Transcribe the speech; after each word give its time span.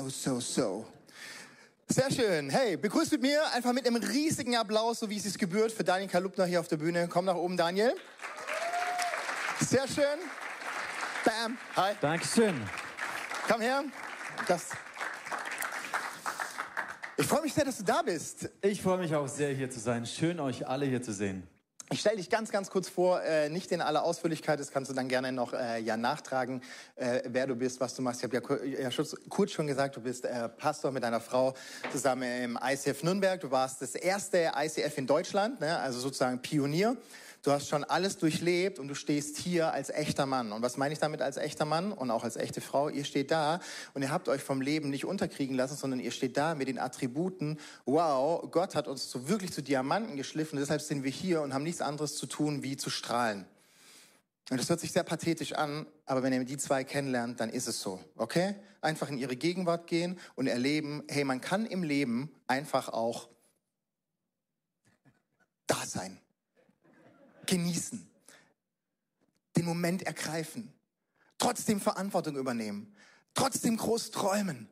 so, 0.00 0.08
so, 0.08 0.40
so. 0.40 0.86
Sehr 1.88 2.10
schön. 2.10 2.48
Hey, 2.48 2.76
begrüßt 2.76 3.12
mit 3.12 3.22
mir 3.22 3.42
einfach 3.52 3.72
mit 3.72 3.86
einem 3.86 4.02
riesigen 4.02 4.56
Applaus, 4.56 5.00
so 5.00 5.10
wie 5.10 5.16
es 5.16 5.24
sich 5.24 5.36
gebührt, 5.36 5.72
für 5.72 5.84
Daniel 5.84 6.08
Kalupner 6.08 6.46
hier 6.46 6.60
auf 6.60 6.68
der 6.68 6.76
Bühne. 6.76 7.08
Komm 7.08 7.26
nach 7.26 7.34
oben, 7.34 7.56
Daniel. 7.56 7.94
Sehr 9.60 9.86
schön. 9.88 10.18
Bam. 11.24 11.58
Hi. 11.76 11.94
Dankeschön. 12.00 12.54
Komm 13.46 13.60
her. 13.60 13.84
Das. 14.46 14.68
Ich 17.16 17.26
freue 17.26 17.42
mich 17.42 17.52
sehr, 17.52 17.64
dass 17.64 17.76
du 17.76 17.84
da 17.84 18.00
bist. 18.00 18.48
Ich 18.62 18.80
freue 18.80 18.98
mich 18.98 19.14
auch 19.14 19.28
sehr, 19.28 19.52
hier 19.52 19.70
zu 19.70 19.80
sein. 19.80 20.06
Schön, 20.06 20.40
euch 20.40 20.66
alle 20.66 20.86
hier 20.86 21.02
zu 21.02 21.12
sehen. 21.12 21.46
Ich 21.92 21.98
stelle 21.98 22.18
dich 22.18 22.30
ganz, 22.30 22.52
ganz 22.52 22.70
kurz 22.70 22.88
vor, 22.88 23.20
äh, 23.20 23.48
nicht 23.48 23.72
in 23.72 23.80
aller 23.80 24.04
Ausführlichkeit, 24.04 24.60
das 24.60 24.70
kannst 24.70 24.92
du 24.92 24.94
dann 24.94 25.08
gerne 25.08 25.32
noch 25.32 25.52
äh, 25.52 25.80
ja 25.80 25.96
nachtragen, 25.96 26.62
äh, 26.94 27.22
wer 27.26 27.48
du 27.48 27.56
bist, 27.56 27.80
was 27.80 27.96
du 27.96 28.02
machst. 28.02 28.22
Ich 28.22 28.32
habe 28.32 28.64
ja, 28.64 28.88
ja 28.88 29.04
kurz 29.28 29.50
schon 29.50 29.66
gesagt, 29.66 29.96
du 29.96 30.00
bist 30.00 30.24
äh, 30.24 30.48
Pastor 30.50 30.92
mit 30.92 31.02
deiner 31.02 31.18
Frau 31.18 31.52
zusammen 31.90 32.22
im 32.44 32.58
ICF 32.62 33.02
Nürnberg. 33.02 33.40
Du 33.40 33.50
warst 33.50 33.82
das 33.82 33.96
erste 33.96 34.52
ICF 34.56 34.98
in 34.98 35.08
Deutschland, 35.08 35.60
ne? 35.60 35.80
also 35.80 35.98
sozusagen 35.98 36.40
Pionier. 36.40 36.96
Du 37.42 37.52
hast 37.52 37.68
schon 37.68 37.84
alles 37.84 38.18
durchlebt 38.18 38.78
und 38.78 38.88
du 38.88 38.94
stehst 38.94 39.38
hier 39.38 39.72
als 39.72 39.88
echter 39.88 40.26
Mann. 40.26 40.52
Und 40.52 40.60
was 40.60 40.76
meine 40.76 40.92
ich 40.92 40.98
damit 40.98 41.22
als 41.22 41.38
echter 41.38 41.64
Mann 41.64 41.90
und 41.90 42.10
auch 42.10 42.22
als 42.22 42.36
echte 42.36 42.60
Frau? 42.60 42.90
Ihr 42.90 43.04
steht 43.04 43.30
da 43.30 43.60
und 43.94 44.02
ihr 44.02 44.10
habt 44.10 44.28
euch 44.28 44.42
vom 44.42 44.60
Leben 44.60 44.90
nicht 44.90 45.06
unterkriegen 45.06 45.56
lassen, 45.56 45.74
sondern 45.74 46.00
ihr 46.00 46.10
steht 46.10 46.36
da 46.36 46.54
mit 46.54 46.68
den 46.68 46.78
Attributen, 46.78 47.58
wow, 47.86 48.46
Gott 48.50 48.74
hat 48.74 48.88
uns 48.88 49.10
so 49.10 49.28
wirklich 49.28 49.52
zu 49.52 49.62
Diamanten 49.62 50.16
geschliffen. 50.16 50.58
Deshalb 50.58 50.82
sind 50.82 51.02
wir 51.02 51.10
hier 51.10 51.40
und 51.40 51.54
haben 51.54 51.62
nichts 51.62 51.80
anderes 51.80 52.16
zu 52.16 52.26
tun, 52.26 52.62
wie 52.62 52.76
zu 52.76 52.90
strahlen. 52.90 53.46
Und 54.50 54.60
das 54.60 54.68
hört 54.68 54.80
sich 54.80 54.92
sehr 54.92 55.04
pathetisch 55.04 55.54
an, 55.54 55.86
aber 56.04 56.22
wenn 56.22 56.34
ihr 56.34 56.44
die 56.44 56.58
zwei 56.58 56.84
kennenlernt, 56.84 57.40
dann 57.40 57.48
ist 57.48 57.68
es 57.68 57.80
so, 57.80 58.00
okay? 58.16 58.56
Einfach 58.82 59.08
in 59.08 59.16
ihre 59.16 59.36
Gegenwart 59.36 59.86
gehen 59.86 60.18
und 60.34 60.46
erleben, 60.46 61.04
hey, 61.08 61.24
man 61.24 61.40
kann 61.40 61.64
im 61.64 61.84
Leben 61.84 62.34
einfach 62.46 62.90
auch 62.90 63.28
da 65.66 65.86
sein 65.86 66.20
genießen, 67.50 68.08
den 69.56 69.64
Moment 69.64 70.02
ergreifen, 70.02 70.72
trotzdem 71.36 71.80
Verantwortung 71.80 72.36
übernehmen, 72.36 72.94
trotzdem 73.34 73.76
groß 73.76 74.12
träumen, 74.12 74.68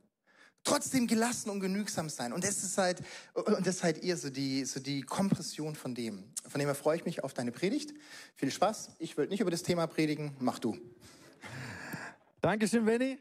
trotzdem 0.65 1.07
gelassen 1.07 1.51
und 1.51 1.61
genügsam 1.61 2.09
sein. 2.09 2.33
Und 2.33 2.45
das 2.45 2.63
ist 2.63 2.79
halt, 2.79 3.03
und 3.35 3.67
das 3.67 3.79
seid 3.79 4.03
ihr 4.03 4.17
so 4.17 4.31
die, 4.31 4.65
so 4.65 4.81
die 4.81 5.03
Kompression 5.03 5.75
von 5.75 5.95
dem. 5.95 6.33
Von 6.49 6.61
dem 6.61 6.69
her 6.69 6.75
freue 6.75 6.97
ich 6.97 7.05
mich 7.05 7.25
auf 7.25 7.35
deine 7.35 7.53
Predigt. 7.53 7.93
Viel 8.37 8.51
Spaß. 8.51 8.93
Ich 8.99 9.17
will 9.17 9.27
nicht 9.27 9.41
über 9.41 9.51
das 9.51 9.63
Thema 9.63 9.87
predigen. 9.87 10.37
Mach 10.39 10.59
du. 10.59 10.79
Dankeschön, 12.41 12.85
Benny. 12.85 13.19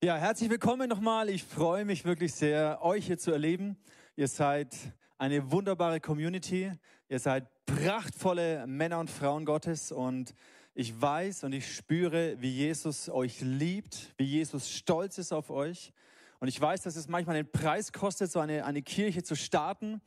Ja, 0.00 0.16
herzlich 0.16 0.48
willkommen 0.48 0.88
nochmal. 0.88 1.28
Ich 1.28 1.42
freue 1.42 1.84
mich 1.84 2.04
wirklich 2.04 2.32
sehr, 2.32 2.78
euch 2.82 3.06
hier 3.06 3.18
zu 3.18 3.32
erleben. 3.32 3.76
Ihr 4.14 4.28
seid 4.28 4.76
eine 5.18 5.50
wunderbare 5.50 5.98
Community. 5.98 6.70
Ihr 7.08 7.18
seid 7.18 7.48
prachtvolle 7.66 8.64
Männer 8.68 9.00
und 9.00 9.10
Frauen 9.10 9.44
Gottes 9.44 9.90
und 9.90 10.36
ich 10.76 11.02
weiß 11.02 11.42
und 11.42 11.52
ich 11.52 11.74
spüre, 11.74 12.40
wie 12.40 12.48
Jesus 12.48 13.08
euch 13.08 13.40
liebt, 13.40 14.14
wie 14.18 14.26
Jesus 14.26 14.70
stolz 14.70 15.18
ist 15.18 15.32
auf 15.32 15.50
euch. 15.50 15.92
Und 16.38 16.46
ich 16.46 16.60
weiß, 16.60 16.82
dass 16.82 16.94
es 16.94 17.08
manchmal 17.08 17.34
einen 17.34 17.50
Preis 17.50 17.90
kostet, 17.90 18.30
so 18.30 18.38
eine, 18.38 18.64
eine 18.64 18.82
Kirche 18.82 19.24
zu 19.24 19.34
starten. 19.34 20.00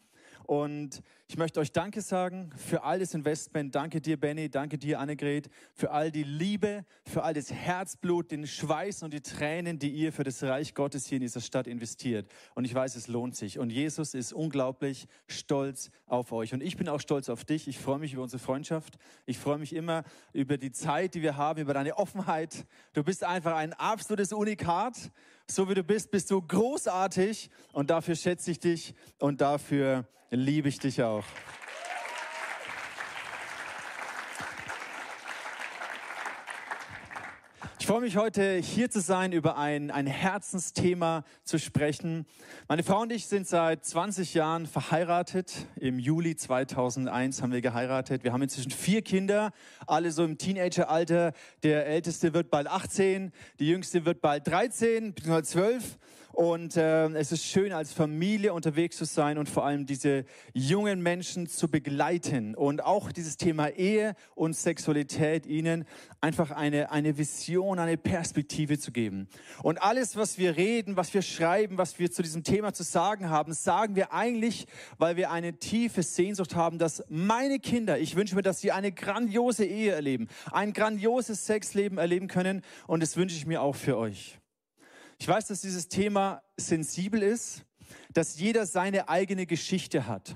Und 0.46 1.02
ich 1.28 1.38
möchte 1.38 1.60
euch 1.60 1.72
Danke 1.72 2.02
sagen 2.02 2.52
für 2.58 2.84
all 2.84 3.00
das 3.00 3.14
Investment. 3.14 3.74
Danke 3.74 4.02
dir, 4.02 4.20
Benny. 4.20 4.50
Danke 4.50 4.78
dir, 4.78 5.00
Annegret, 5.00 5.50
für 5.74 5.92
all 5.92 6.12
die 6.12 6.24
Liebe, 6.24 6.84
für 7.06 7.24
all 7.24 7.34
das 7.34 7.52
Herzblut, 7.54 8.32
den 8.32 8.46
Schweiß 8.46 9.04
und 9.04 9.14
die 9.14 9.22
Tränen, 9.22 9.80
die 9.80 9.90
ihr 9.90 10.12
für 10.12 10.24
das 10.24 10.44
Reich 10.44 10.74
Gottes 10.76 11.06
hier 11.06 11.18
in 11.18 11.22
dieser 11.22 11.42
Stadt 11.42 11.68
investiert. 11.68 12.28
Und 12.54 12.66
ich 12.66 12.74
weiß, 12.74 12.96
es 12.96 13.08
lohnt 13.08 13.36
sich. 13.36 13.60
Und 13.60 13.70
Jesus 13.70 14.14
ist 14.14 14.34
unglaublich 14.34 15.08
stolz 15.28 15.90
auf 16.06 16.32
euch. 16.32 16.54
Und 16.54 16.62
ich 16.62 16.76
bin 16.76 16.90
auch 16.90 17.00
stolz 17.00 17.30
auf 17.30 17.46
dich. 17.46 17.68
Ich 17.68 17.80
freue 17.80 18.00
mich 18.00 18.14
über 18.14 18.24
unsere 18.24 18.44
Freundschaft. 18.44 18.98
Ich 19.26 19.38
freue 19.38 19.58
mich 19.58 19.74
immer 19.74 20.04
über 20.34 20.58
die 20.58 20.72
Zeit, 20.72 21.14
die 21.16 21.22
wir 21.22 21.38
haben, 21.38 21.62
über 21.62 21.74
deine 21.74 21.98
Offenheit. 21.98 22.66
Du 22.94 23.04
bist 23.04 23.24
einfach 23.24 23.56
ein 23.56 23.74
absolutes 23.74 24.34
Unikat. 24.34 25.12
So 25.52 25.68
wie 25.68 25.74
du 25.74 25.84
bist, 25.84 26.10
bist 26.12 26.32
du 26.32 26.42
großartig. 26.42 27.50
Und 27.74 27.90
dafür 27.90 28.16
schätze 28.16 28.52
ich 28.52 28.60
dich 28.60 28.96
und 29.20 29.42
dafür 29.42 30.06
liebe 30.30 30.70
ich 30.70 30.80
dich 30.80 31.04
auch. 31.04 31.26
Freue 37.92 38.00
mich 38.00 38.16
heute 38.16 38.56
hier 38.56 38.90
zu 38.90 39.02
sein, 39.02 39.34
über 39.34 39.58
ein, 39.58 39.92
ein 39.92 40.08
Herzensthema 40.08 41.26
zu 41.44 41.60
sprechen. 41.60 42.26
Meine 42.70 42.84
Frau 42.84 43.02
und 43.02 43.12
ich 43.12 43.26
sind 43.26 43.46
seit 43.46 43.84
20 43.84 44.34
Jahren 44.34 44.66
verheiratet. 44.66 45.68
Im 45.76 46.00
Juli 46.00 46.38
2001 46.38 47.42
haben 47.42 47.52
wir 47.52 47.60
geheiratet. 47.60 48.24
Wir 48.24 48.32
haben 48.32 48.44
inzwischen 48.44 48.72
vier 48.72 49.02
Kinder, 49.02 49.52
alle 49.88 50.14
so 50.14 50.24
im 50.24 50.38
Teenageralter. 50.38 51.34
Der 51.64 51.86
älteste 51.86 52.34
wird 52.34 52.50
bald 52.50 52.68
18, 52.68 53.34
die 53.60 53.68
jüngste 53.68 54.06
wird 54.06 54.22
bald 54.22 54.48
13, 54.48 55.14
bzw. 55.14 55.44
12. 55.44 55.98
Und 56.34 56.78
äh, 56.78 57.08
es 57.10 57.32
ist 57.32 57.46
schön, 57.46 57.74
als 57.74 57.92
Familie 57.92 58.54
unterwegs 58.54 58.98
zu 58.98 59.06
sein 59.06 59.38
und 59.38 59.50
vor 59.50 59.66
allem 59.66 59.86
diese 59.86 60.26
jungen 60.54 61.02
Menschen 61.02 61.48
zu 61.48 61.70
begleiten 61.70 62.56
und 62.56 62.84
auch 62.84 63.12
dieses 63.12 63.38
Thema 63.38 63.68
Ehe 63.70 64.16
und 64.34 64.56
Sexualität 64.56 65.46
ihnen 65.46 65.86
einfach 66.22 66.52
eine, 66.52 66.92
eine 66.92 67.18
Vision, 67.18 67.80
eine 67.80 67.98
Perspektive 67.98 68.80
zu 68.80 68.92
geben. 68.92 69.28
Und 69.62 69.82
alles, 69.82 70.16
was 70.16 70.38
wir 70.38 70.56
reden, 70.56 70.96
was 70.96 71.14
wir 71.14 71.22
schreiben, 71.22 71.78
was 71.78 72.00
wir 72.00 72.12
zu 72.12 72.22
diesem 72.22 72.44
Thema 72.44 72.74
zu 72.74 72.84
sagen 72.84 73.30
haben, 73.30 73.54
sagen 73.54 73.96
wir 73.96 74.14
eigentlich, 74.14 74.68
weil 74.98 75.18
wir 75.18 75.32
eine 75.32 75.54
tiefe 75.60 76.04
Sehnsucht 76.04 76.56
haben, 76.56 76.78
dass 76.78 77.04
meine 77.10 77.60
Kinder, 77.60 78.00
ich 78.00 78.16
wünsche 78.16 78.36
mir, 78.36 78.42
dass 78.42 78.62
sie 78.62 78.72
eine 78.72 78.92
grandiose 78.92 79.66
Ehe 79.66 79.92
erleben, 79.92 80.28
ein 80.52 80.74
grandioses 80.74 81.46
Sexleben 81.46 81.98
erleben 81.98 82.28
können 82.28 82.62
und 82.88 83.04
das 83.04 83.18
wünsche 83.18 83.36
ich 83.36 83.46
mir 83.46 83.62
auch 83.62 83.76
für 83.76 83.98
euch. 83.98 84.41
Ich 85.22 85.28
weiß, 85.28 85.46
dass 85.50 85.62
dieses 85.62 85.88
Thema 85.88 86.42
sensibel 86.58 87.22
ist, 87.22 87.64
dass 88.12 88.40
jeder 88.40 88.66
seine 88.66 89.08
eigene 89.08 89.46
Geschichte 89.46 90.08
hat. 90.08 90.36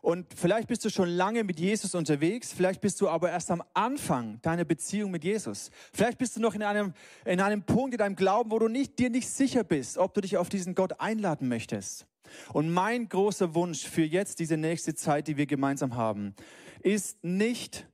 Und 0.00 0.26
vielleicht 0.34 0.68
bist 0.68 0.86
du 0.86 0.88
schon 0.88 1.10
lange 1.10 1.44
mit 1.44 1.60
Jesus 1.60 1.94
unterwegs, 1.94 2.54
vielleicht 2.54 2.80
bist 2.80 2.98
du 3.02 3.10
aber 3.10 3.28
erst 3.28 3.50
am 3.50 3.62
Anfang 3.74 4.40
deiner 4.40 4.64
Beziehung 4.64 5.10
mit 5.10 5.22
Jesus. 5.22 5.70
Vielleicht 5.92 6.16
bist 6.16 6.34
du 6.34 6.40
noch 6.40 6.54
in 6.54 6.62
einem, 6.62 6.94
in 7.26 7.42
einem 7.42 7.62
Punkt 7.62 7.92
in 7.92 7.98
deinem 7.98 8.16
Glauben, 8.16 8.50
wo 8.52 8.58
du 8.58 8.68
nicht, 8.68 8.98
dir 8.98 9.10
nicht 9.10 9.28
sicher 9.28 9.64
bist, 9.64 9.98
ob 9.98 10.14
du 10.14 10.22
dich 10.22 10.38
auf 10.38 10.48
diesen 10.48 10.74
Gott 10.74 10.98
einladen 10.98 11.48
möchtest. 11.48 12.06
Und 12.54 12.70
mein 12.70 13.10
großer 13.10 13.54
Wunsch 13.54 13.86
für 13.86 14.04
jetzt, 14.04 14.38
diese 14.38 14.56
nächste 14.56 14.94
Zeit, 14.94 15.28
die 15.28 15.36
wir 15.36 15.44
gemeinsam 15.44 15.94
haben, 15.94 16.34
ist 16.80 17.22
nicht, 17.22 17.86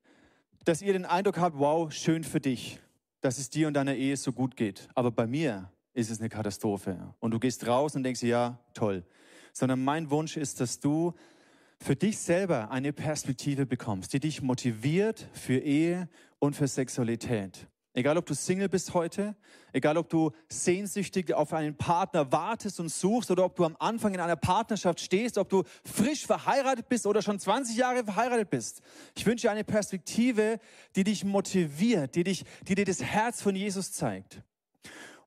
dass 0.64 0.82
ihr 0.82 0.92
den 0.92 1.04
Eindruck 1.04 1.38
habt, 1.38 1.58
wow, 1.58 1.92
schön 1.92 2.22
für 2.22 2.38
dich, 2.38 2.78
dass 3.22 3.38
es 3.38 3.50
dir 3.50 3.66
und 3.66 3.74
deiner 3.74 3.96
Ehe 3.96 4.16
so 4.16 4.30
gut 4.30 4.56
geht. 4.56 4.86
Aber 4.94 5.10
bei 5.10 5.26
mir 5.26 5.68
ist 5.94 6.10
es 6.10 6.20
eine 6.20 6.28
Katastrophe. 6.28 7.14
Und 7.20 7.32
du 7.32 7.38
gehst 7.38 7.66
raus 7.66 7.94
und 7.96 8.02
denkst, 8.02 8.22
ja, 8.22 8.58
toll. 8.74 9.04
Sondern 9.52 9.82
mein 9.82 10.10
Wunsch 10.10 10.36
ist, 10.36 10.60
dass 10.60 10.80
du 10.80 11.14
für 11.82 11.96
dich 11.96 12.18
selber 12.18 12.70
eine 12.70 12.92
Perspektive 12.92 13.66
bekommst, 13.66 14.12
die 14.12 14.20
dich 14.20 14.42
motiviert 14.42 15.28
für 15.32 15.58
Ehe 15.58 16.08
und 16.38 16.54
für 16.54 16.68
Sexualität. 16.68 17.66
Egal, 17.92 18.16
ob 18.18 18.26
du 18.26 18.34
Single 18.34 18.68
bist 18.68 18.94
heute, 18.94 19.34
egal, 19.72 19.96
ob 19.96 20.08
du 20.08 20.30
sehnsüchtig 20.48 21.34
auf 21.34 21.52
einen 21.52 21.76
Partner 21.76 22.30
wartest 22.30 22.78
und 22.78 22.88
suchst 22.88 23.32
oder 23.32 23.44
ob 23.44 23.56
du 23.56 23.64
am 23.64 23.76
Anfang 23.80 24.14
in 24.14 24.20
einer 24.20 24.36
Partnerschaft 24.36 25.00
stehst, 25.00 25.38
ob 25.38 25.48
du 25.48 25.64
frisch 25.84 26.24
verheiratet 26.24 26.88
bist 26.88 27.04
oder 27.04 27.20
schon 27.20 27.40
20 27.40 27.76
Jahre 27.76 28.04
verheiratet 28.04 28.48
bist. 28.48 28.80
Ich 29.16 29.26
wünsche 29.26 29.48
dir 29.48 29.50
eine 29.50 29.64
Perspektive, 29.64 30.60
die 30.94 31.02
dich 31.02 31.24
motiviert, 31.24 32.14
die, 32.14 32.22
dich, 32.22 32.44
die 32.68 32.76
dir 32.76 32.84
das 32.84 33.02
Herz 33.02 33.42
von 33.42 33.56
Jesus 33.56 33.90
zeigt. 33.90 34.44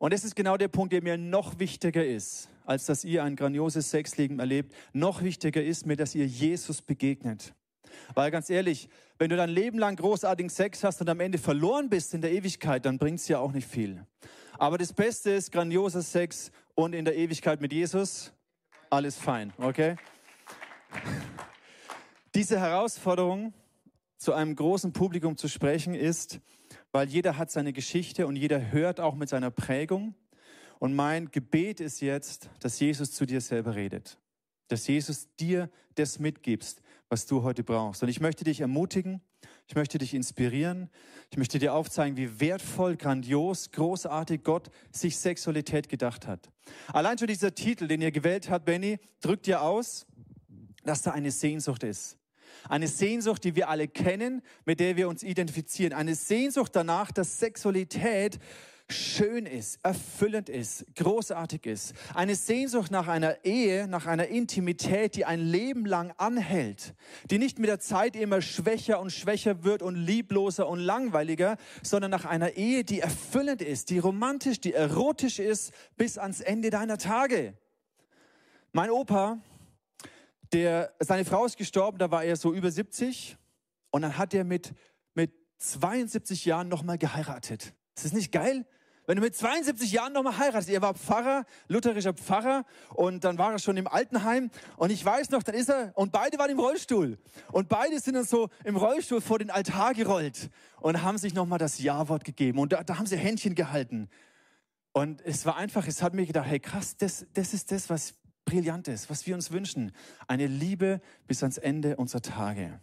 Und 0.04 0.12
das 0.12 0.26
ist 0.26 0.36
genau 0.36 0.58
der 0.58 0.68
Punkt, 0.68 0.92
der 0.92 1.02
mir 1.02 1.18
noch 1.18 1.60
wichtiger 1.60 2.06
ist, 2.06 2.50
als 2.66 2.86
dass 2.88 3.06
ihr 3.06 3.24
ein 3.24 3.38
grandioses 3.38 3.90
Sexleben 3.90 4.38
erlebt. 4.42 4.76
Noch 4.92 5.24
wichtiger 5.24 5.64
ist 5.64 5.86
mir, 5.86 5.96
dass 5.96 6.14
ihr 6.14 6.28
Jesus 6.28 6.82
begegnet. 6.82 7.54
Weil 8.14 8.30
ganz 8.30 8.50
ehrlich, 8.50 8.90
wenn 9.18 9.30
du 9.30 9.38
dein 9.38 9.48
Leben 9.48 9.80
lang 9.80 9.96
großartigen 9.96 10.50
Sex 10.50 10.84
hast 10.84 11.00
und 11.00 11.08
am 11.08 11.22
Ende 11.22 11.38
verloren 11.38 11.90
bist 11.90 12.14
in 12.14 12.20
der 12.20 12.34
Ewigkeit, 12.34 12.86
dann 12.86 12.98
bringt 12.98 13.22
es 13.22 13.30
ja 13.30 13.40
auch 13.40 13.54
nicht 13.54 13.66
viel. 13.66 14.06
Aber 14.58 14.78
das 14.78 14.92
Beste 14.92 15.32
ist 15.32 15.54
grandioser 15.54 16.02
Sex 16.02 16.52
und 16.76 16.94
in 16.94 17.06
der 17.06 17.16
Ewigkeit 17.16 17.62
mit 17.62 17.72
Jesus, 17.72 18.34
alles 18.90 19.18
fein, 19.18 19.54
okay? 19.58 19.96
Diese 22.36 22.60
Herausforderung, 22.60 23.54
zu 24.18 24.34
einem 24.34 24.58
großen 24.58 24.92
Publikum 24.92 25.38
zu 25.38 25.48
sprechen, 25.48 25.96
ist, 25.96 26.42
weil 26.94 27.10
jeder 27.10 27.38
hat 27.38 27.52
seine 27.52 27.74
Geschichte 27.74 28.28
und 28.28 28.38
jeder 28.38 28.72
hört 28.72 29.02
auch 29.02 29.16
mit 29.16 29.28
seiner 29.28 29.52
Prägung. 29.52 30.16
Und 30.80 30.94
mein 30.96 31.32
Gebet 31.32 31.80
ist 31.80 32.00
jetzt, 32.00 32.50
dass 32.60 32.80
Jesus 32.80 33.12
zu 33.12 33.26
dir 33.26 33.42
selber 33.42 33.76
redet. 33.76 34.18
Dass 34.68 34.88
Jesus 34.88 35.28
dir 35.40 35.70
das 35.96 36.20
mitgibst, 36.20 36.82
was 37.10 37.26
du 37.26 37.44
heute 37.44 37.64
brauchst. 37.64 38.04
Und 38.04 38.10
ich 38.10 38.22
möchte 38.22 38.44
dich 38.44 38.62
ermutigen, 38.62 39.22
Ich 39.68 39.76
möchte 39.76 39.98
dich 39.98 40.14
inspirieren. 40.14 40.90
Ich 41.32 41.38
möchte 41.38 41.58
dir 41.58 41.74
aufzeigen, 41.74 42.18
wie 42.18 42.40
wertvoll, 42.40 42.96
grandios, 42.96 43.72
großartig 43.72 44.44
Gott 44.44 44.70
sich 44.92 45.18
Sexualität 45.18 45.90
gedacht 45.90 46.28
hat. 46.28 46.50
Allein 46.88 47.18
schon 47.18 47.28
dieser 47.28 47.56
Titel, 47.56 47.88
den 47.88 48.02
ihr 48.02 48.12
gewählt 48.12 48.50
habt, 48.50 48.66
Benny, 48.66 49.00
drückt 49.22 49.48
dir 49.48 49.62
aus, 49.62 50.06
dass 50.84 51.02
da 51.02 51.12
eine 51.12 51.32
Sehnsucht 51.32 51.84
ist. 51.84 52.18
Eine 52.70 52.88
Sehnsucht, 52.88 53.44
die 53.44 53.56
wir 53.56 53.70
alle 53.70 53.88
kennen, 53.88 54.42
mit 54.66 54.80
der 54.80 54.98
wir 54.98 55.10
uns 55.10 55.24
identifizieren. 55.24 55.94
Eine 55.94 56.16
Sehnsucht 56.16 56.76
danach, 56.76 57.12
dass 57.12 57.40
Sexualität 57.40 58.40
schön 58.90 59.46
ist, 59.46 59.80
erfüllend 59.84 60.50
ist, 60.50 60.86
großartig 60.96 61.66
ist. 61.66 61.94
Eine 62.14 62.36
Sehnsucht 62.36 62.92
nach 62.92 63.08
einer 63.08 63.44
Ehe, 63.44 63.88
nach 63.88 64.06
einer 64.06 64.28
Intimität, 64.28 65.16
die 65.16 65.26
ein 65.26 65.40
Leben 65.40 65.86
lang 65.86 66.14
anhält, 66.18 66.94
die 67.30 67.40
nicht 67.40 67.60
mit 67.60 67.70
der 67.70 67.80
Zeit 67.80 68.16
immer 68.16 68.42
schwächer 68.42 69.00
und 69.00 69.12
schwächer 69.12 69.64
wird 69.64 69.82
und 69.82 69.96
liebloser 69.96 70.68
und 70.68 70.80
langweiliger, 70.80 71.58
sondern 71.82 72.12
nach 72.12 72.26
einer 72.26 72.52
Ehe, 72.52 72.84
die 72.84 73.00
erfüllend 73.00 73.62
ist, 73.62 73.90
die 73.90 74.00
romantisch, 74.00 74.60
die 74.60 74.74
erotisch 74.74 75.40
ist 75.40 75.74
bis 75.98 76.18
ans 76.18 76.42
Ende 76.42 76.70
deiner 76.70 76.98
Tage. 76.98 77.54
Mein 78.72 78.90
Opa, 78.90 79.40
der, 80.54 80.94
seine 81.00 81.26
Frau 81.26 81.46
ist 81.46 81.58
gestorben, 81.58 81.98
da 81.98 82.12
war 82.12 82.24
er 82.24 82.36
so 82.36 82.54
über 82.54 82.72
70 82.72 83.38
und 83.92 84.04
dann 84.04 84.18
hat 84.18 84.34
er 84.34 84.44
mit, 84.44 84.74
mit 85.14 85.32
72 85.58 86.46
Jahren 86.46 86.68
nochmal 86.68 86.98
geheiratet. 86.98 87.74
Ist 87.96 88.06
das 88.06 88.14
nicht 88.14 88.32
geil? 88.32 88.66
Wenn 89.06 89.18
du 89.18 89.22
mit 89.22 89.36
72 89.36 89.92
Jahren 89.92 90.14
nochmal 90.14 90.38
heiratest, 90.38 90.70
er 90.70 90.82
war 90.82 90.94
Pfarrer, 90.94 91.46
lutherischer 91.68 92.14
Pfarrer 92.14 92.64
und 92.94 93.26
dann 93.26 93.38
war 93.38 93.52
er 93.52 93.60
schon 93.60 93.76
im 93.76 93.86
Altenheim. 93.86 94.50
Und 94.78 94.92
ich 94.92 95.04
weiß 95.04 95.30
noch, 95.32 95.44
dann 95.44 95.56
ist 95.56 95.70
er 95.70 95.92
und 95.96 96.14
beide 96.14 96.38
waren 96.38 96.50
im 96.50 96.60
Rollstuhl. 96.60 97.18
Und 97.52 97.68
beide 97.68 98.00
sind 98.00 98.14
dann 98.14 98.24
so 98.24 98.50
im 98.64 98.78
Rollstuhl 98.78 99.20
vor 99.20 99.40
den 99.40 99.50
Altar 99.50 99.94
gerollt 99.94 100.50
und 100.80 101.02
haben 101.02 101.18
sich 101.18 101.34
nochmal 101.34 101.60
das 101.60 101.80
Ja-Wort 101.80 102.24
gegeben. 102.24 102.60
Und 102.60 102.72
da, 102.72 102.84
da, 102.84 102.98
haben 102.98 103.06
sie 103.06 103.18
Händchen 103.18 103.56
gehalten. 103.56 104.10
Und 104.94 105.22
es 105.26 105.46
war 105.46 105.58
einfach, 105.58 105.86
es 105.86 106.02
hat 106.02 106.14
mir 106.14 106.26
gedacht, 106.26 106.48
hey 106.48 106.62
krass, 106.62 106.96
das, 106.96 107.26
das 107.34 107.54
ist 107.54 107.74
das, 107.74 107.90
was 107.90 108.14
brillant 108.46 108.88
ist, 108.88 109.10
was 109.10 109.26
wir 109.26 109.36
uns 109.36 109.52
wünschen, 109.52 109.92
eine 110.28 110.48
Liebe 110.48 111.02
bis 111.28 111.44
ans 111.44 111.58
Ende 111.58 111.96
unserer 111.98 112.22
Tage. 112.22 112.80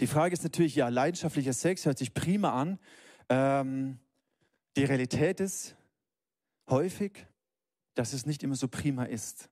Die 0.00 0.06
Frage 0.06 0.32
ist 0.32 0.42
natürlich, 0.42 0.74
ja, 0.74 0.88
leidenschaftlicher 0.88 1.52
Sex 1.52 1.84
hört 1.84 1.98
sich 1.98 2.14
prima 2.14 2.52
an. 2.52 2.78
Ähm, 3.28 3.98
die 4.76 4.84
Realität 4.84 5.40
ist 5.40 5.76
häufig, 6.68 7.26
dass 7.94 8.12
es 8.12 8.26
nicht 8.26 8.42
immer 8.42 8.56
so 8.56 8.68
prima 8.68 9.04
ist 9.04 9.50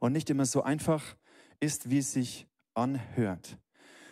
und 0.00 0.12
nicht 0.12 0.30
immer 0.30 0.46
so 0.46 0.62
einfach 0.62 1.16
ist, 1.60 1.90
wie 1.90 1.98
es 1.98 2.12
sich 2.12 2.46
anhört. 2.74 3.58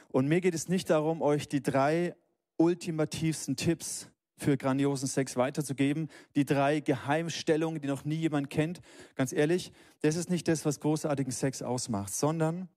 Und 0.09 0.29
mir 0.29 0.41
geht 0.41 0.55
es 0.55 0.69
nicht 0.69 0.91
darum, 0.91 1.23
euch 1.23 1.49
die 1.49 1.63
drei 1.63 2.15
ultimativsten 2.57 3.57
Tipps 3.57 4.11
für 4.37 4.57
grandiosen 4.57 5.09
Sex 5.09 5.37
weiterzugeben, 5.37 6.09
die 6.35 6.45
drei 6.45 6.81
Geheimstellungen, 6.81 7.81
die 7.81 7.89
noch 7.89 8.05
nie 8.05 8.17
jemand 8.17 8.51
kennt. 8.51 8.81
Ganz 9.15 9.33
ehrlich, 9.33 9.73
das 10.01 10.17
ist 10.17 10.31
nicht 10.31 10.49
das, 10.49 10.65
was 10.65 10.81
großartigen 10.81 11.33
Sex 11.33 11.63
ausmacht, 11.63 12.15
sondern 12.15 12.69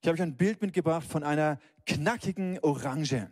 ich 0.00 0.08
habe 0.08 0.16
euch 0.16 0.22
ein 0.22 0.36
Bild 0.36 0.62
mitgebracht 0.62 1.06
von 1.06 1.22
einer 1.22 1.58
knackigen 1.86 2.58
Orange. 2.60 3.30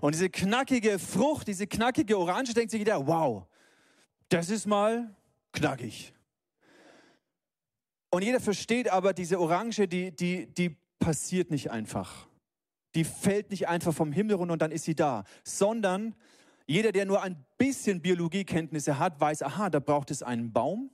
Und 0.00 0.14
diese 0.14 0.30
knackige 0.30 0.98
Frucht, 0.98 1.48
diese 1.48 1.66
knackige 1.66 2.18
Orange, 2.18 2.54
denkt 2.54 2.70
sich 2.70 2.78
jeder, 2.78 3.06
wow, 3.06 3.46
das 4.30 4.48
ist 4.48 4.66
mal 4.66 5.14
knackig. 5.52 6.14
Und 8.10 8.22
jeder 8.22 8.40
versteht 8.40 8.90
aber, 8.90 9.12
diese 9.12 9.38
Orange, 9.38 9.86
die, 9.86 10.10
die, 10.10 10.46
die 10.46 10.76
passiert 10.98 11.50
nicht 11.50 11.70
einfach. 11.70 12.26
Die 12.94 13.04
fällt 13.04 13.50
nicht 13.50 13.68
einfach 13.68 13.94
vom 13.94 14.12
Himmel 14.12 14.36
runter 14.36 14.54
und 14.54 14.62
dann 14.62 14.72
ist 14.72 14.84
sie 14.84 14.96
da, 14.96 15.24
sondern 15.44 16.14
jeder, 16.70 16.92
der 16.92 17.04
nur 17.04 17.20
ein 17.20 17.44
bisschen 17.58 18.00
Biologiekenntnisse 18.00 19.00
hat, 19.00 19.20
weiß, 19.20 19.42
aha, 19.42 19.70
da 19.70 19.80
braucht 19.80 20.12
es 20.12 20.22
einen 20.22 20.52
Baum, 20.52 20.90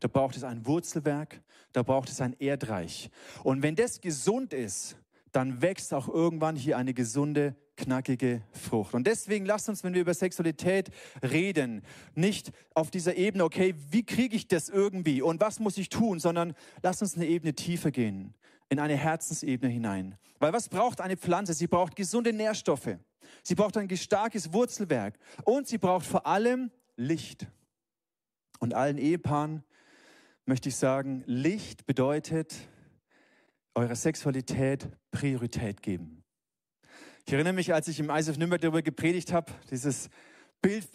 da 0.00 0.08
braucht 0.08 0.36
es 0.36 0.44
ein 0.44 0.66
Wurzelwerk, 0.66 1.40
da 1.72 1.82
braucht 1.82 2.10
es 2.10 2.20
ein 2.20 2.36
Erdreich. 2.38 3.08
Und 3.42 3.62
wenn 3.62 3.74
das 3.74 4.02
gesund 4.02 4.52
ist, 4.52 4.98
dann 5.32 5.62
wächst 5.62 5.94
auch 5.94 6.08
irgendwann 6.08 6.56
hier 6.56 6.76
eine 6.76 6.92
gesunde 6.92 7.56
knackige 7.78 8.42
Frucht. 8.52 8.92
Und 8.92 9.06
deswegen 9.06 9.46
lasst 9.46 9.70
uns, 9.70 9.82
wenn 9.82 9.94
wir 9.94 10.02
über 10.02 10.12
Sexualität 10.12 10.90
reden, 11.22 11.80
nicht 12.14 12.52
auf 12.74 12.90
dieser 12.90 13.16
Ebene, 13.16 13.44
okay, 13.44 13.74
wie 13.88 14.04
kriege 14.04 14.36
ich 14.36 14.46
das 14.46 14.68
irgendwie 14.68 15.22
und 15.22 15.40
was 15.40 15.58
muss 15.58 15.78
ich 15.78 15.88
tun, 15.88 16.20
sondern 16.20 16.52
lasst 16.82 17.00
uns 17.00 17.16
eine 17.16 17.24
Ebene 17.24 17.54
tiefer 17.54 17.90
gehen, 17.90 18.34
in 18.68 18.78
eine 18.78 18.96
Herzensebene 18.96 19.72
hinein. 19.72 20.18
Weil 20.38 20.52
was 20.52 20.68
braucht 20.68 21.00
eine 21.00 21.16
Pflanze? 21.16 21.54
Sie 21.54 21.66
braucht 21.66 21.96
gesunde 21.96 22.34
Nährstoffe. 22.34 22.98
Sie 23.42 23.54
braucht 23.54 23.76
ein 23.76 23.94
starkes 23.96 24.52
Wurzelwerk 24.52 25.18
und 25.44 25.66
sie 25.66 25.78
braucht 25.78 26.06
vor 26.06 26.26
allem 26.26 26.70
Licht. 26.96 27.46
Und 28.60 28.74
allen 28.74 28.98
Ehepaaren 28.98 29.62
möchte 30.44 30.68
ich 30.68 30.76
sagen, 30.76 31.22
Licht 31.26 31.86
bedeutet 31.86 32.54
eurer 33.74 33.94
Sexualität 33.94 34.88
Priorität 35.10 35.82
geben. 35.82 36.24
Ich 37.26 37.32
erinnere 37.32 37.52
mich, 37.52 37.74
als 37.74 37.88
ich 37.88 38.00
im 38.00 38.10
ISF 38.10 38.38
Nürnberg 38.38 38.60
darüber 38.60 38.82
gepredigt 38.82 39.32
habe, 39.32 39.52
dieses 39.70 40.08
Bild 40.62 40.88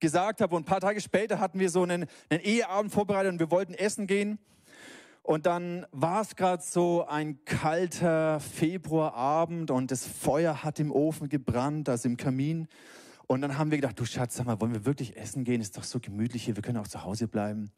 gesagt 0.00 0.40
habe 0.40 0.54
und 0.54 0.62
ein 0.62 0.64
paar 0.66 0.80
Tage 0.80 1.00
später 1.00 1.38
hatten 1.38 1.58
wir 1.58 1.70
so 1.70 1.82
einen, 1.82 2.06
einen 2.28 2.40
Eheabend 2.42 2.92
vorbereitet 2.92 3.32
und 3.32 3.38
wir 3.38 3.50
wollten 3.50 3.74
essen 3.74 4.06
gehen. 4.06 4.38
Und 5.28 5.44
dann 5.44 5.84
war 5.92 6.22
es 6.22 6.36
gerade 6.36 6.62
so 6.62 7.04
ein 7.06 7.44
kalter 7.44 8.40
Februarabend 8.40 9.70
und 9.70 9.90
das 9.90 10.06
Feuer 10.06 10.64
hat 10.64 10.80
im 10.80 10.90
Ofen 10.90 11.28
gebrannt, 11.28 11.90
also 11.90 12.08
im 12.08 12.16
Kamin. 12.16 12.66
Und 13.26 13.42
dann 13.42 13.58
haben 13.58 13.70
wir 13.70 13.76
gedacht, 13.76 14.00
du 14.00 14.06
Schatz, 14.06 14.36
sag 14.36 14.46
mal, 14.46 14.58
wollen 14.58 14.72
wir 14.72 14.86
wirklich 14.86 15.18
essen 15.18 15.44
gehen? 15.44 15.60
Ist 15.60 15.76
doch 15.76 15.84
so 15.84 16.00
gemütlich 16.00 16.44
hier, 16.44 16.56
wir 16.56 16.62
können 16.62 16.78
auch 16.78 16.88
zu 16.88 17.04
Hause 17.04 17.28
bleiben. 17.28 17.70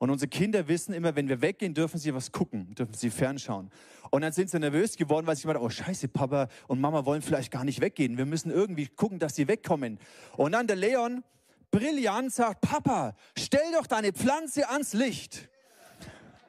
Und 0.00 0.10
unsere 0.10 0.28
Kinder 0.28 0.66
wissen 0.66 0.92
immer, 0.94 1.14
wenn 1.14 1.28
wir 1.28 1.40
weggehen, 1.40 1.74
dürfen 1.74 2.00
sie 2.00 2.12
was 2.12 2.32
gucken, 2.32 2.74
dürfen 2.74 2.94
sie 2.94 3.10
fernschauen. 3.10 3.70
Und 4.10 4.22
dann 4.22 4.32
sind 4.32 4.50
sie 4.50 4.58
nervös 4.58 4.96
geworden, 4.96 5.28
weil 5.28 5.36
sie 5.36 5.42
gemeint 5.42 5.60
oh 5.60 5.70
scheiße, 5.70 6.08
Papa 6.08 6.48
und 6.66 6.80
Mama 6.80 7.04
wollen 7.04 7.22
vielleicht 7.22 7.52
gar 7.52 7.62
nicht 7.62 7.80
weggehen. 7.80 8.18
Wir 8.18 8.26
müssen 8.26 8.50
irgendwie 8.50 8.88
gucken, 8.88 9.20
dass 9.20 9.36
sie 9.36 9.46
wegkommen. 9.46 10.00
Und 10.36 10.50
dann 10.50 10.66
der 10.66 10.74
Leon, 10.74 11.22
brillant, 11.70 12.32
sagt, 12.32 12.62
Papa, 12.62 13.14
stell 13.38 13.70
doch 13.78 13.86
deine 13.86 14.12
Pflanze 14.12 14.68
ans 14.68 14.92
Licht. 14.92 15.48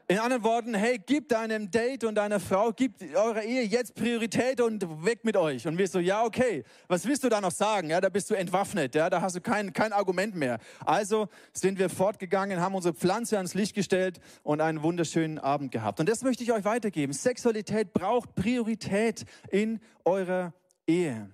In 0.09 0.19
anderen 0.19 0.43
Worten, 0.43 0.73
hey, 0.73 1.01
gib 1.05 1.27
deinem 1.27 1.69
Date 1.69 2.05
und 2.05 2.15
deiner 2.15 2.39
Frau, 2.39 2.71
gib 2.71 2.93
eurer 3.13 3.43
Ehe 3.43 3.63
jetzt 3.63 3.93
Priorität 3.93 4.61
und 4.61 5.03
weg 5.03 5.25
mit 5.25 5.35
euch. 5.35 5.67
Und 5.67 5.77
wir 5.77 5.85
so, 5.85 5.99
ja, 5.99 6.23
okay, 6.23 6.63
was 6.87 7.05
willst 7.05 7.25
du 7.25 7.29
da 7.29 7.41
noch 7.41 7.51
sagen? 7.51 7.89
Ja, 7.89 7.99
da 7.99 8.07
bist 8.07 8.29
du 8.29 8.33
entwaffnet, 8.33 8.95
ja, 8.95 9.09
da 9.09 9.19
hast 9.19 9.35
du 9.35 9.41
kein, 9.41 9.73
kein 9.73 9.91
Argument 9.91 10.33
mehr. 10.33 10.59
Also 10.85 11.27
sind 11.51 11.77
wir 11.77 11.89
fortgegangen, 11.89 12.61
haben 12.61 12.73
unsere 12.73 12.93
Pflanze 12.93 13.35
ans 13.35 13.53
Licht 13.53 13.75
gestellt 13.75 14.21
und 14.43 14.61
einen 14.61 14.81
wunderschönen 14.81 15.39
Abend 15.39 15.73
gehabt. 15.73 15.99
Und 15.99 16.07
das 16.07 16.21
möchte 16.21 16.41
ich 16.41 16.53
euch 16.53 16.63
weitergeben. 16.63 17.11
Sexualität 17.11 17.91
braucht 17.91 18.33
Priorität 18.33 19.25
in 19.51 19.81
eurer 20.05 20.53
Ehe. 20.87 21.29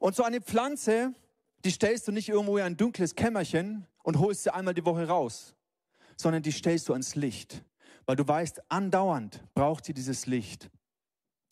Und 0.00 0.16
so 0.16 0.24
eine 0.24 0.40
Pflanze, 0.40 1.14
die 1.64 1.70
stellst 1.70 2.08
du 2.08 2.10
nicht 2.10 2.30
irgendwo 2.30 2.56
in 2.56 2.64
ein 2.64 2.76
dunkles 2.76 3.14
Kämmerchen 3.14 3.86
und 4.02 4.18
holst 4.18 4.42
sie 4.42 4.52
einmal 4.52 4.74
die 4.74 4.84
Woche 4.84 5.06
raus, 5.06 5.54
sondern 6.16 6.42
die 6.42 6.50
stellst 6.50 6.88
du 6.88 6.94
ans 6.94 7.14
Licht 7.14 7.62
weil 8.06 8.16
du 8.16 8.26
weißt, 8.26 8.70
andauernd 8.70 9.42
braucht 9.54 9.84
sie 9.84 9.94
dieses 9.94 10.26
Licht. 10.26 10.70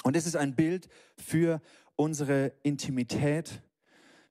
Und 0.02 0.16
es 0.16 0.26
ist 0.26 0.37
ein 0.37 0.54
Bild 0.54 0.88
für 1.16 1.61
unsere 1.97 2.52
Intimität 2.62 3.62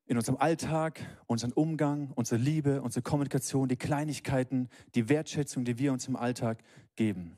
in 0.06 0.18
unserem 0.18 0.38
Alltag, 0.38 1.00
unseren 1.28 1.52
Umgang, 1.52 2.12
unsere 2.16 2.42
Liebe, 2.42 2.82
unsere 2.82 3.04
Kommunikation, 3.04 3.70
die 3.70 3.78
Kleinigkeiten, 3.78 4.70
die 4.96 5.08
Wertschätzung, 5.08 5.66
die 5.66 5.78
wir 5.78 5.94
uns 5.94 6.08
im 6.08 6.16
Alltag 6.16 6.64
geben. 6.96 7.38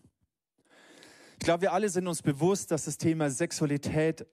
Ich 1.33 1.45
glaube, 1.45 1.63
wir 1.63 1.73
alle 1.73 1.89
sind 1.89 2.07
uns 2.07 2.21
bewusst, 2.21 2.71
dass 2.71 2.85
das 2.85 2.97
Thema 2.97 3.29
Sexualität 3.29 4.25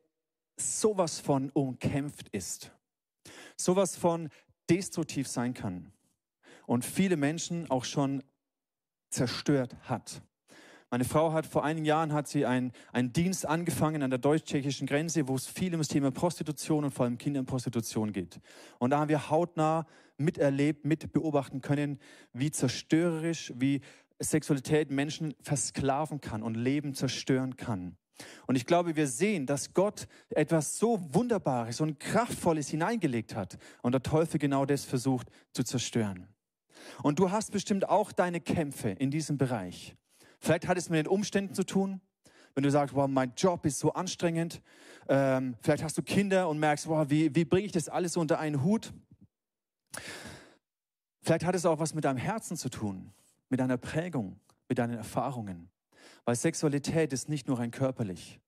sowas 0.57 1.19
von 1.19 1.51
umkämpft 1.51 2.29
ist, 2.29 2.71
sowas 3.57 3.97
von 3.97 4.29
destruktiv 4.71 5.27
sein 5.27 5.53
kann 5.53 5.93
und 6.67 6.85
viele 6.85 7.17
Menschen 7.17 7.69
auch 7.71 7.85
schon 7.85 8.23
zerstört 9.11 9.75
hat. 9.89 10.23
Meine 10.91 11.05
Frau 11.05 11.35
hat 11.35 11.45
vor 11.45 11.65
einigen 11.65 11.85
Jahren 11.85 12.15
hat 12.15 12.29
sie 12.29 12.47
einen, 12.47 12.73
einen 12.93 13.13
Dienst 13.13 13.45
angefangen 13.45 14.03
an 14.03 14.09
der 14.09 14.19
deutsch-tschechischen 14.19 14.87
Grenze, 14.87 15.29
wo 15.29 15.35
es 15.35 15.47
viel 15.47 15.75
um 15.75 15.81
das 15.81 15.89
Thema 15.89 16.11
Prostitution 16.11 16.85
und 16.85 16.93
vor 16.93 17.05
allem 17.05 17.19
Kinderprostitution 17.19 18.13
geht. 18.13 18.41
Und 18.79 18.91
da 18.91 19.01
haben 19.01 19.11
wir 19.11 19.29
hautnah 19.29 19.87
miterlebt, 20.17 20.87
mit 20.87 21.13
beobachten 21.13 21.61
können, 21.61 21.99
wie 22.33 22.51
zerstörerisch, 22.51 23.53
wie 23.57 23.83
Sexualität 24.19 24.91
Menschen 24.91 25.35
versklaven 25.43 26.23
kann 26.23 26.43
und 26.43 26.55
Leben 26.55 26.95
zerstören 26.95 27.57
kann. 27.57 27.97
Und 28.47 28.57
ich 28.57 28.65
glaube, 28.65 28.97
wir 28.97 29.07
sehen, 29.07 29.45
dass 29.45 29.75
Gott 29.75 30.09
etwas 30.31 30.79
so 30.79 30.99
Wunderbares 31.13 31.83
und 31.83 32.01
Kraftvolles 32.01 32.69
hineingelegt 32.69 33.35
hat 33.35 33.59
und 33.83 33.93
der 33.93 34.03
Teufel 34.03 34.39
genau 34.39 34.65
das 34.65 34.87
versucht 34.87 35.29
zu 35.53 35.63
zerstören. 35.63 36.29
Und 37.03 37.19
du 37.19 37.31
hast 37.31 37.53
bestimmt 37.53 37.89
auch 37.89 38.11
deine 38.11 38.41
Kämpfe 38.41 38.89
in 38.89 39.11
diesem 39.11 39.37
Bereich. 39.37 39.98
Vielleicht 40.39 40.67
hat 40.69 40.79
es 40.79 40.89
mit 40.89 40.99
den 40.99 41.09
Umständen 41.09 41.55
zu 41.55 41.65
tun. 41.65 42.01
wenn 42.55 42.63
du 42.65 42.71
sagst, 42.71 42.95
wow, 42.95 43.07
mein 43.07 43.33
Job 43.37 43.65
ist 43.67 43.79
so 43.79 43.93
anstrengend. 43.93 44.63
Ähm, 45.09 45.55
vielleicht 45.61 45.85
hast 45.85 45.97
du 45.97 46.03
Kinder 46.03 46.49
und 46.49 46.59
merkst, 46.59 46.89
wow, 46.89 47.09
wie, 47.09 47.33
wie 47.35 47.45
bringe 47.45 47.67
ich 47.67 47.73
das 47.73 47.89
alles 47.89 48.17
unter 48.17 48.41
einen 48.41 48.65
Hut? 48.65 48.93
Vielleicht 51.23 51.45
hat 51.45 51.55
es 51.55 51.65
auch 51.67 51.79
was 51.79 51.95
mit 51.95 52.05
deinem 52.05 52.17
Herzen 52.17 52.57
zu 52.57 52.69
tun, 52.69 53.13
mit 53.49 53.61
deiner 53.61 53.77
Prägung, 53.77 54.41
mit 54.69 54.79
deinen 54.79 54.97
Erfahrungen. 54.97 55.71
Weil 56.25 56.35
Sexualität 56.35 57.13
ist 57.13 57.29
nicht 57.29 57.47
nur 57.47 57.59
rein 57.59 57.71
körperlich. 57.71 58.41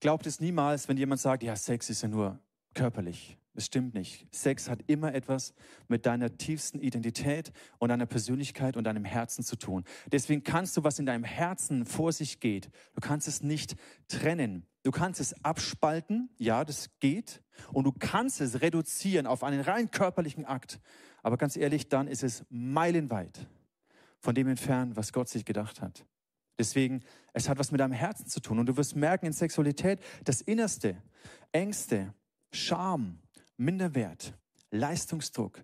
Glaubt 0.00 0.26
es 0.26 0.40
niemals, 0.40 0.88
wenn 0.88 0.96
jemand 0.96 1.20
sagt, 1.20 1.42
ja, 1.42 1.54
Sex 1.54 1.90
ist 1.90 2.02
ja 2.02 2.08
nur 2.08 2.38
körperlich. 2.74 3.38
Das 3.58 3.66
stimmt 3.66 3.92
nicht. 3.92 4.24
Sex 4.32 4.70
hat 4.70 4.84
immer 4.86 5.12
etwas 5.12 5.52
mit 5.88 6.06
deiner 6.06 6.36
tiefsten 6.36 6.78
Identität 6.78 7.50
und 7.78 7.88
deiner 7.88 8.06
Persönlichkeit 8.06 8.76
und 8.76 8.84
deinem 8.84 9.04
Herzen 9.04 9.42
zu 9.42 9.56
tun. 9.56 9.82
Deswegen 10.12 10.44
kannst 10.44 10.76
du, 10.76 10.84
was 10.84 11.00
in 11.00 11.06
deinem 11.06 11.24
Herzen 11.24 11.84
vor 11.84 12.12
sich 12.12 12.38
geht, 12.38 12.70
du 12.94 13.00
kannst 13.00 13.26
es 13.26 13.42
nicht 13.42 13.74
trennen. 14.06 14.64
Du 14.84 14.92
kannst 14.92 15.20
es 15.20 15.44
abspalten, 15.44 16.30
ja, 16.38 16.64
das 16.64 16.88
geht. 17.00 17.42
Und 17.72 17.82
du 17.82 17.90
kannst 17.90 18.40
es 18.40 18.60
reduzieren 18.60 19.26
auf 19.26 19.42
einen 19.42 19.62
rein 19.62 19.90
körperlichen 19.90 20.44
Akt. 20.44 20.78
Aber 21.24 21.36
ganz 21.36 21.56
ehrlich, 21.56 21.88
dann 21.88 22.06
ist 22.06 22.22
es 22.22 22.44
meilenweit 22.50 23.48
von 24.20 24.36
dem 24.36 24.46
entfernt, 24.46 24.94
was 24.94 25.12
Gott 25.12 25.28
sich 25.28 25.44
gedacht 25.44 25.82
hat. 25.82 26.06
Deswegen, 26.60 27.02
es 27.32 27.48
hat 27.48 27.58
was 27.58 27.72
mit 27.72 27.80
deinem 27.80 27.90
Herzen 27.90 28.28
zu 28.28 28.38
tun. 28.38 28.60
Und 28.60 28.66
du 28.66 28.76
wirst 28.76 28.94
merken 28.94 29.26
in 29.26 29.32
Sexualität, 29.32 29.98
das 30.22 30.42
Innerste, 30.42 31.02
Ängste, 31.50 32.14
Scham, 32.52 33.18
Minderwert, 33.58 34.32
Leistungsdruck, 34.70 35.62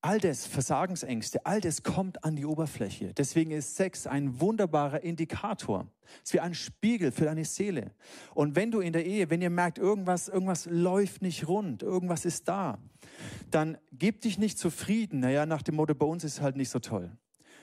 all 0.00 0.18
das, 0.20 0.46
Versagensängste, 0.46 1.44
all 1.44 1.60
das 1.60 1.82
kommt 1.82 2.24
an 2.24 2.36
die 2.36 2.44
Oberfläche. 2.44 3.12
Deswegen 3.14 3.50
ist 3.50 3.76
Sex 3.76 4.06
ein 4.06 4.40
wunderbarer 4.40 5.02
Indikator. 5.02 5.86
Es 6.22 6.30
ist 6.30 6.34
wie 6.34 6.40
ein 6.40 6.54
Spiegel 6.54 7.10
für 7.10 7.24
deine 7.24 7.44
Seele. 7.44 7.90
Und 8.34 8.54
wenn 8.54 8.70
du 8.70 8.80
in 8.80 8.92
der 8.92 9.04
Ehe, 9.04 9.30
wenn 9.30 9.42
ihr 9.42 9.50
merkt, 9.50 9.78
irgendwas, 9.78 10.28
irgendwas 10.28 10.66
läuft 10.66 11.22
nicht 11.22 11.48
rund, 11.48 11.82
irgendwas 11.82 12.24
ist 12.24 12.48
da, 12.48 12.78
dann 13.50 13.78
gib 13.92 14.20
dich 14.20 14.38
nicht 14.38 14.58
zufrieden. 14.58 15.20
Naja, 15.20 15.44
nach 15.44 15.62
dem 15.62 15.76
Motto, 15.76 15.94
bei 15.94 16.06
uns 16.06 16.22
ist 16.24 16.34
es 16.34 16.40
halt 16.40 16.56
nicht 16.56 16.70
so 16.70 16.78
toll 16.78 17.10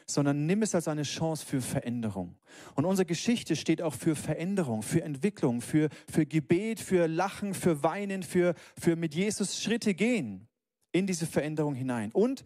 sondern 0.05 0.45
nimm 0.45 0.61
es 0.61 0.75
als 0.75 0.87
eine 0.87 1.03
Chance 1.03 1.45
für 1.45 1.61
Veränderung. 1.61 2.35
Und 2.75 2.85
unsere 2.85 3.05
Geschichte 3.05 3.55
steht 3.55 3.81
auch 3.81 3.93
für 3.93 4.15
Veränderung, 4.15 4.81
für 4.81 5.03
Entwicklung, 5.03 5.61
für, 5.61 5.89
für 6.09 6.25
Gebet, 6.25 6.79
für 6.79 7.07
Lachen, 7.07 7.53
für 7.53 7.83
Weinen, 7.83 8.23
für, 8.23 8.55
für 8.79 8.95
mit 8.95 9.15
Jesus 9.15 9.61
Schritte 9.61 9.93
gehen 9.93 10.47
in 10.91 11.07
diese 11.07 11.25
Veränderung 11.25 11.75
hinein. 11.75 12.11
Und 12.11 12.43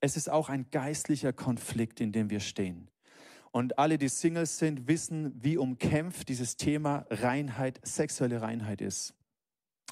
es 0.00 0.16
ist 0.16 0.30
auch 0.30 0.48
ein 0.48 0.70
geistlicher 0.70 1.32
Konflikt, 1.32 2.00
in 2.00 2.12
dem 2.12 2.30
wir 2.30 2.40
stehen. 2.40 2.88
Und 3.50 3.78
alle, 3.78 3.98
die 3.98 4.08
Singles 4.08 4.58
sind, 4.58 4.88
wissen, 4.88 5.32
wie 5.42 5.56
umkämpft 5.56 6.28
dieses 6.28 6.56
Thema 6.56 7.06
Reinheit, 7.10 7.80
sexuelle 7.82 8.42
Reinheit 8.42 8.80
ist. 8.80 9.14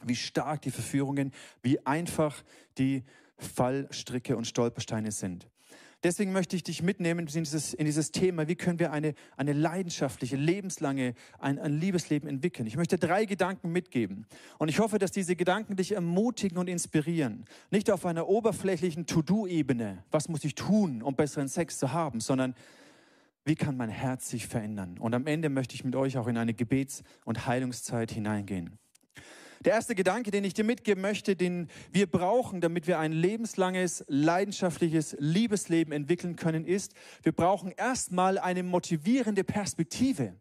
Wie 0.04 0.16
stark 0.16 0.62
die 0.62 0.70
Verführungen, 0.70 1.32
wie 1.62 1.84
einfach 1.86 2.44
die 2.76 3.02
Fallstricke 3.38 4.36
und 4.36 4.46
Stolpersteine 4.46 5.10
sind. 5.10 5.48
Deswegen 6.06 6.30
möchte 6.30 6.54
ich 6.54 6.62
dich 6.62 6.84
mitnehmen 6.84 7.26
in 7.26 7.42
dieses, 7.42 7.74
in 7.74 7.84
dieses 7.84 8.12
Thema, 8.12 8.46
wie 8.46 8.54
können 8.54 8.78
wir 8.78 8.92
eine, 8.92 9.12
eine 9.36 9.52
leidenschaftliche, 9.52 10.36
lebenslange, 10.36 11.14
ein, 11.40 11.58
ein 11.58 11.80
Liebesleben 11.80 12.28
entwickeln. 12.28 12.68
Ich 12.68 12.76
möchte 12.76 12.96
drei 12.96 13.24
Gedanken 13.24 13.72
mitgeben. 13.72 14.24
Und 14.58 14.68
ich 14.68 14.78
hoffe, 14.78 15.00
dass 15.00 15.10
diese 15.10 15.34
Gedanken 15.34 15.74
dich 15.74 15.96
ermutigen 15.96 16.58
und 16.58 16.68
inspirieren. 16.68 17.44
Nicht 17.72 17.90
auf 17.90 18.06
einer 18.06 18.28
oberflächlichen 18.28 19.06
To-Do-Ebene, 19.06 20.04
was 20.12 20.28
muss 20.28 20.44
ich 20.44 20.54
tun, 20.54 21.02
um 21.02 21.16
besseren 21.16 21.48
Sex 21.48 21.76
zu 21.76 21.92
haben, 21.92 22.20
sondern 22.20 22.54
wie 23.44 23.56
kann 23.56 23.76
mein 23.76 23.90
Herz 23.90 24.30
sich 24.30 24.46
verändern. 24.46 24.98
Und 25.00 25.12
am 25.12 25.26
Ende 25.26 25.48
möchte 25.48 25.74
ich 25.74 25.82
mit 25.82 25.96
euch 25.96 26.18
auch 26.18 26.28
in 26.28 26.36
eine 26.36 26.54
Gebets- 26.54 27.02
und 27.24 27.48
Heilungszeit 27.48 28.12
hineingehen. 28.12 28.78
Der 29.64 29.72
erste 29.72 29.94
Gedanke, 29.94 30.30
den 30.30 30.44
ich 30.44 30.54
dir 30.54 30.64
mitgeben 30.64 31.02
möchte, 31.02 31.36
den 31.36 31.68
wir 31.90 32.06
brauchen, 32.06 32.60
damit 32.60 32.86
wir 32.86 32.98
ein 32.98 33.12
lebenslanges, 33.12 34.04
leidenschaftliches 34.08 35.16
Liebesleben 35.18 35.92
entwickeln 35.92 36.36
können, 36.36 36.64
ist, 36.64 36.92
wir 37.22 37.32
brauchen 37.32 37.72
erstmal 37.72 38.38
eine 38.38 38.62
motivierende 38.62 39.44
Perspektive. 39.44 40.34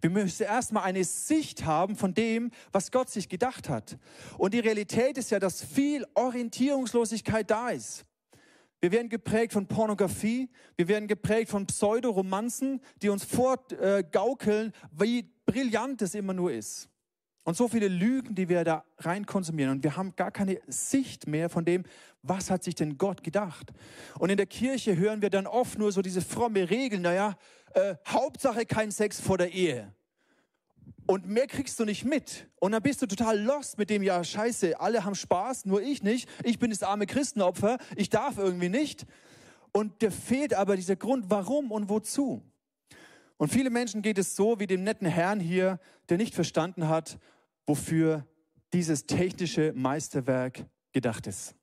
Wir 0.00 0.10
müssen 0.10 0.44
erstmal 0.44 0.84
eine 0.84 1.04
Sicht 1.04 1.64
haben 1.64 1.96
von 1.96 2.14
dem, 2.14 2.50
was 2.72 2.90
Gott 2.90 3.10
sich 3.10 3.28
gedacht 3.28 3.68
hat. 3.68 3.98
Und 4.38 4.54
die 4.54 4.60
Realität 4.60 5.18
ist 5.18 5.30
ja, 5.30 5.38
dass 5.38 5.62
viel 5.62 6.06
Orientierungslosigkeit 6.14 7.50
da 7.50 7.70
ist. 7.70 8.04
Wir 8.80 8.92
werden 8.92 9.08
geprägt 9.08 9.54
von 9.54 9.66
Pornografie, 9.66 10.50
wir 10.76 10.88
werden 10.88 11.08
geprägt 11.08 11.50
von 11.50 11.66
Pseudoromanzen, 11.66 12.80
die 13.00 13.08
uns 13.08 13.24
vorgaukeln, 13.24 14.72
wie 14.92 15.30
brillant 15.46 16.02
es 16.02 16.14
immer 16.14 16.34
nur 16.34 16.52
ist. 16.52 16.90
Und 17.44 17.56
so 17.56 17.68
viele 17.68 17.88
Lügen, 17.88 18.34
die 18.34 18.48
wir 18.48 18.64
da 18.64 18.84
rein 18.98 19.26
konsumieren. 19.26 19.70
Und 19.70 19.84
wir 19.84 19.96
haben 19.96 20.16
gar 20.16 20.30
keine 20.30 20.60
Sicht 20.66 21.26
mehr 21.26 21.50
von 21.50 21.64
dem, 21.64 21.84
was 22.22 22.50
hat 22.50 22.64
sich 22.64 22.74
denn 22.74 22.96
Gott 22.96 23.22
gedacht. 23.22 23.70
Und 24.18 24.30
in 24.30 24.38
der 24.38 24.46
Kirche 24.46 24.96
hören 24.96 25.20
wir 25.20 25.28
dann 25.28 25.46
oft 25.46 25.78
nur 25.78 25.92
so 25.92 26.00
diese 26.00 26.22
fromme 26.22 26.70
Regeln, 26.70 27.02
naja, 27.02 27.36
äh, 27.74 27.96
Hauptsache 28.06 28.64
kein 28.64 28.90
Sex 28.90 29.20
vor 29.20 29.36
der 29.36 29.52
Ehe. 29.52 29.92
Und 31.06 31.28
mehr 31.28 31.46
kriegst 31.46 31.78
du 31.78 31.84
nicht 31.84 32.06
mit. 32.06 32.48
Und 32.60 32.72
dann 32.72 32.82
bist 32.82 33.02
du 33.02 33.06
total 33.06 33.38
lost 33.38 33.76
mit 33.76 33.90
dem, 33.90 34.02
ja, 34.02 34.24
scheiße, 34.24 34.80
alle 34.80 35.04
haben 35.04 35.14
Spaß, 35.14 35.66
nur 35.66 35.82
ich 35.82 36.02
nicht. 36.02 36.28
Ich 36.44 36.58
bin 36.58 36.70
das 36.70 36.82
arme 36.82 37.06
Christenopfer, 37.06 37.76
ich 37.94 38.08
darf 38.08 38.38
irgendwie 38.38 38.70
nicht. 38.70 39.04
Und 39.72 40.00
dir 40.00 40.10
fehlt 40.10 40.54
aber 40.54 40.76
dieser 40.76 40.96
Grund, 40.96 41.26
warum 41.28 41.72
und 41.72 41.90
wozu. 41.90 42.42
Und 43.36 43.52
viele 43.52 43.68
Menschen 43.68 44.00
geht 44.00 44.16
es 44.16 44.36
so 44.36 44.60
wie 44.60 44.66
dem 44.66 44.84
netten 44.84 45.06
Herrn 45.06 45.40
hier, 45.40 45.78
der 46.08 46.16
nicht 46.16 46.34
verstanden 46.34 46.88
hat, 46.88 47.18
wofür 47.66 48.26
dieses 48.72 49.06
technische 49.06 49.72
Meisterwerk 49.74 50.64
gedacht 50.92 51.26
ist. 51.26 51.54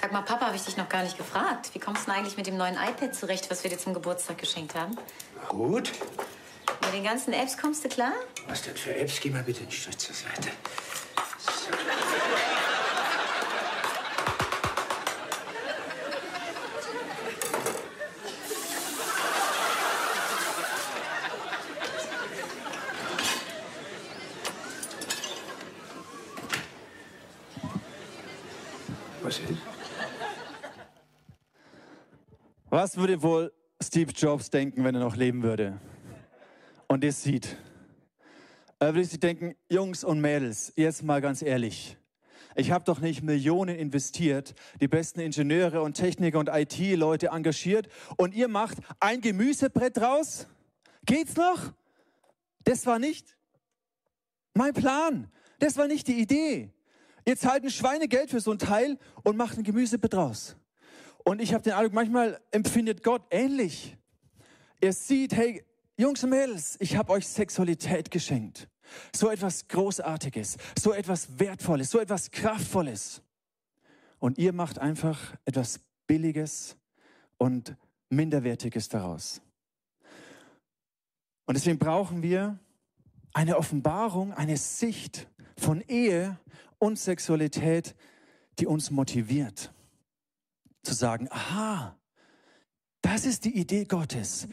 Sag 0.00 0.12
mal, 0.12 0.22
Papa, 0.22 0.46
habe 0.46 0.56
ich 0.56 0.64
dich 0.64 0.78
noch 0.78 0.88
gar 0.88 1.02
nicht 1.02 1.18
gefragt. 1.18 1.74
Wie 1.74 1.78
kommst 1.78 2.06
du 2.06 2.10
denn 2.10 2.18
eigentlich 2.18 2.38
mit 2.38 2.46
dem 2.46 2.56
neuen 2.56 2.74
iPad 2.74 3.14
zurecht, 3.14 3.50
was 3.50 3.64
wir 3.64 3.70
dir 3.70 3.78
zum 3.78 3.92
Geburtstag 3.92 4.38
geschenkt 4.38 4.74
haben? 4.74 4.96
Gut. 5.48 5.92
Mit 6.82 6.94
den 6.94 7.04
ganzen 7.04 7.34
Apps 7.34 7.58
kommst 7.58 7.84
du 7.84 7.88
klar? 7.90 8.12
Was 8.48 8.62
denn 8.62 8.76
für 8.76 8.94
Apps? 8.96 9.20
Geh 9.20 9.28
mal 9.28 9.42
bitte 9.42 9.60
einen 9.60 9.70
Schritt 9.70 10.00
zur 10.00 10.14
Seite. 10.14 10.48
So. 11.38 11.79
Was 32.82 32.96
würde 32.96 33.22
wohl 33.22 33.52
Steve 33.82 34.10
Jobs 34.10 34.48
denken, 34.48 34.84
wenn 34.84 34.94
er 34.94 35.02
noch 35.02 35.14
leben 35.14 35.42
würde 35.42 35.78
und 36.88 37.04
das 37.04 37.22
sieht? 37.22 37.58
Er 38.78 38.94
würde 38.94 39.04
sich 39.04 39.20
denken, 39.20 39.54
Jungs 39.68 40.02
und 40.02 40.18
Mädels, 40.22 40.72
jetzt 40.76 41.02
mal 41.02 41.20
ganz 41.20 41.42
ehrlich. 41.42 41.98
Ich 42.56 42.70
habe 42.70 42.82
doch 42.86 43.00
nicht 43.00 43.22
Millionen 43.22 43.76
investiert, 43.76 44.54
die 44.80 44.88
besten 44.88 45.20
Ingenieure 45.20 45.82
und 45.82 45.92
Techniker 45.92 46.38
und 46.38 46.48
IT-Leute 46.48 47.26
engagiert 47.26 47.86
und 48.16 48.34
ihr 48.34 48.48
macht 48.48 48.78
ein 48.98 49.20
Gemüsebrett 49.20 49.98
draus? 49.98 50.46
Geht's 51.04 51.36
noch? 51.36 51.74
Das 52.64 52.86
war 52.86 52.98
nicht 52.98 53.36
mein 54.54 54.72
Plan. 54.72 55.30
Das 55.58 55.76
war 55.76 55.86
nicht 55.86 56.08
die 56.08 56.18
Idee. 56.18 56.72
Ihr 57.26 57.36
zahlt 57.36 57.62
ein 57.62 57.70
Schweinegeld 57.70 58.30
für 58.30 58.40
so 58.40 58.52
ein 58.52 58.58
Teil 58.58 58.96
und 59.22 59.36
macht 59.36 59.58
ein 59.58 59.64
Gemüsebrett 59.64 60.14
draus. 60.14 60.56
Und 61.24 61.40
ich 61.40 61.52
habe 61.52 61.62
den 61.62 61.74
Eindruck, 61.74 61.92
manchmal 61.92 62.40
empfindet 62.50 63.02
Gott 63.02 63.22
ähnlich. 63.30 63.96
Er 64.80 64.92
sieht, 64.92 65.34
hey, 65.34 65.64
Jungs 65.96 66.24
und 66.24 66.30
Mädels, 66.30 66.76
ich 66.80 66.96
habe 66.96 67.12
euch 67.12 67.28
Sexualität 67.28 68.10
geschenkt. 68.10 68.68
So 69.14 69.30
etwas 69.30 69.68
Großartiges, 69.68 70.56
so 70.78 70.92
etwas 70.92 71.38
Wertvolles, 71.38 71.90
so 71.90 71.98
etwas 72.00 72.30
Kraftvolles. 72.30 73.22
Und 74.18 74.38
ihr 74.38 74.52
macht 74.52 74.78
einfach 74.78 75.36
etwas 75.44 75.80
Billiges 76.06 76.76
und 77.38 77.76
Minderwertiges 78.08 78.88
daraus. 78.88 79.40
Und 81.46 81.54
deswegen 81.54 81.78
brauchen 81.78 82.22
wir 82.22 82.58
eine 83.32 83.56
Offenbarung, 83.56 84.32
eine 84.32 84.56
Sicht 84.56 85.28
von 85.56 85.80
Ehe 85.82 86.38
und 86.78 86.98
Sexualität, 86.98 87.94
die 88.58 88.66
uns 88.66 88.90
motiviert. 88.90 89.72
Zu 90.82 90.94
sagen, 90.94 91.28
aha, 91.30 91.98
das 93.02 93.24
ist 93.24 93.44
die 93.44 93.56
Idee 93.58 93.84
Gottes. 93.84 94.48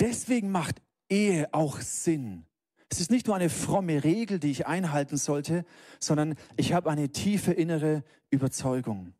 Deswegen 0.00 0.50
macht 0.50 0.82
Ehe 1.08 1.52
auch 1.52 1.80
Sinn. 1.80 2.44
Es 2.88 3.00
ist 3.00 3.10
nicht 3.10 3.26
nur 3.26 3.36
eine 3.36 3.50
fromme 3.50 4.04
Regel, 4.04 4.38
die 4.38 4.50
ich 4.50 4.66
einhalten 4.66 5.16
sollte, 5.16 5.64
sondern 5.98 6.36
ich 6.56 6.72
habe 6.72 6.90
eine 6.90 7.10
tiefe 7.10 7.52
innere 7.52 8.04
Überzeugung. 8.30 9.12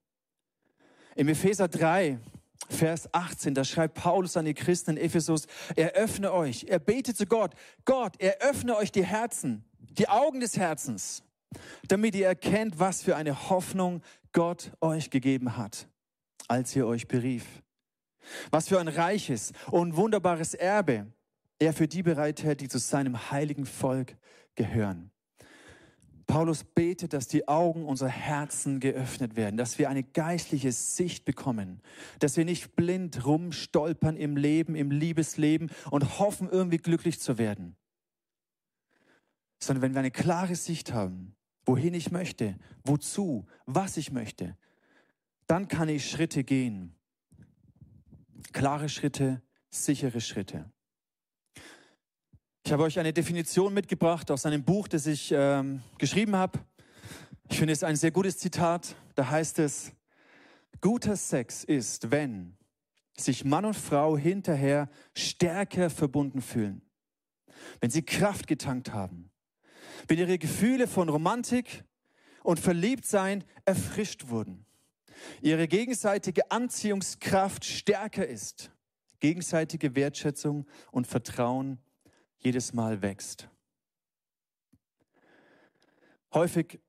Im 1.16 1.28
Epheser 1.28 1.68
3, 1.68 2.18
Vers 2.68 3.12
18, 3.12 3.54
da 3.54 3.64
schreibt 3.64 3.94
Paulus 3.94 4.36
an 4.36 4.44
die 4.44 4.54
Christen 4.54 4.92
in 4.92 4.96
Ephesus, 4.96 5.46
eröffne 5.76 6.32
euch, 6.32 6.64
er 6.68 6.78
betet 6.78 7.16
zu 7.16 7.26
Gott, 7.26 7.54
Gott, 7.84 8.20
eröffne 8.20 8.76
euch 8.76 8.92
die 8.92 9.04
Herzen, 9.04 9.64
die 9.78 10.08
Augen 10.08 10.40
des 10.40 10.56
Herzens, 10.56 11.22
damit 11.88 12.14
ihr 12.14 12.26
erkennt, 12.26 12.78
was 12.78 13.02
für 13.02 13.16
eine 13.16 13.48
Hoffnung 13.50 14.02
Gott 14.32 14.72
euch 14.80 15.10
gegeben 15.10 15.56
hat, 15.56 15.88
als 16.48 16.74
er 16.76 16.86
euch 16.86 17.08
berief. 17.08 17.44
Was 18.50 18.68
für 18.68 18.80
ein 18.80 18.88
reiches 18.88 19.52
und 19.70 19.96
wunderbares 19.96 20.54
Erbe 20.54 21.06
er 21.58 21.72
für 21.72 21.88
die 21.88 22.02
bereithält, 22.02 22.60
die 22.60 22.68
zu 22.68 22.78
seinem 22.78 23.30
heiligen 23.30 23.66
Volk 23.66 24.16
gehören. 24.54 25.10
Paulus 26.26 26.64
betet, 26.64 27.12
dass 27.12 27.28
die 27.28 27.46
Augen 27.46 27.86
unserer 27.86 28.08
Herzen 28.08 28.80
geöffnet 28.80 29.36
werden, 29.36 29.56
dass 29.56 29.78
wir 29.78 29.88
eine 29.88 30.02
geistliche 30.02 30.72
Sicht 30.72 31.24
bekommen, 31.24 31.80
dass 32.18 32.36
wir 32.36 32.44
nicht 32.44 32.74
blind 32.74 33.24
rumstolpern 33.24 34.16
im 34.16 34.36
Leben, 34.36 34.74
im 34.74 34.90
Liebesleben 34.90 35.70
und 35.90 36.18
hoffen, 36.18 36.48
irgendwie 36.50 36.78
glücklich 36.78 37.20
zu 37.20 37.38
werden, 37.38 37.76
sondern 39.60 39.82
wenn 39.82 39.94
wir 39.94 40.00
eine 40.00 40.10
klare 40.10 40.56
Sicht 40.56 40.92
haben, 40.92 41.36
wohin 41.64 41.94
ich 41.94 42.10
möchte, 42.10 42.58
wozu, 42.84 43.46
was 43.64 43.96
ich 43.96 44.10
möchte, 44.10 44.56
dann 45.46 45.68
kann 45.68 45.88
ich 45.88 46.08
Schritte 46.10 46.44
gehen. 46.44 46.94
Klare 48.52 48.88
Schritte, 48.88 49.42
sichere 49.70 50.20
Schritte. 50.20 50.70
Ich 52.64 52.72
habe 52.72 52.82
euch 52.82 52.98
eine 52.98 53.12
Definition 53.12 53.72
mitgebracht 53.72 54.30
aus 54.30 54.44
einem 54.44 54.64
Buch, 54.64 54.88
das 54.88 55.06
ich 55.06 55.30
ähm, 55.32 55.82
geschrieben 55.98 56.34
habe. 56.34 56.58
Ich 57.48 57.58
finde 57.58 57.72
es 57.72 57.84
ein 57.84 57.94
sehr 57.94 58.10
gutes 58.10 58.38
Zitat. 58.38 58.96
Da 59.14 59.30
heißt 59.30 59.60
es, 59.60 59.92
guter 60.80 61.16
Sex 61.16 61.62
ist, 61.62 62.10
wenn 62.10 62.56
sich 63.16 63.44
Mann 63.44 63.64
und 63.64 63.76
Frau 63.76 64.18
hinterher 64.18 64.90
stärker 65.14 65.90
verbunden 65.90 66.42
fühlen, 66.42 66.82
wenn 67.80 67.90
sie 67.90 68.02
Kraft 68.02 68.48
getankt 68.48 68.92
haben, 68.92 69.30
wenn 70.08 70.18
ihre 70.18 70.38
Gefühle 70.38 70.88
von 70.88 71.08
Romantik 71.08 71.84
und 72.42 72.58
Verliebtsein 72.58 73.44
erfrischt 73.64 74.28
wurden, 74.28 74.65
ihre 75.42 75.68
gegenseitige 75.68 76.50
Anziehungskraft 76.50 77.64
stärker 77.64 78.26
ist, 78.26 78.70
gegenseitige 79.20 79.94
Wertschätzung 79.94 80.66
und 80.90 81.06
Vertrauen 81.06 81.78
jedes 82.38 82.72
Mal 82.72 83.02
wächst. 83.02 83.48
Häufig, 86.32 86.80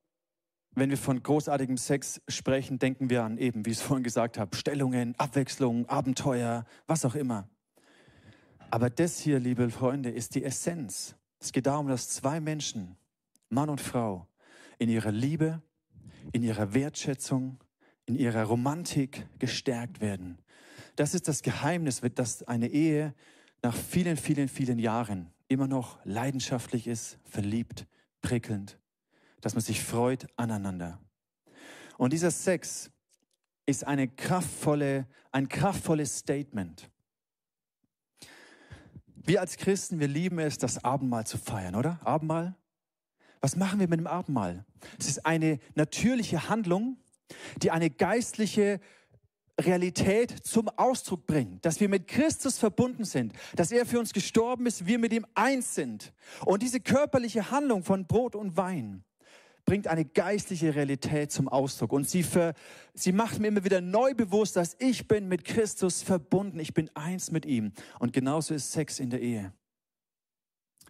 wenn 0.72 0.90
wir 0.90 0.98
von 0.98 1.24
großartigem 1.24 1.78
Sex 1.78 2.22
sprechen, 2.28 2.80
denken 2.80 3.10
wir 3.10 3.24
an 3.24 3.38
eben, 3.38 3.66
wie 3.66 3.72
ich 3.72 3.78
es 3.78 3.84
vorhin 3.84 4.04
gesagt 4.04 4.38
habe, 4.38 4.56
Stellungen, 4.56 5.16
Abwechslung, 5.18 5.88
Abenteuer, 5.88 6.66
was 6.86 7.06
auch 7.06 7.16
immer. 7.16 7.50
Aber 8.70 8.90
das 8.90 9.20
hier, 9.20 9.40
liebe 9.40 9.70
Freunde, 9.70 10.10
ist 10.10 10.36
die 10.36 10.44
Essenz. 10.44 11.16
Es 11.40 11.52
geht 11.52 11.66
darum, 11.66 11.88
dass 11.88 12.10
zwei 12.10 12.40
Menschen, 12.40 12.98
Mann 13.50 13.70
und 13.70 13.80
Frau, 13.80 14.28
in 14.78 14.90
ihrer 14.90 15.12
Liebe, 15.12 15.62
in 16.34 16.44
ihrer 16.44 16.74
Wertschätzung, 16.74 17.58
in 18.08 18.16
ihrer 18.16 18.46
Romantik 18.46 19.28
gestärkt 19.38 20.02
werden. 20.02 20.40
Das 20.96 21.14
ist 21.14 21.28
das 21.28 21.44
Geheimnis, 21.44 22.02
dass 22.16 22.42
eine 22.44 22.70
Ehe 22.70 23.14
nach 23.62 23.76
vielen, 23.76 24.18
vielen, 24.18 24.48
vielen 24.48 24.80
Jahren 24.80 25.32
immer 25.48 25.68
noch 25.68 26.04
leidenschaftlich 26.06 26.88
ist, 26.88 27.20
verliebt, 27.26 27.86
prickelnd, 28.22 28.80
dass 29.42 29.54
man 29.54 29.62
sich 29.62 29.84
freut 29.84 30.28
aneinander. 30.38 31.00
Und 31.98 32.14
dieser 32.14 32.32
Sex 32.32 32.92
ist 33.66 33.86
eine 33.86 34.08
kraftvolle, 34.08 35.08
ein 35.32 35.50
kraftvolles 35.50 36.20
Statement. 36.20 36.90
Wir 39.16 39.42
als 39.42 39.58
Christen, 39.58 40.00
wir 40.00 40.08
lieben 40.08 40.40
es, 40.40 40.58
das 40.58 40.84
Abendmahl 40.84 41.28
zu 41.28 41.38
feiern, 41.38 41.76
oder? 41.76 42.00
Abendmahl? 42.06 42.56
Was 43.42 43.58
machen 43.58 43.80
wir 43.80 43.88
mit 43.90 44.00
dem 44.00 44.08
Abendmahl? 44.08 44.66
Es 44.98 45.08
ist 45.08 45.26
eine 45.26 45.60
natürliche 45.76 46.48
Handlung, 46.48 46.98
die 47.62 47.72
eine 47.72 47.90
geistliche 47.90 48.80
Realität 49.60 50.32
zum 50.46 50.70
Ausdruck 50.70 51.26
bringen, 51.26 51.60
dass 51.62 51.80
wir 51.80 51.90
mit 51.90 52.08
Christus 52.08 52.60
verbunden 52.60 53.06
sind, 53.06 53.34
dass 53.56 53.72
er 53.72 53.86
für 53.86 54.00
uns 54.00 54.14
gestorben 54.14 54.68
ist, 54.68 54.86
wir 54.86 55.00
mit 55.00 55.14
ihm 55.14 55.26
eins 55.34 55.74
sind. 55.74 56.14
Und 56.46 56.62
diese 56.62 56.80
körperliche 56.80 57.50
Handlung 57.50 57.84
von 57.84 58.06
Brot 58.06 58.36
und 58.36 58.56
Wein 58.56 59.04
bringt 59.66 59.88
eine 59.88 60.06
geistliche 60.06 60.76
Realität 60.76 61.32
zum 61.32 61.50
Ausdruck. 61.50 61.92
Und 61.92 62.08
sie, 62.08 62.24
für, 62.24 62.54
sie 62.94 63.12
macht 63.12 63.40
mir 63.40 63.48
immer 63.48 63.66
wieder 63.66 63.82
neu 63.82 64.14
bewusst, 64.14 64.56
dass 64.56 64.76
ich 64.80 65.08
bin 65.08 65.28
mit 65.28 65.44
Christus 65.44 66.04
verbunden, 66.04 66.60
ich 66.60 66.74
bin 66.74 66.90
eins 66.96 67.32
mit 67.32 67.46
ihm. 67.46 67.74
Und 68.00 68.14
genauso 68.14 68.54
ist 68.54 68.72
Sex 68.72 69.00
in 69.00 69.10
der 69.10 69.22
Ehe. 69.22 69.54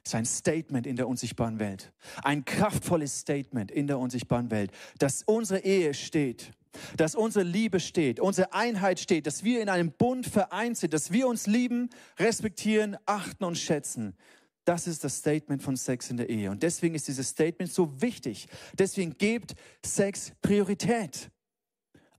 Es 0.08 0.12
ist 0.12 0.16
ein 0.16 0.26
Statement 0.26 0.88
in 0.88 0.96
der 0.96 1.06
unsichtbaren 1.06 1.60
Welt. 1.60 1.92
Ein 2.24 2.46
kraftvolles 2.46 3.20
Statement 3.20 3.72
in 3.72 3.88
der 3.88 4.00
unsichtbaren 4.00 4.50
Welt, 4.52 4.72
dass 5.00 5.22
unsere 5.24 5.60
Ehe 5.60 5.94
steht 5.94 6.52
dass 6.96 7.16
unsere 7.16 7.44
Liebe 7.44 7.80
steht, 7.80 8.20
unsere 8.20 8.54
Einheit 8.54 9.00
steht, 9.00 9.26
dass 9.26 9.44
wir 9.44 9.64
in 9.64 9.70
einem 9.70 9.92
Bund 9.92 10.28
vereint 10.28 10.78
sind, 10.78 10.94
dass 10.94 11.12
wir 11.12 11.28
uns 11.28 11.48
lieben, 11.48 11.90
respektieren, 12.20 12.98
achten 13.08 13.46
und 13.46 13.58
schätzen. 13.58 14.16
Das 14.64 14.86
ist 14.86 15.04
das 15.04 15.18
Statement 15.18 15.64
von 15.64 15.76
Sex 15.76 16.12
in 16.12 16.18
der 16.18 16.30
Ehe. 16.30 16.52
Und 16.52 16.62
deswegen 16.62 16.94
ist 16.94 17.08
dieses 17.08 17.30
Statement 17.30 17.72
so 17.72 18.00
wichtig. 18.00 18.48
Deswegen 18.78 19.18
gebt 19.18 19.56
Sex 19.84 20.34
Priorität. 20.44 21.32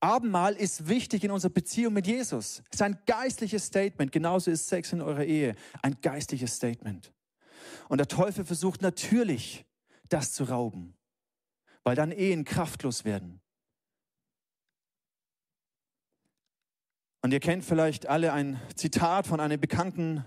Abendmahl 0.00 0.54
ist 0.54 0.88
wichtig 0.88 1.22
in 1.22 1.30
unserer 1.30 1.52
Beziehung 1.52 1.92
mit 1.92 2.08
Jesus. 2.08 2.62
Es 2.70 2.80
ist 2.80 2.82
ein 2.82 2.98
geistliches 3.06 3.66
Statement. 3.66 4.10
Genauso 4.10 4.50
ist 4.50 4.66
Sex 4.66 4.92
in 4.92 5.02
eurer 5.02 5.24
Ehe 5.24 5.54
ein 5.82 5.96
geistliches 6.02 6.56
Statement. 6.56 7.12
Und 7.88 7.98
der 7.98 8.08
Teufel 8.08 8.44
versucht 8.44 8.82
natürlich, 8.82 9.64
das 10.08 10.32
zu 10.32 10.44
rauben, 10.44 10.94
weil 11.84 11.96
dann 11.96 12.12
Ehen 12.12 12.44
kraftlos 12.44 13.04
werden. 13.04 13.40
Und 17.22 17.32
ihr 17.32 17.40
kennt 17.40 17.64
vielleicht 17.64 18.06
alle 18.06 18.32
ein 18.32 18.60
Zitat 18.76 19.26
von 19.26 19.40
einem 19.40 19.60
bekannten 19.60 20.24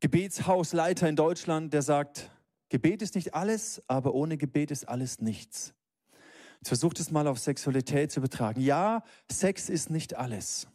Gebetshausleiter 0.00 1.08
in 1.08 1.16
Deutschland, 1.16 1.72
der 1.72 1.82
sagt, 1.82 2.30
Gebet 2.68 3.02
ist 3.02 3.14
nicht 3.14 3.34
alles, 3.34 3.82
aber 3.86 4.14
ohne 4.14 4.38
Gebet 4.38 4.70
ist 4.70 4.88
alles 4.88 5.20
nichts. 5.20 5.74
Jetzt 6.60 6.68
versucht 6.68 7.00
es 7.00 7.10
mal 7.10 7.26
auf 7.26 7.38
Sexualität 7.38 8.10
zu 8.10 8.20
übertragen. 8.20 8.60
Ja, 8.60 9.04
Sex 9.30 9.68
ist 9.68 9.90
nicht 9.90 10.14
alles. 10.14 10.68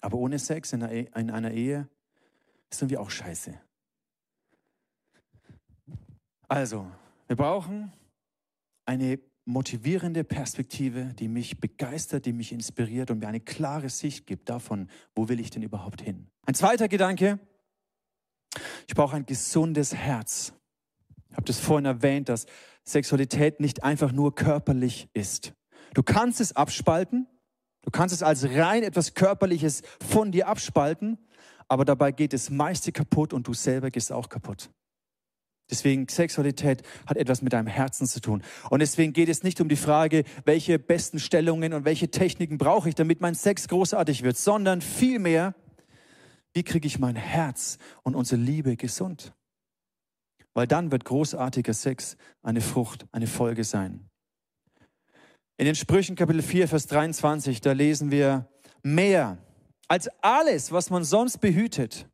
Aber 0.00 0.18
ohne 0.18 0.38
Sex 0.38 0.72
in 0.72 0.82
einer 0.82 1.34
einer 1.34 1.50
Ehe 1.50 1.88
sind 2.70 2.90
wir 2.90 3.00
auch 3.00 3.10
scheiße. 3.10 3.58
Also, 6.48 6.90
wir 7.26 7.36
brauchen 7.36 7.92
eine 8.86 9.20
motivierende 9.44 10.24
Perspektive, 10.24 11.12
die 11.18 11.28
mich 11.28 11.60
begeistert, 11.60 12.24
die 12.24 12.32
mich 12.32 12.52
inspiriert 12.52 13.10
und 13.10 13.18
mir 13.18 13.28
eine 13.28 13.40
klare 13.40 13.90
Sicht 13.90 14.26
gibt 14.26 14.48
davon, 14.48 14.88
wo 15.14 15.28
will 15.28 15.40
ich 15.40 15.50
denn 15.50 15.62
überhaupt 15.62 16.00
hin. 16.00 16.28
Ein 16.46 16.54
zweiter 16.54 16.88
Gedanke, 16.88 17.38
ich 18.86 18.94
brauche 18.94 19.16
ein 19.16 19.26
gesundes 19.26 19.94
Herz. 19.94 20.54
Ich 21.30 21.36
habe 21.36 21.44
das 21.44 21.60
vorhin 21.60 21.84
erwähnt, 21.84 22.30
dass 22.30 22.46
Sexualität 22.84 23.60
nicht 23.60 23.84
einfach 23.84 24.12
nur 24.12 24.34
körperlich 24.34 25.10
ist. 25.12 25.52
Du 25.92 26.02
kannst 26.02 26.40
es 26.40 26.56
abspalten, 26.56 27.26
du 27.82 27.90
kannst 27.90 28.14
es 28.14 28.22
als 28.22 28.44
rein 28.44 28.82
etwas 28.82 29.12
Körperliches 29.12 29.82
von 30.00 30.32
dir 30.32 30.48
abspalten, 30.48 31.18
aber 31.68 31.84
dabei 31.84 32.12
geht 32.12 32.32
das 32.32 32.48
meiste 32.48 32.92
kaputt 32.92 33.34
und 33.34 33.46
du 33.46 33.52
selber 33.52 33.90
gehst 33.90 34.12
auch 34.12 34.30
kaputt. 34.30 34.70
Deswegen 35.70 36.08
Sexualität 36.08 36.82
hat 37.06 37.18
etwas 37.18 37.42
mit 37.42 37.52
deinem 37.52 37.66
Herzen 37.66 38.06
zu 38.06 38.20
tun. 38.20 38.42
Und 38.70 38.80
deswegen 38.80 39.12
geht 39.12 39.28
es 39.28 39.42
nicht 39.42 39.60
um 39.60 39.68
die 39.68 39.76
Frage, 39.76 40.24
welche 40.44 40.78
besten 40.78 41.18
Stellungen 41.18 41.74
und 41.74 41.84
welche 41.84 42.10
Techniken 42.10 42.56
brauche 42.56 42.88
ich, 42.88 42.94
damit 42.94 43.20
mein 43.20 43.34
Sex 43.34 43.68
großartig 43.68 44.22
wird, 44.22 44.38
sondern 44.38 44.80
vielmehr, 44.80 45.54
wie 46.54 46.62
kriege 46.62 46.86
ich 46.86 46.98
mein 46.98 47.16
Herz 47.16 47.76
und 48.02 48.14
unsere 48.14 48.40
Liebe 48.40 48.76
gesund? 48.76 49.34
Weil 50.54 50.66
dann 50.66 50.90
wird 50.90 51.04
großartiger 51.04 51.74
Sex 51.74 52.16
eine 52.42 52.62
Frucht, 52.62 53.06
eine 53.12 53.26
Folge 53.26 53.64
sein. 53.64 54.08
In 55.58 55.66
den 55.66 55.74
Sprüchen 55.74 56.16
Kapitel 56.16 56.40
4, 56.40 56.66
Vers 56.68 56.86
23, 56.86 57.60
da 57.60 57.72
lesen 57.72 58.10
wir, 58.10 58.48
mehr 58.82 59.36
als 59.86 60.08
alles, 60.22 60.72
was 60.72 60.88
man 60.88 61.04
sonst 61.04 61.38
behütet, 61.38 62.08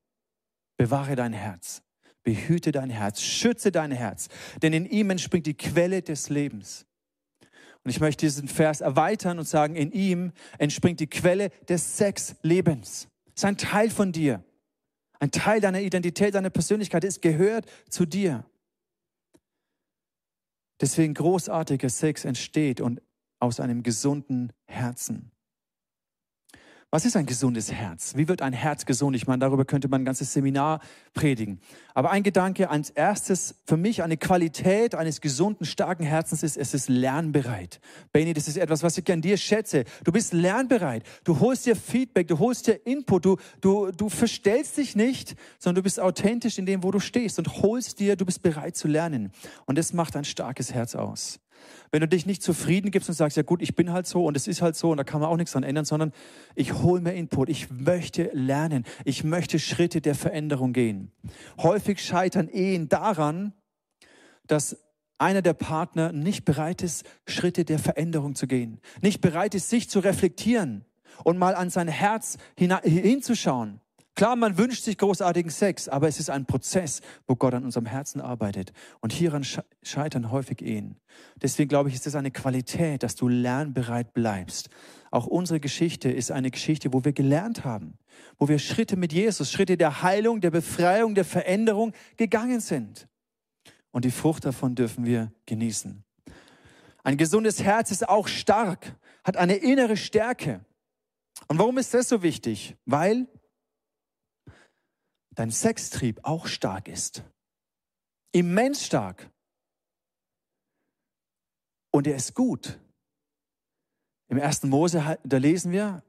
bewahre 0.77 1.15
dein 1.15 1.33
Herz 1.33 1.84
Behüte 2.25 2.73
dein 2.73 2.91
Herz, 2.91 3.23
schütze 3.23 3.71
dein 3.71 3.93
Herz, 3.93 4.29
denn 4.63 4.73
in 4.73 4.87
ihm 4.87 5.11
entspringt 5.11 5.47
die 5.47 5.55
Quelle 5.55 6.03
des 6.03 6.31
Lebens. 6.31 6.87
Und 7.85 7.91
ich 7.91 8.01
möchte 8.01 8.25
diesen 8.25 8.49
Vers 8.49 8.81
erweitern 8.81 9.39
und 9.39 9.47
sagen, 9.47 9.77
in 9.77 9.93
ihm 9.93 10.33
entspringt 10.59 11.01
die 11.01 11.07
Quelle 11.07 11.51
des 11.69 11.99
Sexlebens. 11.99 13.09
Es 13.35 13.43
ist 13.43 13.45
ein 13.45 13.59
Teil 13.59 13.91
von 13.91 14.11
dir. 14.11 14.43
Ein 15.21 15.31
Teil 15.31 15.61
deiner 15.61 15.81
Identität, 15.81 16.35
deiner 16.35 16.51
Persönlichkeit. 16.51 17.05
Es 17.05 17.21
gehört 17.21 17.67
zu 17.91 18.07
dir. 18.07 18.45
Deswegen 20.81 21.15
großartiger 21.15 21.91
Sex 21.91 22.25
entsteht 22.25 22.81
und 22.81 23.01
aus 23.39 23.61
einem 23.61 23.83
gesunden 23.83 24.53
Herzen. 24.65 25.31
Was 26.95 27.05
ist 27.05 27.17
ein 27.17 27.27
gesundes 27.27 27.73
Herz? 27.73 28.13
Wie 28.15 28.29
wird 28.29 28.41
ein 28.41 28.53
Herz 28.53 28.87
gesund? 28.87 29.17
Ich 29.17 29.27
meine, 29.27 29.41
darüber 29.41 29.65
könnte 29.65 29.89
man 29.89 30.03
ein 30.03 30.05
ganzes 30.05 30.33
Seminar 30.33 30.79
predigen. 31.13 31.59
Aber 31.93 32.13
ein 32.13 32.23
Gedanke 32.23 32.71
als 32.71 32.91
erstes 32.91 33.57
für 33.67 33.77
mich 33.77 34.05
eine 34.05 34.17
Qualität 34.17 34.95
eines 34.95 35.21
gesunden, 35.21 35.65
starken 35.65 36.05
Herzens 36.05 36.45
ist, 36.45 36.57
es 36.57 36.73
ist 36.73 36.89
lernbereit. 36.89 37.81
Benny, 38.13 38.33
das 38.33 38.47
ist 38.47 38.59
etwas, 38.59 38.85
was 38.85 38.97
ich 38.97 39.13
an 39.13 39.23
dir 39.23 39.37
schätze. 39.39 39.83
Du 40.05 40.13
bist 40.13 40.33
lernbereit. 40.33 41.03
Du 41.25 41.41
holst 41.41 41.67
dir 41.67 41.75
Feedback, 41.75 42.29
du 42.29 42.39
holst 42.39 42.69
dir 42.69 42.87
Input, 42.87 43.25
du, 43.25 43.39
du, 43.61 43.91
du 43.91 44.09
verstellst 44.09 44.77
dich 44.77 44.95
nicht, 44.95 45.35
sondern 45.59 45.81
du 45.81 45.83
bist 45.83 45.99
authentisch 45.99 46.59
in 46.59 46.67
dem, 46.67 46.85
wo 46.85 46.93
du 46.93 47.01
stehst 47.01 47.41
und 47.41 47.61
holst 47.61 47.99
dir, 47.99 48.15
du 48.15 48.25
bist 48.25 48.41
bereit 48.41 48.77
zu 48.77 48.87
lernen. 48.87 49.33
Und 49.65 49.79
das 49.79 49.95
macht 49.95 50.15
ein 50.15 50.23
starkes 50.23 50.73
Herz 50.73 50.95
aus. 50.95 51.41
Wenn 51.91 52.01
du 52.01 52.09
dich 52.09 52.27
nicht 52.27 52.43
zufrieden 52.43 52.91
gibst 52.91 53.09
und 53.09 53.15
sagst, 53.15 53.37
ja 53.37 53.43
gut, 53.43 53.63
ich 53.63 53.77
bin 53.77 53.93
halt 53.93 54.07
so 54.07 54.25
und 54.25 54.37
es 54.37 54.49
ist 54.49 54.63
halt 54.63 54.77
so 54.77 54.91
und 54.91 54.97
da 54.97 55.05
kann 55.05 55.21
man 55.21 55.31
auch 55.31 55.37
nichts 55.37 55.53
dran 55.53 55.63
ändern, 55.63 55.85
sondern 55.85 56.13
ich 56.55 56.75
hole 56.75 57.01
mir 57.01 57.13
Input, 57.13 57.49
ich 57.49 57.71
möchte 57.71 58.31
lernen, 58.33 58.85
ich 59.05 59.25
möchte 59.25 59.59
Schritte 59.59 60.01
der 60.01 60.15
Veränderung 60.15 60.73
gehen. 60.73 61.13
Häufig 61.59 62.03
scheitern 62.05 62.49
Ehen 62.49 62.89
daran, 62.89 63.53
dass 64.47 64.77
einer 65.19 65.43
der 65.43 65.55
Partner 65.55 66.13
nicht 66.13 66.45
bereit 66.45 66.83
ist, 66.83 67.05
Schritte 67.27 67.65
der 67.65 67.79
Veränderung 67.79 68.35
zu 68.35 68.47
gehen, 68.47 68.81
nicht 69.01 69.21
bereit 69.21 69.55
ist, 69.55 69.71
sich 69.71 69.89
zu 69.89 70.01
reflektieren 70.01 70.85
und 71.23 71.39
mal 71.39 71.55
an 71.55 71.71
sein 71.71 71.89
Herz 71.89 72.39
hinzuschauen. 72.57 73.81
Klar, 74.17 74.37
man 74.37 74.57
wünscht 74.59 74.85
sich 74.85 74.97
großartigen 74.97 75.51
Sex, 75.51 75.89
aber 75.89 76.07
es 76.07 76.21
ist 76.21 76.31
ein 76.31 76.47
Prozess, 76.47 77.01
wo 77.27 77.35
Gott 77.35 77.53
an 77.55 77.65
unserem 77.65 77.87
Herzen 77.87 78.21
arbeitet. 78.21 78.73
Und 79.01 79.13
hieran 79.13 79.45
scheitern 79.83 80.31
häufig 80.31 80.63
Ehen. 80.63 81.01
Deswegen 81.43 81.69
glaube 81.69 81.89
ich, 81.89 81.97
ist 81.97 82.07
es 82.07 82.15
eine 82.15 82.31
Qualität, 82.31 83.03
dass 83.03 83.17
du 83.17 83.27
lernbereit 83.27 84.13
bleibst. 84.13 84.71
Auch 85.11 85.27
unsere 85.27 85.59
Geschichte 85.59 86.11
ist 86.11 86.31
eine 86.31 86.53
Geschichte, 86.53 86.93
wo 86.93 87.05
wir 87.05 87.13
gelernt 87.13 87.65
haben, 87.65 87.99
wo 88.39 88.49
wir 88.49 88.61
Schritte 88.61 88.97
mit 88.97 89.13
Jesus, 89.13 89.51
Schritte 89.51 89.77
der 89.77 90.03
Heilung, 90.03 90.41
der 90.41 90.53
Befreiung, 90.53 91.17
der 91.17 91.25
Veränderung 91.25 91.93
gegangen 92.17 92.61
sind. 92.61 93.09
Und 93.91 94.05
die 94.05 94.13
Frucht 94.13 94.45
davon 94.45 94.77
dürfen 94.77 95.05
wir 95.05 95.33
genießen. 95.47 96.05
Ein 97.03 97.17
gesundes 97.17 97.63
Herz 97.63 97.91
ist 97.91 98.09
auch 98.09 98.29
stark, 98.29 98.97
hat 99.25 99.37
eine 99.37 99.57
innere 99.57 99.97
Stärke. 99.97 100.65
Und 101.49 101.59
warum 101.59 101.79
ist 101.79 101.95
das 101.95 102.09
so 102.09 102.23
wichtig? 102.23 102.77
Weil 102.87 103.27
dein 105.35 105.51
Sextrieb 105.51 106.21
auch 106.23 106.47
stark 106.47 106.89
ist. 106.89 107.25
Immens 108.33 108.85
stark. 108.85 109.31
Und 111.93 112.07
er 112.07 112.17
ist 112.17 112.35
gut. 112.35 112.81
Im 114.29 114.39
ersten 114.39 114.69
Mose, 114.69 115.19
da 115.23 115.37
lesen 115.37 115.71
wir, 115.71 116.03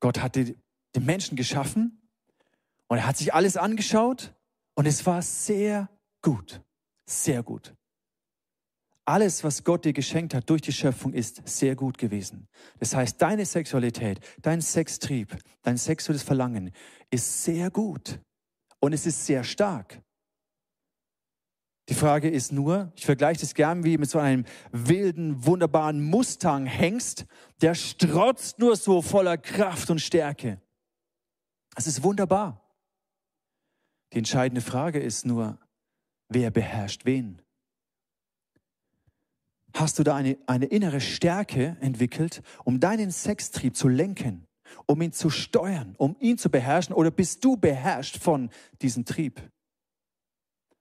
Gott 0.00 0.20
hat 0.20 0.36
den 0.36 0.56
Menschen 1.00 1.36
geschaffen 1.36 2.02
und 2.88 2.98
er 2.98 3.06
hat 3.06 3.16
sich 3.16 3.32
alles 3.32 3.56
angeschaut 3.56 4.34
und 4.74 4.86
es 4.86 5.06
war 5.06 5.22
sehr 5.22 5.88
gut. 6.22 6.60
Sehr 7.08 7.42
gut. 7.42 7.74
Alles, 9.04 9.42
was 9.42 9.64
Gott 9.64 9.84
dir 9.84 9.92
geschenkt 9.92 10.32
hat 10.32 10.48
durch 10.48 10.62
die 10.62 10.72
Schöpfung, 10.72 11.12
ist 11.12 11.46
sehr 11.46 11.74
gut 11.74 11.98
gewesen. 11.98 12.48
Das 12.78 12.94
heißt, 12.94 13.20
deine 13.20 13.46
Sexualität, 13.46 14.20
dein 14.42 14.60
Sextrieb, 14.60 15.36
dein 15.62 15.76
sexuelles 15.76 16.22
Verlangen 16.22 16.72
ist 17.10 17.42
sehr 17.42 17.70
gut. 17.70 18.20
Und 18.82 18.92
es 18.92 19.06
ist 19.06 19.24
sehr 19.26 19.44
stark. 19.44 20.02
Die 21.88 21.94
Frage 21.94 22.28
ist 22.28 22.50
nur, 22.50 22.92
ich 22.96 23.06
vergleiche 23.06 23.40
das 23.40 23.54
gern 23.54 23.84
wie 23.84 23.96
mit 23.96 24.10
so 24.10 24.18
einem 24.18 24.44
wilden, 24.72 25.46
wunderbaren 25.46 26.02
Mustang-Hengst, 26.02 27.26
der 27.60 27.76
strotzt 27.76 28.58
nur 28.58 28.74
so 28.74 29.00
voller 29.00 29.38
Kraft 29.38 29.88
und 29.90 30.00
Stärke. 30.00 30.60
Es 31.76 31.86
ist 31.86 32.02
wunderbar. 32.02 32.60
Die 34.12 34.18
entscheidende 34.18 34.60
Frage 34.60 34.98
ist 34.98 35.26
nur, 35.26 35.58
wer 36.28 36.50
beherrscht 36.50 37.04
wen? 37.04 37.40
Hast 39.74 39.98
du 39.98 40.02
da 40.02 40.16
eine, 40.16 40.38
eine 40.46 40.66
innere 40.66 41.00
Stärke 41.00 41.76
entwickelt, 41.80 42.42
um 42.64 42.80
deinen 42.80 43.12
Sextrieb 43.12 43.76
zu 43.76 43.86
lenken? 43.86 44.48
Um 44.86 45.00
ihn 45.02 45.12
zu 45.12 45.30
steuern, 45.30 45.94
um 45.98 46.16
ihn 46.20 46.38
zu 46.38 46.50
beherrschen? 46.50 46.94
Oder 46.94 47.10
bist 47.10 47.44
du 47.44 47.56
beherrscht 47.56 48.18
von 48.18 48.50
diesem 48.80 49.04
Trieb? 49.04 49.40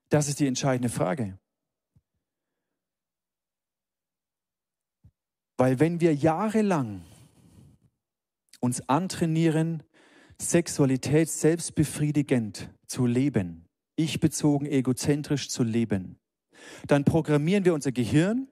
Das 0.09 0.27
ist 0.27 0.39
die 0.39 0.47
entscheidende 0.47 0.89
Frage. 0.89 1.39
Weil 5.57 5.79
wenn 5.79 6.01
wir 6.01 6.13
jahrelang 6.13 7.05
uns 8.59 8.87
antrainieren, 8.89 9.83
Sexualität 10.41 11.29
selbstbefriedigend 11.29 12.73
zu 12.87 13.05
leben, 13.05 13.67
ich 13.95 14.19
bezogen 14.19 14.65
egozentrisch 14.65 15.49
zu 15.49 15.63
leben, 15.63 16.19
dann 16.87 17.05
programmieren 17.05 17.63
wir 17.63 17.73
unser 17.73 17.91
Gehirn, 17.91 18.47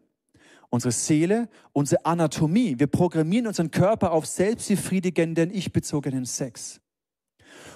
unsere 0.69 0.91
Seele, 0.91 1.49
unsere 1.73 2.05
Anatomie. 2.05 2.75
Wir 2.77 2.88
programmieren 2.88 3.47
unseren 3.47 3.71
Körper 3.71 4.12
auf 4.12 4.25
selbstbefriedigenden, 4.25 5.53
ich-bezogenen 5.53 6.25
Sex. 6.25 6.79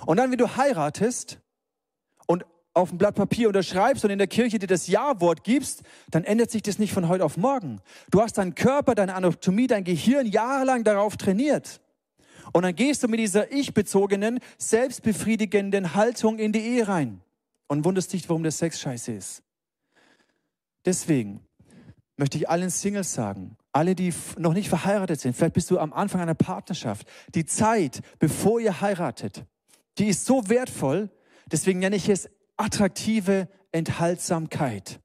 Und 0.06 0.18
dann, 0.18 0.32
wenn 0.32 0.38
du 0.38 0.56
heiratest 0.56 1.40
und 2.28 2.46
auf 2.74 2.92
ein 2.92 2.98
Blatt 2.98 3.16
Papier 3.16 3.48
unterschreibst 3.48 4.04
und 4.04 4.12
in 4.12 4.18
der 4.18 4.28
Kirche 4.28 4.60
dir 4.60 4.68
das 4.68 4.88
Ja-Wort 4.88 5.44
gibst, 5.44 5.84
dann 6.10 6.24
ändert 6.24 6.52
sich 6.52 6.64
das 6.64 6.80
nicht 6.80 6.94
von 6.94 7.08
heute 7.08 7.24
auf 7.24 7.38
morgen. 7.38 7.82
Du 8.10 8.22
hast 8.22 8.38
deinen 8.38 8.56
Körper, 8.56 8.96
deine 8.96 9.16
Anatomie, 9.16 9.68
dein 9.68 9.84
Gehirn 9.84 10.26
jahrelang 10.26 10.84
darauf 10.84 11.18
trainiert. 11.18 11.82
Und 12.52 12.64
dann 12.64 12.76
gehst 12.76 13.04
du 13.04 13.08
mit 13.08 13.20
dieser 13.20 13.52
ich-bezogenen, 13.52 14.40
selbstbefriedigenden 14.58 15.94
Haltung 15.94 16.40
in 16.40 16.52
die 16.52 16.60
Ehe 16.60 16.88
rein 16.88 17.22
und 17.68 17.86
wunderst 17.86 18.12
dich, 18.14 18.28
warum 18.28 18.44
der 18.44 18.52
Sex 18.52 18.80
scheiße 18.80 19.14
ist. 19.14 19.44
Deswegen, 20.86 21.40
möchte 22.18 22.38
ich 22.38 22.50
allen 22.50 22.70
Singles 22.70 23.14
sagen, 23.14 23.58
alle, 23.72 23.96
die 23.96 24.14
noch 24.38 24.54
nicht 24.54 24.70
verheiratet 24.70 25.20
sind, 25.20 25.36
vielleicht 25.36 25.54
bist 25.54 25.72
du 25.72 25.80
am 25.80 25.94
Anfang 25.94 26.22
einer 26.22 26.36
Partnerschaft, 26.36 27.08
die 27.34 27.46
Zeit, 27.46 28.02
bevor 28.20 28.60
ihr 28.60 28.82
heiratet, 28.82 29.46
die 29.98 30.08
ist 30.08 30.26
so 30.26 30.48
wertvoll, 30.50 31.10
deswegen 31.52 31.80
nenne 31.80 31.96
ich 31.96 32.10
es 32.10 32.30
attraktive 32.58 33.48
Enthaltsamkeit. 33.72 35.00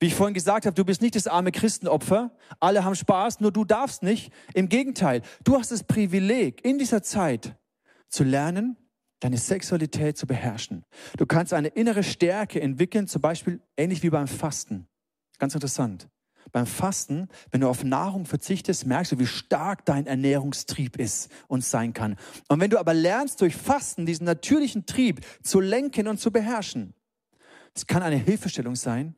Wie 0.00 0.06
ich 0.06 0.14
vorhin 0.14 0.34
gesagt 0.34 0.66
habe, 0.66 0.74
du 0.74 0.84
bist 0.84 1.02
nicht 1.02 1.14
das 1.14 1.28
arme 1.28 1.52
Christenopfer, 1.52 2.36
alle 2.58 2.84
haben 2.84 2.96
Spaß, 2.96 3.40
nur 3.40 3.52
du 3.52 3.64
darfst 3.64 4.02
nicht. 4.02 4.32
Im 4.54 4.68
Gegenteil, 4.68 5.22
du 5.44 5.56
hast 5.56 5.70
das 5.70 5.84
Privileg, 5.84 6.64
in 6.64 6.78
dieser 6.78 7.02
Zeit 7.02 7.56
zu 8.08 8.24
lernen, 8.24 8.76
deine 9.20 9.38
Sexualität 9.38 10.16
zu 10.16 10.26
beherrschen. 10.26 10.84
Du 11.16 11.26
kannst 11.26 11.52
eine 11.52 11.68
innere 11.68 12.02
Stärke 12.02 12.60
entwickeln, 12.60 13.06
zum 13.06 13.22
Beispiel 13.22 13.60
ähnlich 13.76 14.02
wie 14.02 14.10
beim 14.10 14.28
Fasten. 14.28 14.88
Ganz 15.38 15.54
interessant 15.54 16.08
beim 16.52 16.66
Fasten, 16.66 17.28
wenn 17.50 17.60
du 17.60 17.68
auf 17.68 17.84
Nahrung 17.84 18.24
verzichtest, 18.24 18.86
merkst 18.86 19.12
du, 19.12 19.18
wie 19.18 19.26
stark 19.26 19.84
dein 19.84 20.06
Ernährungstrieb 20.06 20.98
ist 20.98 21.30
und 21.46 21.64
sein 21.64 21.92
kann. 21.92 22.16
Und 22.48 22.60
wenn 22.60 22.70
du 22.70 22.78
aber 22.78 22.94
lernst, 22.94 23.40
durch 23.40 23.56
Fasten 23.56 24.06
diesen 24.06 24.24
natürlichen 24.24 24.86
Trieb 24.86 25.20
zu 25.42 25.60
lenken 25.60 26.08
und 26.08 26.18
zu 26.18 26.30
beherrschen, 26.30 26.94
es 27.74 27.86
kann 27.86 28.02
eine 28.02 28.16
Hilfestellung 28.16 28.76
sein, 28.76 29.14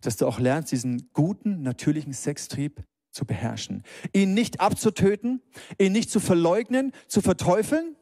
dass 0.00 0.16
du 0.16 0.26
auch 0.26 0.38
lernst, 0.38 0.72
diesen 0.72 1.10
guten, 1.12 1.62
natürlichen 1.62 2.12
Sextrieb 2.12 2.84
zu 3.10 3.24
beherrschen. 3.24 3.82
Ihn 4.12 4.34
nicht 4.34 4.60
abzutöten, 4.60 5.42
ihn 5.78 5.92
nicht 5.92 6.10
zu 6.10 6.20
verleugnen, 6.20 6.92
zu 7.08 7.20
verteufeln, 7.20 7.96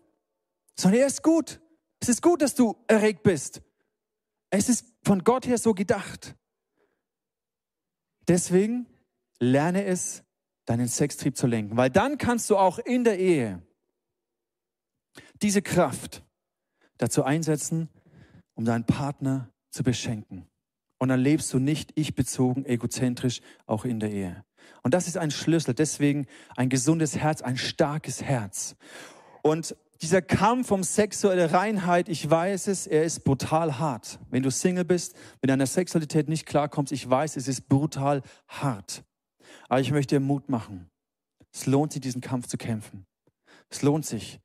sondern 0.79 1.01
er 1.01 1.07
ist 1.07 1.23
gut. 1.23 1.61
Es 2.01 2.09
ist 2.09 2.23
gut, 2.23 2.43
dass 2.43 2.55
du 2.55 2.77
erregt 2.87 3.23
bist. 3.23 3.63
Es 4.51 4.69
ist 4.69 4.87
von 5.03 5.25
Gott 5.25 5.47
her 5.47 5.59
so 5.59 5.75
gedacht. 5.75 6.37
Deswegen 8.29 8.87
lerne 9.39 9.85
es, 9.85 10.23
deinen 10.65 10.89
Sextrieb 10.89 11.37
zu 11.37 11.47
lenken, 11.47 11.77
weil 11.77 11.91
dann 11.91 12.19
kannst 12.19 12.51
du 12.51 12.57
auch 12.57 12.79
in 12.79 13.05
der 13.05 13.19
Ehe 13.19 13.63
diese 15.43 15.63
Kraft 15.63 16.25
dazu 16.99 17.23
einsetzen, 17.23 17.89
um 18.55 18.65
deinen 18.65 18.85
Partner 18.85 19.53
zu 19.71 19.85
beschenken. 19.85 20.49
Und 20.99 21.09
dann 21.09 21.21
lebst 21.21 21.53
du 21.53 21.59
nicht 21.59 21.93
ich-bezogen, 21.95 22.65
egozentrisch, 22.65 23.43
auch 23.67 23.85
in 23.85 24.01
der 24.01 24.11
Ehe. 24.11 24.45
Und 24.83 24.95
das 24.95 25.07
ist 25.07 25.19
ein 25.19 25.31
Schlüssel. 25.31 25.75
Deswegen 25.75 26.27
ein 26.57 26.69
gesundes 26.69 27.17
Herz, 27.17 27.43
ein 27.43 27.57
starkes 27.57 28.23
Herz. 28.23 28.77
Und 29.43 29.77
dieser 30.03 30.23
Kampf 30.23 30.71
um 30.71 30.83
sexuelle 30.83 31.53
Reinheit, 31.53 32.09
ich 32.09 32.29
weiß 32.29 32.67
es, 32.69 32.87
er 32.87 33.05
ist 33.05 33.25
brutal 33.25 33.79
hart. 33.79 34.19
Wenn 34.31 34.43
du 34.43 34.51
Single 34.51 34.85
bist, 34.85 35.17
mit 35.41 35.51
deiner 35.51 35.67
Sexualität 35.67 36.29
nicht 36.29 36.47
klarkommst, 36.47 36.93
ich 36.93 37.09
weiß, 37.09 37.37
es 37.37 37.49
ist 37.49 37.69
brutal 37.69 38.23
hart. 38.49 39.05
Aber 39.69 39.81
ich 39.81 39.91
möchte 39.91 40.17
dir 40.17 40.21
Mut 40.21 40.49
machen. 40.49 40.91
Es 41.53 41.67
lohnt 41.67 41.93
sich, 41.93 42.03
diesen 42.03 42.21
Kampf 42.21 42.47
zu 42.47 42.59
kämpfen. 42.59 43.07
Es 43.71 43.83
lohnt 43.83 44.05
sich, 44.05 44.41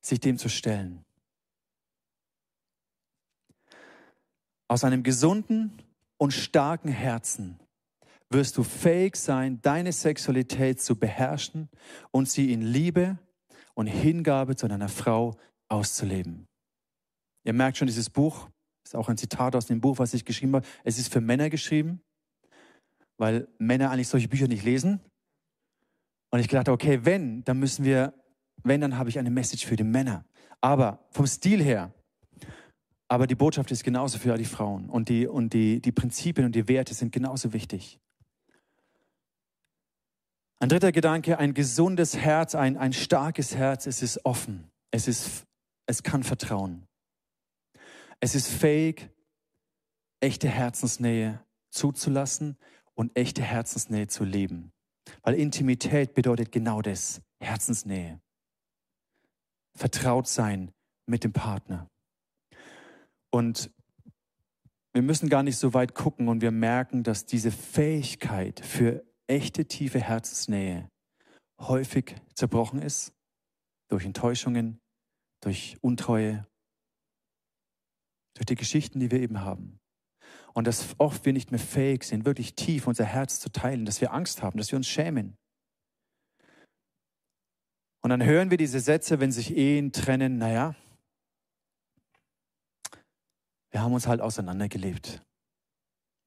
sich 0.00 0.20
dem 0.20 0.38
zu 0.38 0.48
stellen. 0.48 1.04
Aus 4.68 4.84
einem 4.84 5.02
gesunden 5.02 5.82
und 6.16 6.32
starken 6.32 6.90
Herzen 6.90 7.58
wirst 8.28 8.56
du 8.56 8.62
fähig 8.62 9.16
sein, 9.16 9.60
deine 9.62 9.92
Sexualität 9.92 10.80
zu 10.80 10.96
beherrschen 10.96 11.68
und 12.10 12.28
sie 12.28 12.52
in 12.52 12.62
Liebe, 12.62 13.18
und 13.74 13.86
Hingabe 13.86 14.56
zu 14.56 14.68
deiner 14.68 14.88
Frau 14.88 15.36
auszuleben. 15.68 16.46
Ihr 17.44 17.52
merkt 17.52 17.78
schon, 17.78 17.86
dieses 17.86 18.10
Buch 18.10 18.48
ist 18.84 18.96
auch 18.96 19.08
ein 19.08 19.16
Zitat 19.16 19.54
aus 19.56 19.66
dem 19.66 19.80
Buch, 19.80 19.98
was 19.98 20.14
ich 20.14 20.24
geschrieben 20.24 20.54
habe. 20.56 20.66
Es 20.84 20.98
ist 20.98 21.12
für 21.12 21.20
Männer 21.20 21.50
geschrieben, 21.50 22.02
weil 23.18 23.48
Männer 23.58 23.90
eigentlich 23.90 24.08
solche 24.08 24.28
Bücher 24.28 24.48
nicht 24.48 24.64
lesen. 24.64 25.00
Und 26.30 26.40
ich 26.40 26.48
gedacht, 26.48 26.68
okay, 26.68 27.04
wenn, 27.04 27.44
dann 27.44 27.58
müssen 27.58 27.84
wir, 27.84 28.14
wenn, 28.62 28.80
dann 28.80 28.96
habe 28.96 29.08
ich 29.08 29.18
eine 29.18 29.30
Message 29.30 29.66
für 29.66 29.76
die 29.76 29.84
Männer. 29.84 30.24
Aber 30.60 31.06
vom 31.10 31.26
Stil 31.26 31.62
her, 31.62 31.92
aber 33.08 33.26
die 33.26 33.34
Botschaft 33.34 33.70
ist 33.70 33.82
genauso 33.82 34.18
für 34.18 34.36
die 34.36 34.44
Frauen 34.44 34.88
und 34.88 35.08
die, 35.08 35.26
und 35.26 35.52
die, 35.52 35.80
die 35.80 35.92
Prinzipien 35.92 36.46
und 36.46 36.54
die 36.54 36.68
Werte 36.68 36.94
sind 36.94 37.10
genauso 37.10 37.52
wichtig. 37.52 37.98
Ein 40.62 40.68
dritter 40.68 40.92
Gedanke, 40.92 41.38
ein 41.38 41.54
gesundes 41.54 42.18
Herz, 42.18 42.54
ein, 42.54 42.76
ein 42.76 42.92
starkes 42.92 43.56
Herz, 43.56 43.86
es 43.86 44.02
ist 44.02 44.26
offen, 44.26 44.70
es, 44.90 45.08
ist, 45.08 45.46
es 45.86 46.02
kann 46.02 46.22
vertrauen. 46.22 46.86
Es 48.20 48.34
ist 48.34 48.48
fähig, 48.48 49.08
echte 50.20 50.48
Herzensnähe 50.48 51.42
zuzulassen 51.70 52.58
und 52.94 53.16
echte 53.16 53.40
Herzensnähe 53.40 54.08
zu 54.08 54.24
leben. 54.24 54.70
Weil 55.22 55.34
Intimität 55.36 56.12
bedeutet 56.12 56.52
genau 56.52 56.82
das, 56.82 57.22
Herzensnähe. 57.40 58.20
Vertraut 59.74 60.28
sein 60.28 60.72
mit 61.06 61.24
dem 61.24 61.32
Partner. 61.32 61.88
Und 63.30 63.70
wir 64.92 65.00
müssen 65.00 65.30
gar 65.30 65.42
nicht 65.42 65.56
so 65.56 65.72
weit 65.72 65.94
gucken 65.94 66.28
und 66.28 66.42
wir 66.42 66.50
merken, 66.50 67.02
dass 67.02 67.24
diese 67.24 67.50
Fähigkeit 67.50 68.60
für 68.60 69.09
echte 69.30 69.64
tiefe 69.64 70.00
Herzensnähe 70.00 70.90
häufig 71.60 72.16
zerbrochen 72.34 72.82
ist 72.82 73.12
durch 73.88 74.04
Enttäuschungen, 74.04 74.80
durch 75.40 75.76
Untreue, 75.80 76.46
durch 78.34 78.46
die 78.46 78.56
Geschichten, 78.56 79.00
die 79.00 79.10
wir 79.10 79.20
eben 79.20 79.40
haben. 79.40 79.78
Und 80.52 80.66
dass 80.66 80.98
oft 80.98 81.24
wir 81.24 81.32
nicht 81.32 81.52
mehr 81.52 81.60
fähig 81.60 82.02
sind, 82.04 82.24
wirklich 82.24 82.54
tief 82.54 82.86
unser 82.86 83.04
Herz 83.04 83.38
zu 83.38 83.50
teilen, 83.50 83.84
dass 83.84 84.00
wir 84.00 84.12
Angst 84.12 84.42
haben, 84.42 84.58
dass 84.58 84.72
wir 84.72 84.76
uns 84.76 84.88
schämen. 84.88 85.36
Und 88.02 88.10
dann 88.10 88.24
hören 88.24 88.50
wir 88.50 88.56
diese 88.56 88.80
Sätze, 88.80 89.20
wenn 89.20 89.30
sich 89.30 89.56
Ehen 89.56 89.92
trennen, 89.92 90.38
naja, 90.38 90.74
wir 93.70 93.82
haben 93.82 93.92
uns 93.92 94.08
halt 94.08 94.20
auseinandergelebt. 94.20 95.22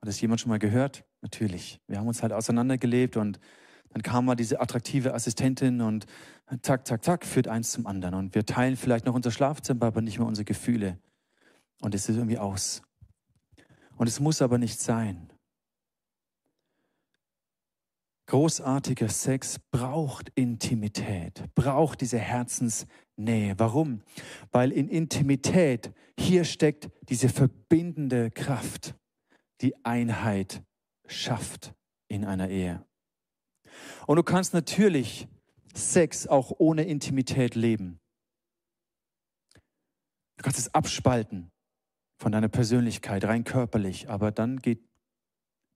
Hat 0.01 0.07
das 0.07 0.21
jemand 0.21 0.39
schon 0.39 0.49
mal 0.49 0.59
gehört? 0.59 1.03
Natürlich. 1.23 1.79
Wir 1.87 1.99
haben 1.99 2.07
uns 2.07 2.21
halt 2.21 2.33
auseinandergelebt 2.33 3.15
und 3.15 3.39
dann 3.91 4.01
kam 4.01 4.25
mal 4.25 4.35
diese 4.35 4.59
attraktive 4.59 5.13
Assistentin 5.13 5.79
und 5.79 6.05
zack, 6.61 6.85
zack, 6.85 7.03
zack, 7.05 7.25
führt 7.25 7.47
eins 7.47 7.71
zum 7.71 7.87
anderen. 7.87 8.13
Und 8.15 8.35
wir 8.35 8.45
teilen 8.45 8.75
vielleicht 8.75 9.05
noch 9.05 9.15
unser 9.15 9.31
Schlafzimmer, 9.31 9.85
aber 9.85 10.01
nicht 10.01 10.19
mehr 10.19 10.27
unsere 10.27 10.43
Gefühle. 10.43 10.99
Und 11.79 11.95
es 11.95 12.09
ist 12.09 12.17
irgendwie 12.17 12.37
aus. 12.37 12.81
Und 13.95 14.07
es 14.07 14.19
muss 14.19 14.41
aber 14.41 14.57
nicht 14.57 14.81
sein. 14.81 15.29
Großartiger 18.25 19.07
Sex 19.07 19.59
braucht 19.71 20.29
Intimität, 20.35 21.43
braucht 21.55 22.01
diese 22.01 22.19
Herzensnähe. 22.19 23.57
Warum? 23.57 24.01
Weil 24.51 24.73
in 24.73 24.89
Intimität 24.89 25.93
hier 26.19 26.43
steckt 26.43 26.89
diese 27.07 27.29
verbindende 27.29 28.29
Kraft, 28.29 28.95
die 29.61 29.85
Einheit 29.85 30.63
schafft 31.07 31.73
in 32.07 32.25
einer 32.25 32.49
Ehe. 32.49 32.85
Und 34.07 34.17
du 34.17 34.23
kannst 34.23 34.53
natürlich 34.53 35.27
Sex 35.73 36.27
auch 36.27 36.51
ohne 36.57 36.83
Intimität 36.83 37.55
leben. 37.55 37.99
Du 40.37 40.43
kannst 40.43 40.59
es 40.59 40.73
abspalten 40.73 41.51
von 42.19 42.31
deiner 42.31 42.49
Persönlichkeit, 42.49 43.25
rein 43.25 43.43
körperlich, 43.43 44.09
aber 44.09 44.31
dann 44.31 44.59
geht 44.59 44.83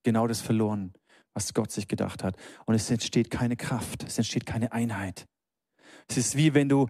genau 0.04 0.26
das 0.26 0.40
verloren, 0.40 0.92
was 1.34 1.54
Gott 1.54 1.70
sich 1.70 1.88
gedacht 1.88 2.22
hat. 2.22 2.36
Und 2.66 2.74
es 2.74 2.90
entsteht 2.90 3.30
keine 3.30 3.56
Kraft, 3.56 4.04
es 4.04 4.18
entsteht 4.18 4.46
keine 4.46 4.72
Einheit. 4.72 5.26
Es 6.08 6.16
ist 6.16 6.36
wie 6.36 6.54
wenn 6.54 6.68
du 6.68 6.88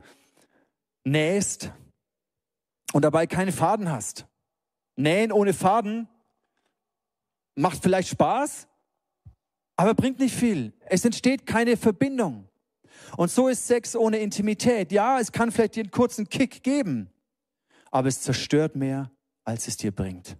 nähst 1.04 1.72
und 2.92 3.02
dabei 3.02 3.26
keinen 3.26 3.52
Faden 3.52 3.90
hast. 3.90 4.26
Nähen 4.96 5.32
ohne 5.32 5.54
Faden 5.54 6.08
macht 7.58 7.82
vielleicht 7.82 8.08
Spaß, 8.08 8.68
aber 9.76 9.94
bringt 9.94 10.18
nicht 10.18 10.34
viel. 10.34 10.72
Es 10.86 11.04
entsteht 11.04 11.46
keine 11.46 11.76
Verbindung. 11.76 12.48
Und 13.16 13.30
so 13.30 13.48
ist 13.48 13.66
Sex 13.66 13.96
ohne 13.96 14.18
Intimität. 14.18 14.92
Ja, 14.92 15.18
es 15.18 15.32
kann 15.32 15.52
vielleicht 15.52 15.76
dir 15.76 15.84
einen 15.84 15.90
kurzen 15.90 16.28
Kick 16.28 16.62
geben, 16.62 17.10
aber 17.90 18.08
es 18.08 18.22
zerstört 18.22 18.76
mehr, 18.76 19.10
als 19.44 19.68
es 19.68 19.76
dir 19.76 19.92
bringt. 19.92 20.36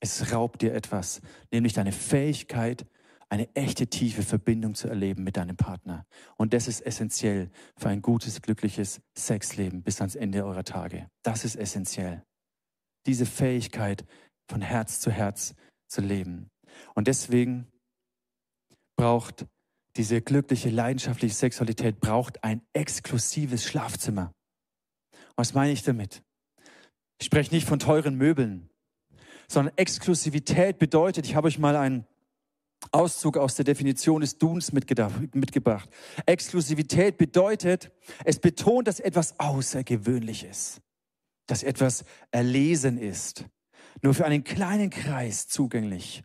Es 0.00 0.32
raubt 0.32 0.62
dir 0.62 0.74
etwas, 0.74 1.20
nämlich 1.52 1.72
deine 1.72 1.92
Fähigkeit, 1.92 2.86
eine 3.30 3.54
echte 3.54 3.88
tiefe 3.88 4.22
Verbindung 4.22 4.74
zu 4.74 4.88
erleben 4.88 5.22
mit 5.22 5.36
deinem 5.36 5.56
Partner. 5.56 6.06
Und 6.36 6.54
das 6.54 6.66
ist 6.66 6.80
essentiell 6.80 7.50
für 7.76 7.90
ein 7.90 8.00
gutes, 8.00 8.40
glückliches 8.40 9.00
Sexleben 9.16 9.82
bis 9.82 10.00
ans 10.00 10.14
Ende 10.14 10.44
eurer 10.44 10.64
Tage. 10.64 11.10
Das 11.22 11.44
ist 11.44 11.56
essentiell. 11.56 12.22
Diese 13.06 13.26
Fähigkeit 13.26 14.06
von 14.48 14.62
Herz 14.62 15.00
zu 15.00 15.10
Herz 15.10 15.54
zu 15.88 16.00
leben. 16.00 16.50
Und 16.94 17.08
deswegen 17.08 17.66
braucht 18.96 19.46
diese 19.96 20.20
glückliche, 20.22 20.70
leidenschaftliche 20.70 21.34
Sexualität 21.34 22.00
braucht 22.00 22.44
ein 22.44 22.62
exklusives 22.72 23.64
Schlafzimmer. 23.64 24.32
Was 25.34 25.54
meine 25.54 25.72
ich 25.72 25.82
damit? 25.82 26.22
Ich 27.18 27.26
spreche 27.26 27.54
nicht 27.54 27.66
von 27.66 27.78
teuren 27.78 28.14
Möbeln, 28.14 28.70
sondern 29.48 29.76
Exklusivität 29.76 30.78
bedeutet, 30.78 31.26
ich 31.26 31.34
habe 31.34 31.48
euch 31.48 31.58
mal 31.58 31.74
einen 31.74 32.06
Auszug 32.92 33.36
aus 33.36 33.56
der 33.56 33.64
Definition 33.64 34.20
des 34.20 34.38
Duns 34.38 34.72
mitgebracht. 34.72 35.88
Exklusivität 36.26 37.18
bedeutet, 37.18 37.90
es 38.24 38.38
betont, 38.38 38.86
dass 38.86 39.00
etwas 39.00 39.38
außergewöhnlich 39.40 40.44
ist, 40.44 40.80
dass 41.46 41.64
etwas 41.64 42.04
erlesen 42.30 42.98
ist, 42.98 43.46
nur 44.02 44.14
für 44.14 44.24
einen 44.24 44.44
kleinen 44.44 44.90
Kreis 44.90 45.48
zugänglich. 45.48 46.22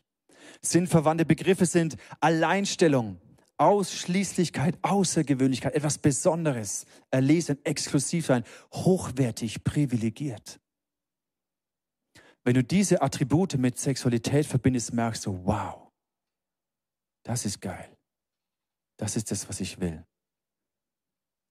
Sinnverwandte 0.61 1.25
Begriffe 1.25 1.65
sind 1.65 1.97
Alleinstellung, 2.19 3.19
Ausschließlichkeit, 3.57 4.77
Außergewöhnlichkeit, 4.81 5.73
etwas 5.73 5.97
Besonderes, 5.97 6.85
erlesen, 7.11 7.63
exklusiv 7.63 8.25
sein, 8.25 8.43
hochwertig, 8.73 9.63
privilegiert. 9.63 10.59
Wenn 12.43 12.55
du 12.55 12.63
diese 12.63 13.01
Attribute 13.01 13.57
mit 13.57 13.79
Sexualität 13.79 14.45
verbindest, 14.45 14.93
merkst 14.93 15.25
du, 15.25 15.45
wow, 15.45 15.89
das 17.23 17.45
ist 17.45 17.61
geil. 17.61 17.89
Das 18.97 19.15
ist 19.15 19.31
das, 19.31 19.47
was 19.47 19.61
ich 19.61 19.79
will. 19.79 20.05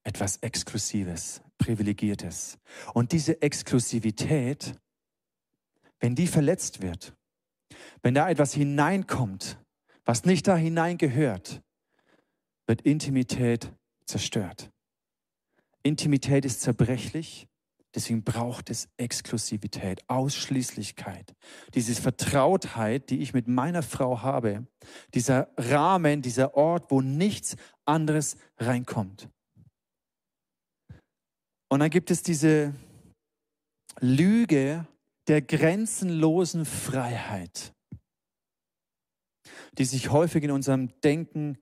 Etwas 0.03 0.37
Exklusives, 0.37 1.41
Privilegiertes. 1.57 2.59
Und 2.93 3.11
diese 3.11 3.41
Exklusivität, 3.41 4.75
wenn 6.03 6.15
die 6.15 6.27
verletzt 6.27 6.81
wird, 6.81 7.15
wenn 8.01 8.13
da 8.13 8.29
etwas 8.29 8.53
hineinkommt, 8.53 9.57
was 10.03 10.25
nicht 10.25 10.47
da 10.49 10.57
hineingehört, 10.57 11.61
wird 12.67 12.81
Intimität 12.81 13.71
zerstört. 14.05 14.69
Intimität 15.81 16.43
ist 16.43 16.61
zerbrechlich 16.61 17.47
Deswegen 17.95 18.23
braucht 18.23 18.71
es 18.71 18.89
Exklusivität, 18.97 20.01
Ausschließlichkeit, 20.09 21.35
diese 21.75 21.93
Vertrautheit, 21.93 23.11
die 23.11 23.19
ich 23.19 23.33
mit 23.33 23.47
meiner 23.47 23.83
Frau 23.83 24.23
habe, 24.23 24.65
dieser 25.13 25.49
Rahmen, 25.57 26.23
dieser 26.23 26.55
Ort, 26.55 26.89
wo 26.89 27.01
nichts 27.01 27.55
anderes 27.85 28.35
reinkommt. 28.57 29.29
Und 31.69 31.81
dann 31.81 31.91
gibt 31.91 32.09
es 32.09 32.23
diese 32.23 32.73
Lüge 33.99 34.87
der 35.27 35.41
grenzenlosen 35.41 36.65
Freiheit, 36.65 37.73
die 39.77 39.85
sich 39.85 40.11
häufig 40.11 40.43
in 40.43 40.51
unserem 40.51 40.99
Denken 41.01 41.57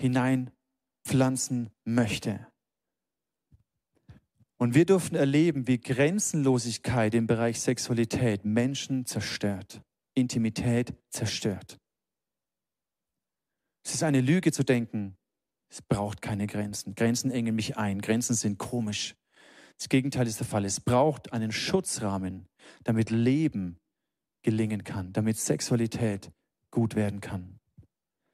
hineinpflanzen 0.00 1.70
möchte. 1.84 2.46
Und 4.58 4.74
wir 4.74 4.84
dürfen 4.84 5.16
erleben, 5.16 5.66
wie 5.66 5.80
Grenzenlosigkeit 5.80 7.14
im 7.14 7.26
Bereich 7.26 7.60
Sexualität 7.60 8.44
Menschen 8.44 9.06
zerstört, 9.06 9.82
Intimität 10.14 10.94
zerstört. 11.10 11.78
Es 13.84 13.94
ist 13.94 14.04
eine 14.04 14.20
Lüge 14.20 14.52
zu 14.52 14.62
denken, 14.62 15.16
es 15.68 15.82
braucht 15.82 16.22
keine 16.22 16.46
Grenzen. 16.46 16.94
Grenzen 16.94 17.30
engen 17.30 17.56
mich 17.56 17.76
ein, 17.76 18.00
Grenzen 18.00 18.34
sind 18.34 18.58
komisch. 18.58 19.16
Das 19.78 19.88
Gegenteil 19.88 20.26
ist 20.26 20.38
der 20.38 20.46
Fall. 20.46 20.64
Es 20.64 20.80
braucht 20.80 21.32
einen 21.32 21.50
Schutzrahmen, 21.50 22.46
damit 22.84 23.10
Leben 23.10 23.78
gelingen 24.42 24.84
kann, 24.84 25.12
damit 25.12 25.38
Sexualität 25.38 26.30
gut 26.70 26.94
werden 26.94 27.20
kann. 27.20 27.58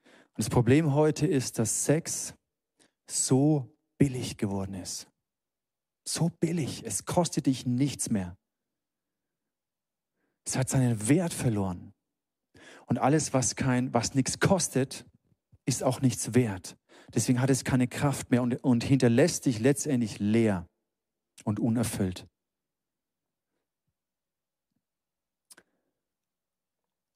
Und 0.05 0.45
das 0.45 0.51
Problem 0.51 0.95
heute 0.95 1.27
ist, 1.27 1.59
dass 1.59 1.85
Sex 1.85 2.35
so 3.11 3.75
billig 3.99 4.37
geworden 4.37 4.75
ist 4.75 5.09
So 6.07 6.31
billig. 6.41 6.85
Es 6.85 7.05
kostet 7.05 7.47
dich 7.47 7.67
nichts 7.67 8.11
mehr. 8.11 8.37
Es 10.47 10.57
hat 10.57 10.71
seinen 10.71 11.09
Wert 11.09 11.35
verloren. 11.35 11.93
Und 12.87 12.99
alles, 12.99 13.35
was 13.35 13.55
kein, 13.55 13.93
was 13.93 14.15
nichts 14.15 14.41
kostet, 14.41 15.05
ist 15.67 15.83
auch 15.83 16.01
nichts 16.01 16.35
wert. 16.35 16.79
Deswegen 17.15 17.41
hat 17.41 17.51
es 17.51 17.65
keine 17.65 17.89
Kraft 17.89 18.31
mehr 18.31 18.43
und, 18.43 18.63
und 18.65 18.85
hinterlässt 18.85 19.45
dich 19.45 19.61
letztendlich 19.61 20.19
leer 20.19 20.67
und 21.45 21.61
unerfüllt. 21.61 22.27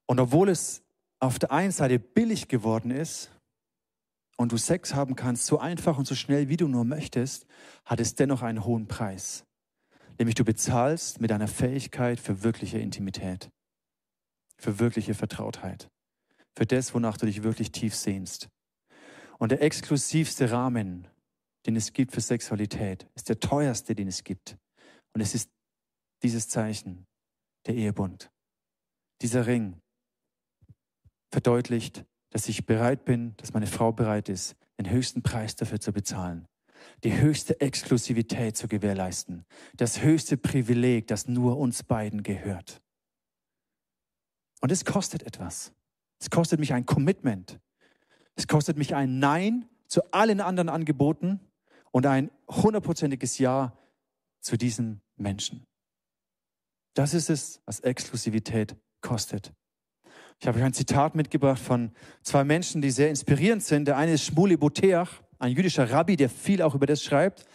Und 0.05 0.19
obwohl 0.19 0.49
es 0.49 0.83
auf 1.19 1.39
der 1.39 1.51
einen 1.51 1.71
Seite 1.71 1.99
billig 1.99 2.47
geworden 2.47 2.91
ist 2.91 3.31
und 4.37 4.51
du 4.51 4.57
Sex 4.57 4.93
haben 4.93 5.15
kannst, 5.15 5.45
so 5.45 5.59
einfach 5.59 5.97
und 5.97 6.05
so 6.05 6.15
schnell, 6.15 6.49
wie 6.49 6.57
du 6.57 6.67
nur 6.67 6.83
möchtest, 6.83 7.45
hat 7.85 7.99
es 7.99 8.15
dennoch 8.15 8.41
einen 8.41 8.65
hohen 8.65 8.87
Preis. 8.87 9.45
Nämlich 10.19 10.35
du 10.35 10.43
bezahlst 10.43 11.21
mit 11.21 11.31
deiner 11.31 11.47
Fähigkeit 11.47 12.19
für 12.19 12.43
wirkliche 12.43 12.79
Intimität, 12.79 13.49
für 14.57 14.79
wirkliche 14.79 15.13
Vertrautheit, 15.13 15.89
für 16.55 16.65
das, 16.65 16.93
wonach 16.93 17.17
du 17.17 17.25
dich 17.25 17.43
wirklich 17.43 17.71
tief 17.71 17.95
sehnst. 17.95 18.49
Und 19.39 19.51
der 19.51 19.61
exklusivste 19.61 20.51
Rahmen, 20.51 21.07
den 21.65 21.75
es 21.75 21.93
gibt 21.93 22.11
für 22.11 22.21
Sexualität, 22.21 23.07
ist 23.15 23.29
der 23.29 23.39
teuerste, 23.39 23.95
den 23.95 24.07
es 24.07 24.23
gibt. 24.23 24.57
Und 25.13 25.21
es 25.21 25.33
ist 25.33 25.49
dieses 26.21 26.49
Zeichen, 26.49 27.05
der 27.65 27.75
Ehebund. 27.75 28.29
Dieser 29.21 29.47
Ring 29.47 29.79
verdeutlicht, 31.33 32.05
dass 32.29 32.47
ich 32.47 32.65
bereit 32.65 33.05
bin, 33.05 33.35
dass 33.37 33.53
meine 33.53 33.67
Frau 33.67 33.91
bereit 33.91 34.29
ist, 34.29 34.55
den 34.79 34.89
höchsten 34.89 35.21
Preis 35.21 35.55
dafür 35.55 35.79
zu 35.79 35.91
bezahlen 35.91 36.47
die 37.03 37.19
höchste 37.19 37.59
Exklusivität 37.59 38.57
zu 38.57 38.67
gewährleisten, 38.67 39.45
das 39.75 40.01
höchste 40.01 40.37
Privileg, 40.37 41.07
das 41.07 41.27
nur 41.27 41.57
uns 41.57 41.83
beiden 41.83 42.23
gehört. 42.23 42.81
Und 44.61 44.71
es 44.71 44.85
kostet 44.85 45.23
etwas. 45.23 45.73
Es 46.19 46.29
kostet 46.29 46.59
mich 46.59 46.73
ein 46.73 46.85
Commitment. 46.85 47.59
Es 48.35 48.47
kostet 48.47 48.77
mich 48.77 48.95
ein 48.95 49.19
Nein 49.19 49.67
zu 49.87 50.01
allen 50.11 50.39
anderen 50.41 50.69
Angeboten 50.69 51.39
und 51.91 52.05
ein 52.05 52.31
hundertprozentiges 52.49 53.37
Ja 53.37 53.77
zu 54.39 54.57
diesem 54.57 55.01
Menschen. 55.17 55.65
Das 56.93 57.13
ist 57.13 57.29
es, 57.29 57.61
was 57.65 57.81
Exklusivität 57.81 58.75
kostet. 59.01 59.53
Ich 60.43 60.47
habe 60.47 60.59
euch 60.59 60.65
ein 60.65 60.73
Zitat 60.73 61.15
mitgebracht 61.15 61.61
von 61.61 61.91
zwei 62.21 62.43
Menschen, 62.43 62.81
die 62.81 62.91
sehr 62.91 63.07
inspirierend 63.07 63.63
sind. 63.63 63.85
Der 63.87 63.95
eine 63.95 64.11
ist 64.11 64.25
Shmuli 64.25 64.57
Boteach 64.57 65.07
ein 65.39 65.53
jüdischer 65.53 65.89
Rabbi, 65.89 66.17
der 66.17 66.27
viel 66.27 66.61
auch 66.61 66.75
über 66.75 66.85
das 66.85 67.01
schreibt. 67.01 67.45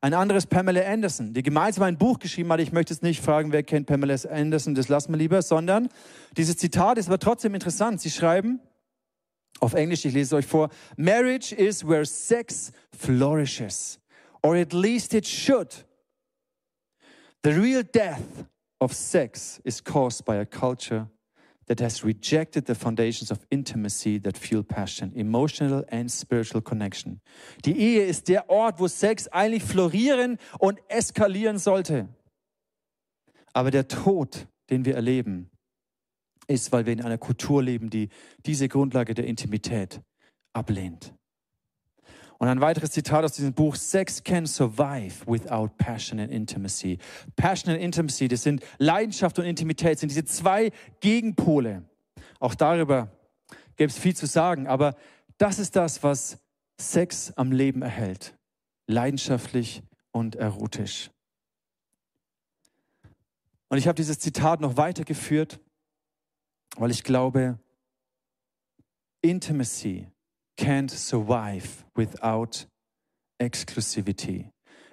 Ein 0.00 0.14
anderes 0.14 0.46
Pamela 0.46 0.80
Anderson, 0.80 1.34
die 1.34 1.42
gemeinsam 1.42 1.84
ein 1.84 1.98
Buch 1.98 2.18
geschrieben 2.18 2.50
hat. 2.50 2.60
Ich 2.60 2.72
möchte 2.72 2.94
es 2.94 3.02
nicht 3.02 3.20
fragen, 3.22 3.52
wer 3.52 3.62
kennt 3.64 3.86
Pamela 3.86 4.14
Anderson, 4.30 4.74
das 4.74 4.88
lassen 4.88 5.12
wir 5.12 5.18
lieber, 5.18 5.42
sondern 5.42 5.90
dieses 6.38 6.56
Zitat 6.56 6.96
ist 6.96 7.08
aber 7.08 7.18
trotzdem 7.18 7.52
interessant. 7.52 8.00
Sie 8.00 8.10
schreiben 8.10 8.60
auf 9.60 9.74
Englisch, 9.74 10.06
ich 10.06 10.14
lese 10.14 10.34
es 10.34 10.38
euch 10.38 10.46
vor, 10.46 10.70
Marriage 10.96 11.54
is 11.54 11.86
where 11.86 12.06
sex 12.06 12.72
flourishes, 12.96 14.00
or 14.42 14.56
at 14.56 14.72
least 14.72 15.12
it 15.12 15.26
should. 15.26 15.84
The 17.44 17.50
real 17.50 17.82
death 17.82 18.46
of 18.80 18.94
sex 18.94 19.60
is 19.64 19.84
caused 19.84 20.24
by 20.24 20.36
a 20.36 20.46
culture 20.46 21.10
that 21.68 21.80
has 21.80 22.04
rejected 22.04 22.66
the 22.66 22.74
foundations 22.74 23.30
of 23.30 23.38
intimacy 23.50 24.18
that 24.18 24.36
fuel 24.36 24.62
passion, 24.62 25.12
emotional 25.14 25.84
and 25.90 26.10
spiritual 26.10 26.60
connection. 26.60 27.20
Die 27.64 27.78
Ehe 27.78 28.04
ist 28.04 28.28
der 28.28 28.50
Ort, 28.50 28.80
wo 28.80 28.88
Sex 28.88 29.28
eigentlich 29.28 29.62
florieren 29.62 30.38
und 30.58 30.80
eskalieren 30.88 31.58
sollte. 31.58 32.08
Aber 33.52 33.70
der 33.70 33.88
Tod, 33.88 34.46
den 34.70 34.84
wir 34.84 34.94
erleben, 34.94 35.50
ist, 36.46 36.72
weil 36.72 36.86
wir 36.86 36.92
in 36.92 37.02
einer 37.02 37.18
Kultur 37.18 37.62
leben, 37.62 37.90
die 37.90 38.08
diese 38.46 38.68
Grundlage 38.68 39.14
der 39.14 39.26
Intimität 39.26 40.00
ablehnt. 40.52 41.14
Und 42.38 42.46
ein 42.46 42.60
weiteres 42.60 42.92
Zitat 42.92 43.24
aus 43.24 43.32
diesem 43.32 43.52
Buch, 43.52 43.74
Sex 43.74 44.22
can 44.22 44.46
survive 44.46 45.26
without 45.26 45.70
passion 45.76 46.20
and 46.20 46.30
intimacy. 46.30 46.98
Passion 47.34 47.72
and 47.72 47.82
intimacy, 47.82 48.28
das 48.28 48.44
sind 48.44 48.62
Leidenschaft 48.78 49.38
und 49.40 49.44
Intimität, 49.44 49.98
sind 49.98 50.10
diese 50.10 50.24
zwei 50.24 50.70
Gegenpole. 51.00 51.82
Auch 52.38 52.54
darüber 52.54 53.10
gäbe 53.76 53.90
es 53.90 53.98
viel 53.98 54.14
zu 54.14 54.26
sagen, 54.26 54.68
aber 54.68 54.94
das 55.36 55.58
ist 55.58 55.74
das, 55.74 56.04
was 56.04 56.38
Sex 56.80 57.32
am 57.32 57.50
Leben 57.50 57.82
erhält. 57.82 58.36
Leidenschaftlich 58.86 59.82
und 60.12 60.36
erotisch. 60.36 61.10
Und 63.68 63.78
ich 63.78 63.88
habe 63.88 63.96
dieses 63.96 64.20
Zitat 64.20 64.60
noch 64.60 64.76
weitergeführt, 64.76 65.60
weil 66.76 66.90
ich 66.92 67.02
glaube, 67.02 67.58
Intimacy 69.20 70.06
can't 70.58 70.90
survive 70.90 71.84
without 71.94 72.66
Exclusivity. 73.38 74.50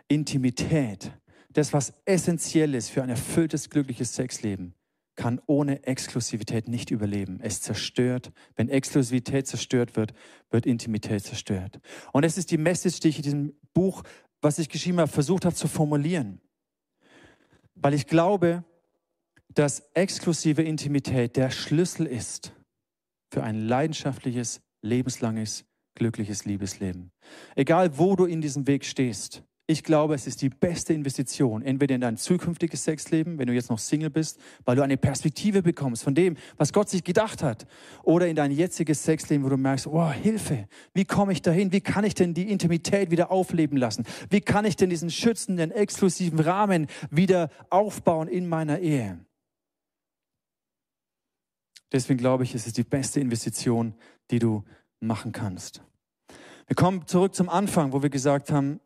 Intimität, 0.07 1.11
das, 1.51 1.73
was 1.73 1.93
essentiell 2.05 2.75
ist 2.75 2.89
für 2.89 3.01
ein 3.01 3.09
erfülltes, 3.09 3.69
glückliches 3.69 4.13
Sexleben, 4.13 4.75
kann 5.15 5.41
ohne 5.47 5.83
Exklusivität 5.83 6.67
nicht 6.67 6.91
überleben. 6.91 7.39
Es 7.41 7.61
zerstört. 7.61 8.31
Wenn 8.55 8.69
Exklusivität 8.69 9.47
zerstört 9.47 9.95
wird, 9.95 10.13
wird 10.51 10.65
Intimität 10.65 11.23
zerstört. 11.23 11.79
Und 12.11 12.23
es 12.23 12.37
ist 12.37 12.51
die 12.51 12.57
Message, 12.57 12.99
die 12.99 13.09
ich 13.09 13.17
in 13.17 13.23
diesem 13.23 13.53
Buch, 13.73 14.03
was 14.41 14.59
ich 14.59 14.69
geschrieben 14.69 14.99
habe, 14.99 15.11
versucht 15.11 15.45
habe 15.45 15.55
zu 15.55 15.67
formulieren. 15.67 16.41
Weil 17.75 17.93
ich 17.93 18.07
glaube, 18.07 18.63
dass 19.53 19.79
exklusive 19.93 20.61
Intimität 20.61 21.37
der 21.37 21.49
Schlüssel 21.49 22.05
ist 22.05 22.53
für 23.31 23.41
ein 23.43 23.67
leidenschaftliches, 23.67 24.61
lebenslanges, 24.85 25.65
glückliches 25.95 26.45
Liebesleben. 26.45 27.11
Egal, 27.55 27.97
wo 27.97 28.15
du 28.15 28.25
in 28.25 28.41
diesem 28.41 28.67
Weg 28.67 28.85
stehst, 28.85 29.43
ich 29.67 29.83
glaube, 29.83 30.13
es 30.13 30.27
ist 30.27 30.43
die 30.43 30.49
beste 30.49 30.93
Investition, 30.93 31.63
entweder 31.63 31.95
in 31.95 32.01
dein 32.01 32.17
zukünftiges 32.17 32.83
Sexleben, 32.83 33.39
wenn 33.39 33.47
du 33.47 33.53
jetzt 33.53 33.71
noch 33.71 33.79
Single 33.79 34.11
bist, 34.11 34.39
weil 34.63 34.75
du 34.75 34.83
eine 34.83 34.95
Perspektive 34.95 35.63
bekommst 35.63 36.03
von 36.03 36.13
dem, 36.13 36.37
was 36.57 36.71
Gott 36.71 36.87
sich 36.87 37.03
gedacht 37.03 37.41
hat, 37.41 37.65
oder 38.03 38.27
in 38.27 38.35
dein 38.35 38.51
jetziges 38.51 39.03
Sexleben, 39.03 39.43
wo 39.43 39.49
du 39.49 39.57
merkst, 39.57 39.87
oh, 39.87 40.11
Hilfe, 40.11 40.67
wie 40.93 41.05
komme 41.05 41.31
ich 41.31 41.41
dahin? 41.41 41.71
Wie 41.71 41.81
kann 41.81 42.03
ich 42.03 42.13
denn 42.13 42.35
die 42.35 42.51
Intimität 42.51 43.09
wieder 43.09 43.31
aufleben 43.31 43.77
lassen? 43.77 44.05
Wie 44.29 44.41
kann 44.41 44.65
ich 44.65 44.75
denn 44.75 44.91
diesen 44.91 45.09
schützenden, 45.09 45.71
exklusiven 45.71 46.39
Rahmen 46.39 46.85
wieder 47.09 47.49
aufbauen 47.71 48.27
in 48.27 48.47
meiner 48.47 48.77
Ehe? 48.77 49.17
Deswegen 51.95 52.17
glaube 52.17 52.43
ich, 52.43 52.53
es 52.53 52.67
ist 52.67 52.77
die 52.77 52.83
beste 52.83 53.21
Investition, 53.21 53.95
die 54.29 54.39
du 54.39 54.65
machen 54.99 55.31
kannst. 55.31 55.81
Wir 56.67 56.75
kommen 56.75 57.07
zurück 57.07 57.33
zum 57.33 57.47
Anfang, 57.47 57.93
wo 57.93 58.03
wir 58.03 58.09
gesagt 58.09 58.51
haben, 58.51 58.81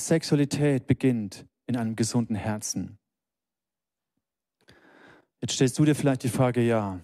Sexualität 0.00 0.86
beginnt 0.86 1.44
in 1.66 1.76
einem 1.76 1.94
gesunden 1.94 2.34
Herzen. 2.34 2.96
Jetzt 5.42 5.52
stellst 5.52 5.78
du 5.78 5.84
dir 5.84 5.94
vielleicht 5.94 6.22
die 6.22 6.30
Frage, 6.30 6.62
ja, 6.62 7.00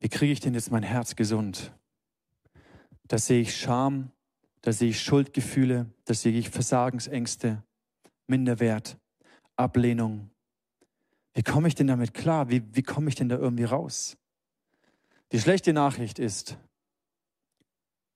wie 0.00 0.10
kriege 0.10 0.30
ich 0.34 0.40
denn 0.40 0.52
jetzt 0.52 0.70
mein 0.70 0.82
Herz 0.82 1.16
gesund? 1.16 1.72
Da 3.04 3.16
sehe 3.16 3.40
ich 3.40 3.56
Scham, 3.56 4.12
da 4.60 4.72
sehe 4.72 4.90
ich 4.90 5.00
Schuldgefühle, 5.00 5.86
da 6.04 6.12
sehe 6.12 6.38
ich 6.38 6.50
Versagensängste, 6.50 7.62
Minderwert, 8.26 8.98
Ablehnung. 9.56 10.28
Wie 11.38 11.44
komme 11.44 11.68
ich 11.68 11.76
denn 11.76 11.86
damit 11.86 12.14
klar? 12.14 12.50
Wie, 12.50 12.64
wie 12.74 12.82
komme 12.82 13.08
ich 13.08 13.14
denn 13.14 13.28
da 13.28 13.36
irgendwie 13.36 13.62
raus? 13.62 14.16
Die 15.30 15.38
schlechte 15.38 15.72
Nachricht 15.72 16.18
ist, 16.18 16.58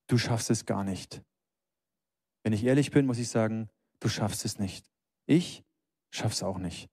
du 0.08 0.18
schaffst 0.18 0.50
es 0.50 0.66
gar 0.66 0.82
nicht. 0.82 1.22
Wenn 2.42 2.52
ich 2.52 2.64
ehrlich 2.64 2.90
bin, 2.90 3.06
muss 3.06 3.18
ich 3.18 3.28
sagen, 3.28 3.70
du 4.00 4.08
schaffst 4.08 4.44
es 4.44 4.58
nicht. 4.58 4.90
Ich 5.26 5.62
schaff's 6.10 6.42
auch 6.42 6.58
nicht. 6.58 6.90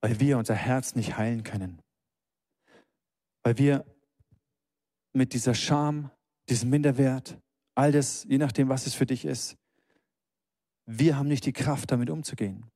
Weil 0.00 0.18
wir 0.18 0.36
unser 0.36 0.56
Herz 0.56 0.96
nicht 0.96 1.16
heilen 1.16 1.44
können. 1.44 1.80
Weil 3.44 3.56
wir 3.56 3.84
mit 5.12 5.32
dieser 5.32 5.54
Scham, 5.54 6.10
diesem 6.48 6.70
Minderwert, 6.70 7.38
all 7.76 7.92
das, 7.92 8.24
je 8.24 8.38
nachdem, 8.38 8.68
was 8.68 8.88
es 8.88 8.94
für 8.94 9.06
dich 9.06 9.24
ist, 9.24 9.56
wir 10.86 11.16
haben 11.16 11.28
nicht 11.28 11.46
die 11.46 11.52
Kraft, 11.52 11.92
damit 11.92 12.10
umzugehen. 12.10 12.68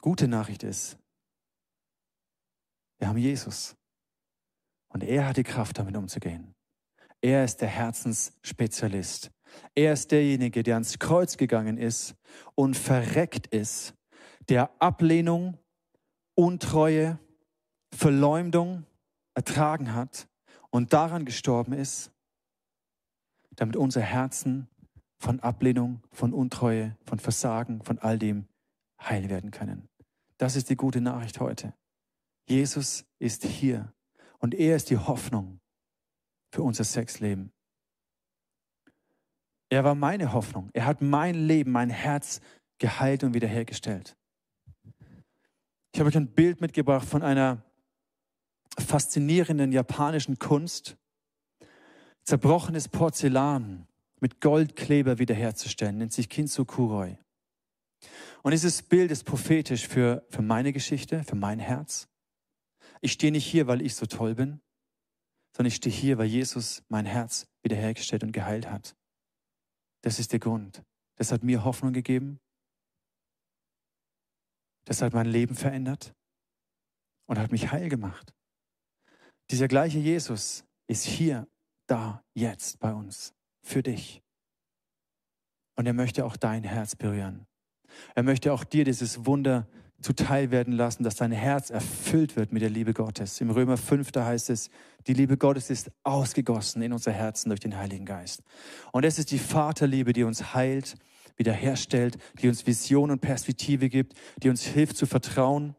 Gute 0.00 0.28
Nachricht 0.28 0.62
ist, 0.62 0.98
wir 2.98 3.08
haben 3.08 3.18
Jesus. 3.18 3.76
Und 4.88 5.02
er 5.02 5.26
hat 5.26 5.36
die 5.36 5.42
Kraft, 5.42 5.78
damit 5.78 5.96
umzugehen. 5.96 6.54
Er 7.22 7.44
ist 7.44 7.60
der 7.60 7.68
Herzensspezialist. 7.68 9.30
Er 9.74 9.92
ist 9.92 10.10
derjenige, 10.10 10.62
der 10.62 10.74
ans 10.74 10.98
Kreuz 10.98 11.36
gegangen 11.36 11.78
ist 11.78 12.14
und 12.54 12.76
verreckt 12.76 13.46
ist, 13.48 13.94
der 14.48 14.70
Ablehnung, 14.80 15.58
Untreue, 16.34 17.18
Verleumdung 17.94 18.86
ertragen 19.34 19.94
hat 19.94 20.28
und 20.70 20.92
daran 20.92 21.24
gestorben 21.24 21.72
ist, 21.72 22.12
damit 23.56 23.76
unsere 23.76 24.04
Herzen 24.04 24.68
von 25.18 25.40
Ablehnung, 25.40 26.02
von 26.12 26.32
Untreue, 26.32 26.96
von 27.04 27.18
Versagen, 27.18 27.82
von 27.82 27.98
all 27.98 28.18
dem 28.18 28.46
heil 29.00 29.28
werden 29.28 29.50
können. 29.50 29.89
Das 30.40 30.56
ist 30.56 30.70
die 30.70 30.76
gute 30.76 31.02
Nachricht 31.02 31.38
heute. 31.38 31.74
Jesus 32.48 33.04
ist 33.18 33.44
hier 33.44 33.92
und 34.38 34.54
er 34.54 34.74
ist 34.74 34.88
die 34.88 34.96
Hoffnung 34.96 35.60
für 36.50 36.62
unser 36.62 36.82
Sexleben. 36.82 37.52
Er 39.68 39.84
war 39.84 39.94
meine 39.94 40.32
Hoffnung. 40.32 40.70
Er 40.72 40.86
hat 40.86 41.02
mein 41.02 41.34
Leben, 41.34 41.72
mein 41.72 41.90
Herz 41.90 42.40
geheilt 42.78 43.22
und 43.22 43.34
wiederhergestellt. 43.34 44.16
Ich 45.92 46.00
habe 46.00 46.08
euch 46.08 46.16
ein 46.16 46.32
Bild 46.32 46.62
mitgebracht 46.62 47.06
von 47.06 47.22
einer 47.22 47.62
faszinierenden 48.78 49.72
japanischen 49.72 50.38
Kunst, 50.38 50.96
zerbrochenes 52.24 52.88
Porzellan 52.88 53.86
mit 54.20 54.40
Goldkleber 54.40 55.18
wiederherzustellen, 55.18 55.98
nennt 55.98 56.14
sich 56.14 56.30
Kintsukuroi. 56.30 57.18
Und 58.42 58.52
dieses 58.52 58.82
Bild 58.82 59.10
ist 59.10 59.24
prophetisch 59.24 59.86
für, 59.86 60.26
für 60.30 60.42
meine 60.42 60.72
Geschichte, 60.72 61.24
für 61.24 61.36
mein 61.36 61.58
Herz. 61.58 62.08
Ich 63.00 63.12
stehe 63.12 63.32
nicht 63.32 63.46
hier, 63.46 63.66
weil 63.66 63.82
ich 63.82 63.94
so 63.94 64.06
toll 64.06 64.34
bin, 64.34 64.60
sondern 65.52 65.68
ich 65.68 65.76
stehe 65.76 65.94
hier, 65.94 66.18
weil 66.18 66.26
Jesus 66.26 66.82
mein 66.88 67.06
Herz 67.06 67.46
wiederhergestellt 67.62 68.22
und 68.22 68.32
geheilt 68.32 68.70
hat. 68.70 68.96
Das 70.02 70.18
ist 70.18 70.32
der 70.32 70.38
Grund. 70.38 70.82
Das 71.16 71.32
hat 71.32 71.42
mir 71.42 71.64
Hoffnung 71.64 71.92
gegeben. 71.92 72.40
Das 74.84 75.02
hat 75.02 75.12
mein 75.12 75.26
Leben 75.26 75.54
verändert 75.54 76.14
und 77.26 77.38
hat 77.38 77.52
mich 77.52 77.70
heil 77.70 77.88
gemacht. 77.88 78.32
Dieser 79.50 79.68
gleiche 79.68 79.98
Jesus 79.98 80.64
ist 80.86 81.04
hier, 81.04 81.46
da, 81.86 82.24
jetzt 82.34 82.78
bei 82.78 82.94
uns, 82.94 83.34
für 83.62 83.82
dich. 83.82 84.22
Und 85.76 85.86
er 85.86 85.92
möchte 85.92 86.24
auch 86.24 86.36
dein 86.36 86.64
Herz 86.64 86.96
berühren. 86.96 87.46
Er 88.14 88.22
möchte 88.22 88.52
auch 88.52 88.64
dir 88.64 88.84
dieses 88.84 89.26
Wunder 89.26 89.66
zuteil 90.00 90.50
werden 90.50 90.72
lassen, 90.72 91.02
dass 91.02 91.16
dein 91.16 91.32
Herz 91.32 91.70
erfüllt 91.70 92.36
wird 92.36 92.52
mit 92.52 92.62
der 92.62 92.70
Liebe 92.70 92.94
Gottes. 92.94 93.40
Im 93.40 93.50
Römer 93.50 93.76
5, 93.76 94.12
da 94.12 94.24
heißt 94.24 94.48
es, 94.50 94.70
die 95.06 95.12
Liebe 95.12 95.36
Gottes 95.36 95.68
ist 95.68 95.90
ausgegossen 96.04 96.80
in 96.82 96.92
unser 96.92 97.12
Herzen 97.12 97.50
durch 97.50 97.60
den 97.60 97.76
Heiligen 97.76 98.06
Geist. 98.06 98.42
Und 98.92 99.04
es 99.04 99.18
ist 99.18 99.30
die 99.30 99.38
Vaterliebe, 99.38 100.12
die 100.12 100.24
uns 100.24 100.54
heilt, 100.54 100.96
wiederherstellt, 101.36 102.16
die 102.40 102.48
uns 102.48 102.66
Vision 102.66 103.10
und 103.10 103.20
Perspektive 103.20 103.88
gibt, 103.88 104.14
die 104.42 104.48
uns 104.48 104.64
hilft 104.64 104.96
zu 104.96 105.06
vertrauen 105.06 105.74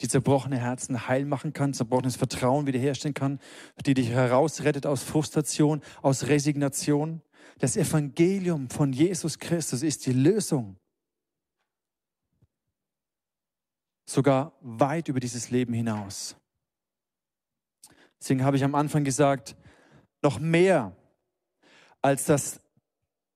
die 0.00 0.08
zerbrochene 0.08 0.58
Herzen 0.58 1.08
heil 1.08 1.24
machen 1.24 1.52
kann, 1.52 1.72
zerbrochenes 1.72 2.16
Vertrauen 2.16 2.66
wiederherstellen 2.66 3.14
kann, 3.14 3.38
die 3.86 3.94
dich 3.94 4.10
herausrettet 4.10 4.86
aus 4.86 5.02
Frustration, 5.02 5.80
aus 6.02 6.26
Resignation. 6.26 7.22
Das 7.58 7.76
Evangelium 7.76 8.68
von 8.70 8.92
Jesus 8.92 9.38
Christus 9.38 9.82
ist 9.82 10.06
die 10.06 10.12
Lösung. 10.12 10.76
Sogar 14.06 14.52
weit 14.60 15.08
über 15.08 15.20
dieses 15.20 15.50
Leben 15.50 15.72
hinaus. 15.72 16.36
Deswegen 18.20 18.44
habe 18.44 18.56
ich 18.56 18.64
am 18.64 18.74
Anfang 18.74 19.04
gesagt, 19.04 19.56
noch 20.22 20.38
mehr 20.38 20.96
als 22.04 22.26
dass 22.26 22.60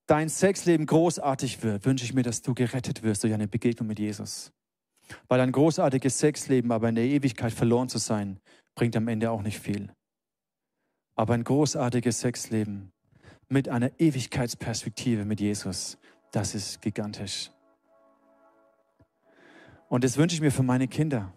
dein 0.07 0.29
Sexleben 0.29 0.85
großartig 0.87 1.63
wird, 1.63 1.87
wünsche 1.87 2.05
ich 2.05 2.13
mir, 2.13 2.23
dass 2.23 2.43
du 2.43 2.55
gerettet 2.55 3.03
wirst 3.03 3.23
durch 3.23 3.33
eine 3.33 3.49
Begegnung 3.49 3.89
mit 3.89 3.99
Jesus. 3.99 4.53
Weil 5.27 5.41
ein 5.41 5.53
großartiges 5.53 6.19
Sexleben, 6.19 6.71
aber 6.71 6.89
in 6.89 6.95
der 6.95 7.05
Ewigkeit 7.05 7.53
verloren 7.53 7.89
zu 7.89 7.97
sein, 7.97 8.41
bringt 8.75 8.95
am 8.95 9.09
Ende 9.09 9.31
auch 9.31 9.43
nicht 9.43 9.59
viel. 9.59 9.91
Aber 11.15 11.35
ein 11.35 11.45
großartiges 11.45 12.21
Sexleben 12.21 12.93
mit 13.49 13.69
einer 13.69 13.91
Ewigkeitsperspektive 13.99 15.25
mit 15.25 15.41
Jesus, 15.41 15.97
das 16.31 16.55
ist 16.55 16.83
gigantisch. 16.83 17.51
Und 19.89 20.05
das 20.05 20.17
wünsche 20.19 20.35
ich 20.35 20.41
mir 20.41 20.51
für 20.51 20.63
meine 20.63 20.87
Kinder. 20.87 21.33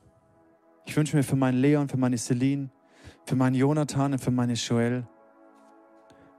Ich 0.85 0.95
wünsche 0.97 1.15
mir 1.15 1.23
für 1.23 1.35
meinen 1.35 1.57
Leon, 1.57 1.87
für 1.87 1.97
meine 1.97 2.17
Celine, 2.17 2.69
für 3.25 3.35
meinen 3.35 3.55
Jonathan 3.55 4.13
und 4.13 4.19
für 4.19 4.31
meine 4.31 4.53
Joel, 4.53 5.07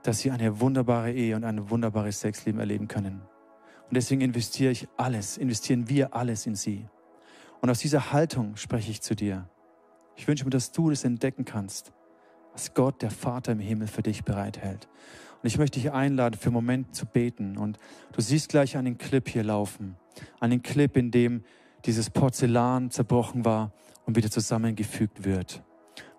dass 0.03 0.19
sie 0.19 0.31
eine 0.31 0.59
wunderbare 0.59 1.11
Ehe 1.11 1.35
und 1.35 1.43
ein 1.43 1.69
wunderbares 1.69 2.19
Sexleben 2.19 2.59
erleben 2.59 2.87
können. 2.87 3.21
Und 3.87 3.97
deswegen 3.97 4.21
investiere 4.21 4.71
ich 4.71 4.87
alles, 4.97 5.37
investieren 5.37 5.89
wir 5.89 6.13
alles 6.13 6.45
in 6.45 6.55
sie. 6.55 6.87
Und 7.61 7.69
aus 7.69 7.79
dieser 7.79 8.11
Haltung 8.11 8.57
spreche 8.57 8.91
ich 8.91 9.01
zu 9.01 9.15
dir. 9.15 9.49
Ich 10.15 10.27
wünsche 10.27 10.43
mir, 10.43 10.51
dass 10.51 10.71
du 10.71 10.89
das 10.89 11.05
entdecken 11.05 11.45
kannst, 11.45 11.93
was 12.51 12.73
Gott, 12.73 13.01
der 13.01 13.11
Vater 13.11 13.53
im 13.53 13.59
Himmel, 13.59 13.87
für 13.87 14.03
dich 14.03 14.23
bereithält. 14.23 14.87
Und 15.41 15.47
ich 15.47 15.57
möchte 15.57 15.79
dich 15.79 15.91
einladen, 15.91 16.37
für 16.37 16.47
einen 16.47 16.53
Moment 16.53 16.95
zu 16.95 17.05
beten. 17.05 17.57
Und 17.57 17.77
du 18.11 18.21
siehst 18.21 18.49
gleich 18.49 18.77
einen 18.77 18.97
Clip 18.97 19.27
hier 19.27 19.43
laufen. 19.43 19.95
Einen 20.39 20.61
Clip, 20.61 20.95
in 20.95 21.09
dem 21.09 21.43
dieses 21.85 22.09
Porzellan 22.09 22.91
zerbrochen 22.91 23.45
war 23.45 23.71
und 24.05 24.15
wieder 24.15 24.31
zusammengefügt 24.31 25.25
wird. 25.25 25.63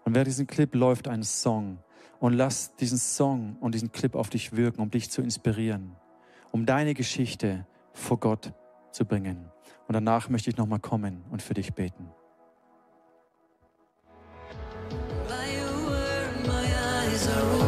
Und 0.05 0.15
während 0.15 0.29
diesem 0.29 0.47
Clip 0.47 0.75
läuft 0.75 1.09
ein 1.09 1.23
Song. 1.23 1.79
Und 2.21 2.35
lass 2.35 2.75
diesen 2.77 2.99
Song 2.99 3.57
und 3.61 3.75
diesen 3.75 3.93
Clip 3.93 4.15
auf 4.15 4.31
dich 4.31 4.57
wirken, 4.57 4.81
um 4.81 4.91
dich 4.91 5.11
zu 5.11 5.21
inspirieren, 5.21 5.97
um 6.53 6.65
deine 6.65 6.95
Geschichte 6.95 7.67
vor 7.93 8.19
Gott 8.19 8.53
zu 8.93 9.05
bringen. 9.05 9.51
Und 9.89 9.95
danach 9.95 10.29
möchte 10.29 10.51
ich 10.51 10.57
nochmal 10.57 10.81
kommen 10.81 11.23
und 11.31 11.43
für 11.43 11.55
dich 11.55 11.75
beten. 11.75 12.09
scars 17.25 17.64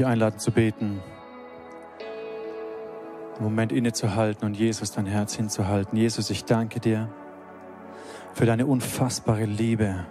möchte 0.00 0.04
ich 0.04 0.06
einladen 0.06 0.38
zu 0.38 0.50
beten. 0.50 1.02
Einen 3.34 3.44
Moment 3.44 3.72
innezuhalten 3.72 4.46
und 4.46 4.54
Jesus 4.54 4.92
dein 4.92 5.06
Herz 5.06 5.34
hinzuhalten. 5.34 5.98
Jesus, 5.98 6.30
ich 6.30 6.44
danke 6.44 6.80
dir 6.80 7.08
für 8.32 8.46
deine 8.46 8.66
unfassbare 8.66 9.44
Liebe, 9.44 10.06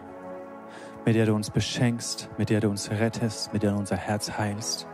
mit 1.05 1.15
der 1.15 1.25
du 1.25 1.33
uns 1.33 1.49
beschenkst, 1.49 2.29
mit 2.37 2.49
der 2.49 2.59
du 2.59 2.69
uns 2.69 2.91
rettest, 2.91 3.51
mit 3.51 3.63
der 3.63 3.71
du 3.71 3.77
unser 3.77 3.95
Herz 3.95 4.37
heilst. 4.37 4.87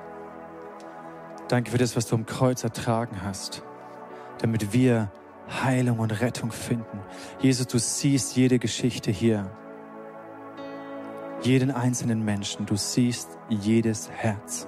Danke 1.49 1.71
für 1.71 1.77
das, 1.77 1.95
was 1.95 2.07
du 2.07 2.15
am 2.15 2.25
Kreuz 2.25 2.63
ertragen 2.63 3.17
hast, 3.21 3.63
damit 4.39 4.71
wir 4.71 5.11
Heilung 5.63 5.99
und 5.99 6.21
Rettung 6.21 6.51
finden. 6.51 6.99
Jesus, 7.39 7.67
du 7.67 7.79
siehst 7.79 8.35
jede 8.35 8.59
Geschichte 8.59 9.11
hier, 9.11 9.51
jeden 11.41 11.71
einzelnen 11.71 12.23
Menschen, 12.23 12.65
du 12.65 12.77
siehst 12.77 13.29
jedes 13.49 14.09
Herz. 14.09 14.67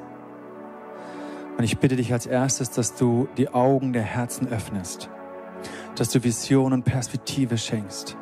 Und 1.58 1.64
ich 1.64 1.80
bitte 1.80 1.95
dich 1.95 2.14
als 2.14 2.28
erstes, 2.28 2.70
dass 2.70 2.95
du 2.95 3.28
die 3.36 3.49
Augen 3.49 3.91
der 3.91 4.03
Herzen 4.03 4.47
öffnest, 4.47 5.10
dass 5.95 6.10
du 6.10 6.24
Vision 6.24 6.72
und 6.72 6.84
Perspektive 6.84 7.58
schenkst, 7.58 8.16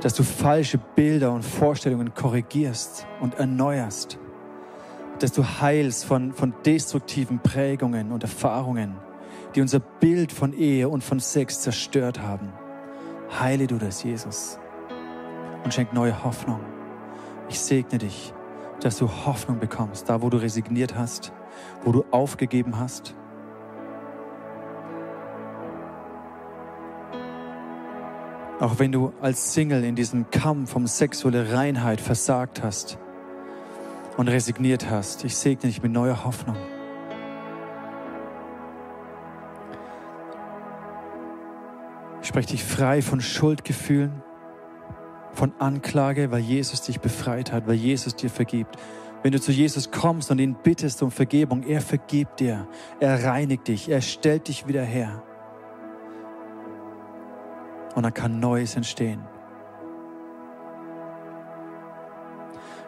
dass 0.00 0.14
du 0.14 0.22
falsche 0.22 0.78
Bilder 0.78 1.32
und 1.32 1.44
Vorstellungen 1.44 2.14
korrigierst 2.14 3.08
und 3.20 3.34
erneuerst, 3.34 4.18
dass 5.18 5.32
du 5.32 5.42
heilst 5.42 6.04
von, 6.04 6.32
von 6.32 6.54
destruktiven 6.64 7.40
Prägungen 7.40 8.12
und 8.12 8.22
Erfahrungen, 8.22 8.96
die 9.56 9.60
unser 9.60 9.80
Bild 9.80 10.30
von 10.30 10.52
Ehe 10.52 10.88
und 10.88 11.02
von 11.02 11.18
Sex 11.18 11.60
zerstört 11.60 12.20
haben. 12.20 12.52
Heile 13.40 13.66
du 13.66 13.78
das, 13.78 14.04
Jesus, 14.04 14.60
und 15.64 15.74
schenk 15.74 15.92
neue 15.92 16.22
Hoffnung. 16.22 16.60
Ich 17.48 17.58
segne 17.58 17.98
dich, 17.98 18.32
dass 18.80 18.98
du 18.98 19.08
Hoffnung 19.08 19.58
bekommst, 19.58 20.08
da 20.08 20.22
wo 20.22 20.30
du 20.30 20.36
resigniert 20.36 20.94
hast, 20.96 21.32
wo 21.84 21.92
du 21.92 22.04
aufgegeben 22.10 22.78
hast. 22.78 23.14
Auch 28.60 28.78
wenn 28.78 28.92
du 28.92 29.12
als 29.20 29.52
Single 29.52 29.84
in 29.84 29.96
diesem 29.96 30.30
Kampf 30.30 30.74
um 30.76 30.86
sexuelle 30.86 31.52
Reinheit 31.52 32.00
versagt 32.00 32.62
hast 32.62 32.98
und 34.16 34.28
resigniert 34.28 34.88
hast, 34.88 35.24
ich 35.24 35.36
segne 35.36 35.68
dich 35.68 35.82
mit 35.82 35.92
neuer 35.92 36.24
Hoffnung. 36.24 36.56
Ich 42.22 42.28
spreche 42.28 42.48
dich 42.48 42.64
frei 42.64 43.02
von 43.02 43.20
Schuldgefühlen, 43.20 44.22
von 45.34 45.52
Anklage, 45.58 46.30
weil 46.30 46.40
Jesus 46.40 46.80
dich 46.80 47.00
befreit 47.00 47.52
hat, 47.52 47.66
weil 47.66 47.74
Jesus 47.74 48.16
dir 48.16 48.30
vergibt. 48.30 48.78
Wenn 49.24 49.32
du 49.32 49.40
zu 49.40 49.52
Jesus 49.52 49.90
kommst 49.90 50.30
und 50.30 50.38
ihn 50.38 50.54
bittest 50.54 51.02
um 51.02 51.10
Vergebung, 51.10 51.62
er 51.62 51.80
vergibt 51.80 52.40
dir, 52.40 52.68
er 53.00 53.24
reinigt 53.24 53.68
dich, 53.68 53.88
er 53.88 54.02
stellt 54.02 54.48
dich 54.48 54.68
wieder 54.68 54.82
her. 54.82 55.22
Und 57.94 58.02
dann 58.02 58.12
kann 58.12 58.38
Neues 58.38 58.76
entstehen. 58.76 59.22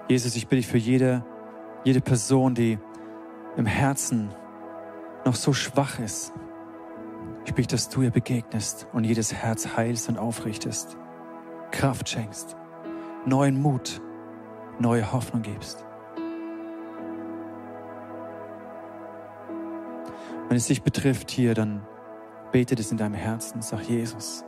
Jesus, 0.09 0.37
ich 0.37 0.47
bitte 0.47 0.57
dich 0.57 0.67
für 0.67 0.77
jede, 0.77 1.25
jede 1.85 2.03
Person, 2.03 2.55
die 2.55 2.79
im 3.57 3.65
Herzen 3.65 4.29
noch 5.25 5.37
so 5.37 5.55
schwach 5.55 5.99
ist. 6.01 6.35
Ich 7.47 7.55
bitte, 7.55 7.77
dass 7.77 7.89
du 7.89 8.03
ihr 8.03 8.11
begegnest 8.11 8.89
und 8.93 9.05
jedes 9.05 9.33
Herz 9.33 9.75
heilst 9.75 10.11
und 10.11 10.19
aufrichtest. 10.19 10.99
Kraft 11.71 12.11
schenkst, 12.11 12.59
neuen 13.25 13.59
Mut, 13.59 14.03
neue 14.79 15.11
Hoffnung 15.13 15.41
gibst. 15.41 15.87
Wenn 20.49 20.57
es 20.57 20.67
dich 20.67 20.83
betrifft 20.83 21.31
hier, 21.31 21.55
dann 21.55 21.85
bete 22.53 22.75
das 22.75 22.93
in 22.93 22.99
deinem 22.99 23.15
Herzen. 23.15 23.63
Sag 23.63 23.83
Jesus, 23.83 24.45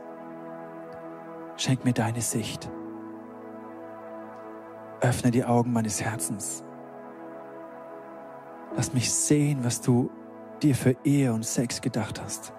schenk 1.57 1.83
mir 1.83 1.93
deine 1.93 2.21
Sicht. 2.21 2.71
Öffne 5.01 5.31
die 5.31 5.43
Augen 5.43 5.73
meines 5.73 6.01
Herzens. 6.01 6.63
Lass 8.75 8.93
mich 8.93 9.11
sehen, 9.11 9.63
was 9.63 9.81
du 9.81 10.09
dir 10.61 10.75
für 10.75 10.95
Ehe 11.03 11.33
und 11.33 11.45
Sex 11.45 11.81
gedacht 11.81 12.21
hast. 12.21 12.53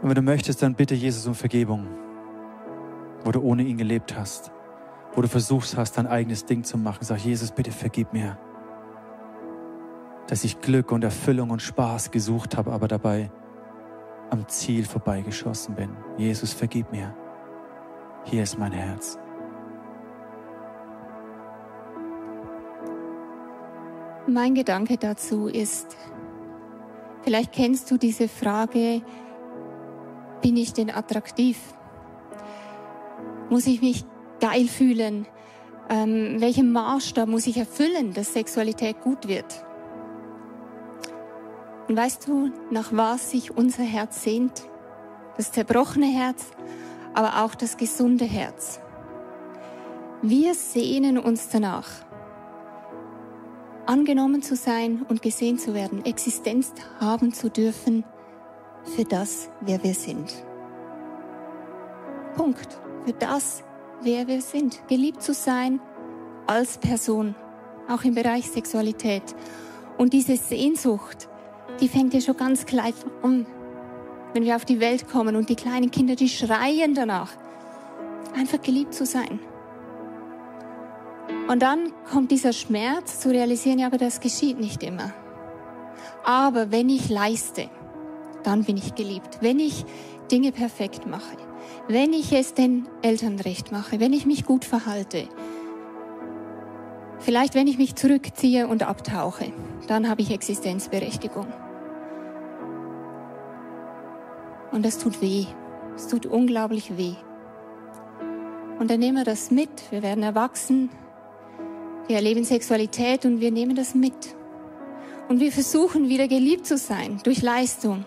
Und 0.00 0.08
wenn 0.08 0.14
du 0.14 0.22
möchtest, 0.22 0.62
dann 0.62 0.74
bitte 0.74 0.94
Jesus 0.94 1.26
um 1.26 1.34
Vergebung, 1.34 1.86
wo 3.24 3.30
du 3.30 3.40
ohne 3.40 3.62
ihn 3.62 3.76
gelebt 3.76 4.16
hast, 4.16 4.52
wo 5.14 5.22
du 5.22 5.28
versucht 5.28 5.76
hast, 5.76 5.96
dein 5.96 6.06
eigenes 6.06 6.44
Ding 6.44 6.64
zu 6.64 6.76
machen. 6.76 7.04
Sag, 7.04 7.18
Jesus, 7.18 7.52
bitte 7.52 7.70
vergib 7.70 8.12
mir, 8.12 8.36
dass 10.26 10.44
ich 10.44 10.60
Glück 10.60 10.92
und 10.92 11.04
Erfüllung 11.04 11.50
und 11.50 11.62
Spaß 11.62 12.10
gesucht 12.10 12.56
habe, 12.56 12.72
aber 12.72 12.88
dabei 12.88 13.30
am 14.30 14.48
Ziel 14.48 14.84
vorbeigeschossen 14.84 15.74
bin. 15.74 15.90
Jesus, 16.16 16.52
vergib 16.52 16.90
mir. 16.90 17.14
Hier 18.24 18.42
ist 18.42 18.58
mein 18.58 18.72
Herz. 18.72 19.18
Mein 24.26 24.54
Gedanke 24.54 24.96
dazu 24.96 25.48
ist, 25.48 25.96
vielleicht 27.22 27.52
kennst 27.52 27.90
du 27.90 27.98
diese 27.98 28.28
Frage, 28.28 29.02
bin 30.40 30.56
ich 30.56 30.72
denn 30.72 30.90
attraktiv? 30.90 31.58
Muss 33.50 33.66
ich 33.66 33.82
mich 33.82 34.04
geil 34.40 34.66
fühlen? 34.66 35.26
Ähm, 35.90 36.36
welchen 36.38 36.72
Maßstab 36.72 37.28
muss 37.28 37.46
ich 37.46 37.58
erfüllen, 37.58 38.14
dass 38.14 38.32
Sexualität 38.32 39.00
gut 39.02 39.28
wird? 39.28 39.64
Und 41.92 41.98
weißt 41.98 42.26
du, 42.26 42.50
nach 42.70 42.90
was 42.92 43.32
sich 43.32 43.54
unser 43.54 43.82
Herz 43.82 44.22
sehnt? 44.22 44.62
Das 45.36 45.52
zerbrochene 45.52 46.06
Herz, 46.06 46.46
aber 47.12 47.44
auch 47.44 47.54
das 47.54 47.76
gesunde 47.76 48.24
Herz. 48.24 48.80
Wir 50.22 50.54
sehnen 50.54 51.18
uns 51.18 51.50
danach, 51.50 51.90
angenommen 53.84 54.40
zu 54.40 54.56
sein 54.56 55.04
und 55.06 55.20
gesehen 55.20 55.58
zu 55.58 55.74
werden, 55.74 56.02
Existenz 56.06 56.72
haben 56.98 57.34
zu 57.34 57.50
dürfen 57.50 58.04
für 58.96 59.04
das, 59.04 59.50
wer 59.60 59.84
wir 59.84 59.92
sind. 59.92 60.32
Punkt. 62.38 62.80
Für 63.04 63.12
das, 63.12 63.64
wer 64.00 64.26
wir 64.28 64.40
sind. 64.40 64.80
Geliebt 64.88 65.22
zu 65.22 65.34
sein 65.34 65.78
als 66.46 66.78
Person, 66.78 67.34
auch 67.86 68.02
im 68.04 68.14
Bereich 68.14 68.48
Sexualität. 68.48 69.34
Und 69.98 70.14
diese 70.14 70.38
Sehnsucht, 70.38 71.28
die 71.80 71.88
fängt 71.88 72.14
ja 72.14 72.20
schon 72.20 72.36
ganz 72.36 72.66
klein 72.66 72.94
an, 73.22 73.46
wenn 74.32 74.44
wir 74.44 74.56
auf 74.56 74.64
die 74.64 74.80
Welt 74.80 75.08
kommen 75.08 75.36
und 75.36 75.48
die 75.48 75.56
kleinen 75.56 75.90
Kinder, 75.90 76.14
die 76.14 76.28
schreien 76.28 76.94
danach, 76.94 77.32
einfach 78.34 78.60
geliebt 78.62 78.94
zu 78.94 79.04
sein. 79.04 79.40
Und 81.48 81.60
dann 81.60 81.92
kommt 82.10 82.30
dieser 82.30 82.52
Schmerz 82.52 83.20
zu 83.20 83.30
realisieren, 83.30 83.78
ja, 83.78 83.86
aber 83.86 83.98
das 83.98 84.20
geschieht 84.20 84.58
nicht 84.58 84.82
immer. 84.82 85.12
Aber 86.24 86.70
wenn 86.70 86.88
ich 86.88 87.08
leiste, 87.08 87.68
dann 88.44 88.64
bin 88.64 88.76
ich 88.76 88.94
geliebt. 88.94 89.38
Wenn 89.40 89.58
ich 89.58 89.84
Dinge 90.30 90.52
perfekt 90.52 91.06
mache, 91.06 91.36
wenn 91.88 92.12
ich 92.12 92.32
es 92.32 92.54
den 92.54 92.88
Eltern 93.02 93.38
recht 93.40 93.72
mache, 93.72 94.00
wenn 94.00 94.12
ich 94.12 94.24
mich 94.24 94.44
gut 94.44 94.64
verhalte, 94.64 95.28
vielleicht 97.22 97.54
wenn 97.54 97.66
ich 97.66 97.78
mich 97.78 97.94
zurückziehe 97.94 98.68
und 98.68 98.82
abtauche, 98.82 99.52
dann 99.88 100.08
habe 100.08 100.22
ich 100.22 100.30
Existenzberechtigung. 100.30 101.46
Und 104.70 104.84
das 104.84 104.98
tut 104.98 105.20
weh. 105.20 105.46
Es 105.96 106.08
tut 106.08 106.26
unglaublich 106.26 106.96
weh. 106.96 107.14
Und 108.78 108.90
dann 108.90 109.00
nehmen 109.00 109.18
wir 109.18 109.24
das 109.24 109.50
mit. 109.50 109.90
Wir 109.90 110.02
werden 110.02 110.22
erwachsen. 110.22 110.90
Wir 112.06 112.16
erleben 112.16 112.44
Sexualität 112.44 113.24
und 113.24 113.40
wir 113.40 113.50
nehmen 113.50 113.76
das 113.76 113.94
mit. 113.94 114.34
Und 115.28 115.40
wir 115.40 115.52
versuchen 115.52 116.08
wieder 116.08 116.28
geliebt 116.28 116.66
zu 116.66 116.76
sein 116.76 117.20
durch 117.24 117.42
Leistung, 117.42 118.04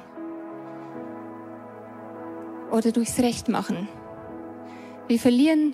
oder 2.76 2.92
durchs 2.92 3.20
Recht 3.20 3.48
machen. 3.48 3.88
Wir 5.08 5.20
verlieren 5.20 5.74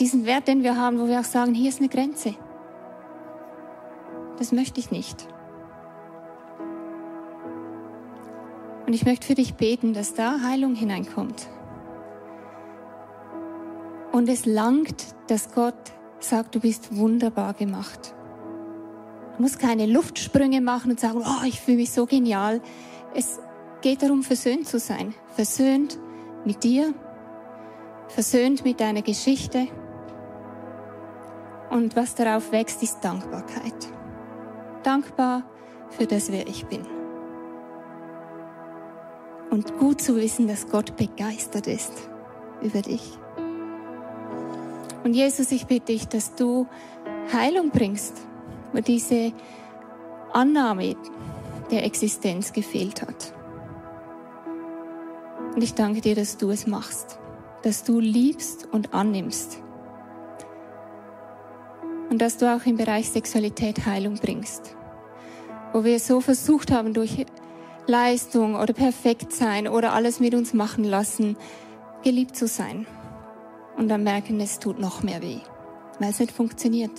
diesen 0.00 0.24
Wert, 0.24 0.48
den 0.48 0.62
wir 0.62 0.76
haben, 0.76 0.98
wo 0.98 1.06
wir 1.06 1.20
auch 1.20 1.24
sagen, 1.24 1.54
hier 1.54 1.68
ist 1.68 1.78
eine 1.78 1.88
Grenze. 1.88 2.34
Das 4.38 4.50
möchte 4.50 4.80
ich 4.80 4.90
nicht. 4.90 5.28
Und 8.86 8.94
ich 8.94 9.04
möchte 9.04 9.26
für 9.26 9.34
dich 9.34 9.54
beten, 9.54 9.92
dass 9.92 10.14
da 10.14 10.40
Heilung 10.42 10.74
hineinkommt. 10.74 11.46
Und 14.10 14.28
es 14.28 14.46
langt, 14.46 15.14
dass 15.28 15.52
Gott 15.52 15.92
sagt, 16.18 16.54
du 16.54 16.60
bist 16.60 16.96
wunderbar 16.96 17.52
gemacht. 17.54 18.14
Du 19.36 19.42
musst 19.42 19.58
keine 19.58 19.86
Luftsprünge 19.86 20.60
machen 20.60 20.90
und 20.90 20.98
sagen, 20.98 21.22
oh, 21.24 21.44
ich 21.46 21.60
fühle 21.60 21.76
mich 21.76 21.92
so 21.92 22.06
genial. 22.06 22.60
Es 23.14 23.38
geht 23.82 24.02
darum, 24.02 24.22
versöhnt 24.22 24.66
zu 24.66 24.78
sein. 24.78 25.14
Versöhnt 25.34 25.98
mit 26.44 26.64
dir, 26.64 26.92
versöhnt 28.08 28.64
mit 28.64 28.80
deiner 28.80 29.02
Geschichte 29.02 29.68
Und 31.70 31.94
was 31.94 32.16
darauf 32.16 32.50
wächst, 32.50 32.82
ist 32.82 33.00
Dankbarkeit. 33.00 33.88
Dankbar 34.82 35.44
für 35.90 36.06
das, 36.06 36.32
wer 36.32 36.46
ich 36.46 36.66
bin. 36.66 36.84
Und 39.50 39.78
gut 39.78 40.00
zu 40.00 40.16
wissen, 40.16 40.48
dass 40.48 40.68
Gott 40.68 40.96
begeistert 40.96 41.66
ist 41.66 41.92
über 42.60 42.82
dich. 42.82 43.18
Und 45.04 45.14
Jesus, 45.14 45.50
ich 45.52 45.66
bitte 45.66 45.92
dich, 45.92 46.08
dass 46.08 46.34
du 46.34 46.66
Heilung 47.32 47.70
bringst, 47.70 48.16
wo 48.72 48.80
diese 48.80 49.32
Annahme 50.32 50.96
der 51.70 51.84
Existenz 51.84 52.52
gefehlt 52.52 53.02
hat. 53.02 53.32
Und 55.54 55.62
ich 55.62 55.74
danke 55.74 56.00
dir, 56.00 56.14
dass 56.14 56.36
du 56.36 56.50
es 56.50 56.66
machst, 56.66 57.18
dass 57.62 57.84
du 57.84 58.00
liebst 58.00 58.68
und 58.72 58.94
annimmst. 58.94 59.62
Und 62.10 62.20
dass 62.20 62.36
du 62.36 62.54
auch 62.54 62.66
im 62.66 62.76
Bereich 62.76 63.08
Sexualität 63.08 63.86
Heilung 63.86 64.16
bringst. 64.16 64.76
Wo 65.72 65.84
wir 65.84 65.98
so 66.00 66.20
versucht 66.20 66.70
haben, 66.70 66.92
durch 66.92 67.24
Leistung 67.86 68.56
oder 68.56 68.72
perfekt 68.72 69.32
sein 69.32 69.68
oder 69.68 69.92
alles 69.92 70.20
mit 70.20 70.34
uns 70.34 70.52
machen 70.52 70.84
lassen, 70.84 71.36
geliebt 72.02 72.36
zu 72.36 72.46
sein. 72.46 72.86
Und 73.76 73.88
dann 73.88 74.02
merken, 74.02 74.40
es 74.40 74.58
tut 74.58 74.78
noch 74.78 75.02
mehr 75.02 75.22
weh, 75.22 75.38
weil 75.98 76.10
es 76.10 76.20
nicht 76.20 76.32
funktioniert. 76.32 76.92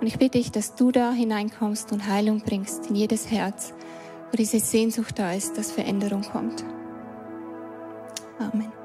Und 0.00 0.06
ich 0.06 0.18
bitte 0.18 0.38
dich, 0.38 0.52
dass 0.52 0.74
du 0.74 0.92
da 0.92 1.12
hineinkommst 1.12 1.90
und 1.92 2.06
Heilung 2.06 2.40
bringst 2.40 2.90
in 2.90 2.96
jedes 2.96 3.30
Herz, 3.30 3.72
wo 4.30 4.36
diese 4.36 4.60
Sehnsucht 4.60 5.18
da 5.18 5.32
ist, 5.32 5.56
dass 5.56 5.72
Veränderung 5.72 6.22
kommt. 6.22 6.64
Amen. 8.38 8.75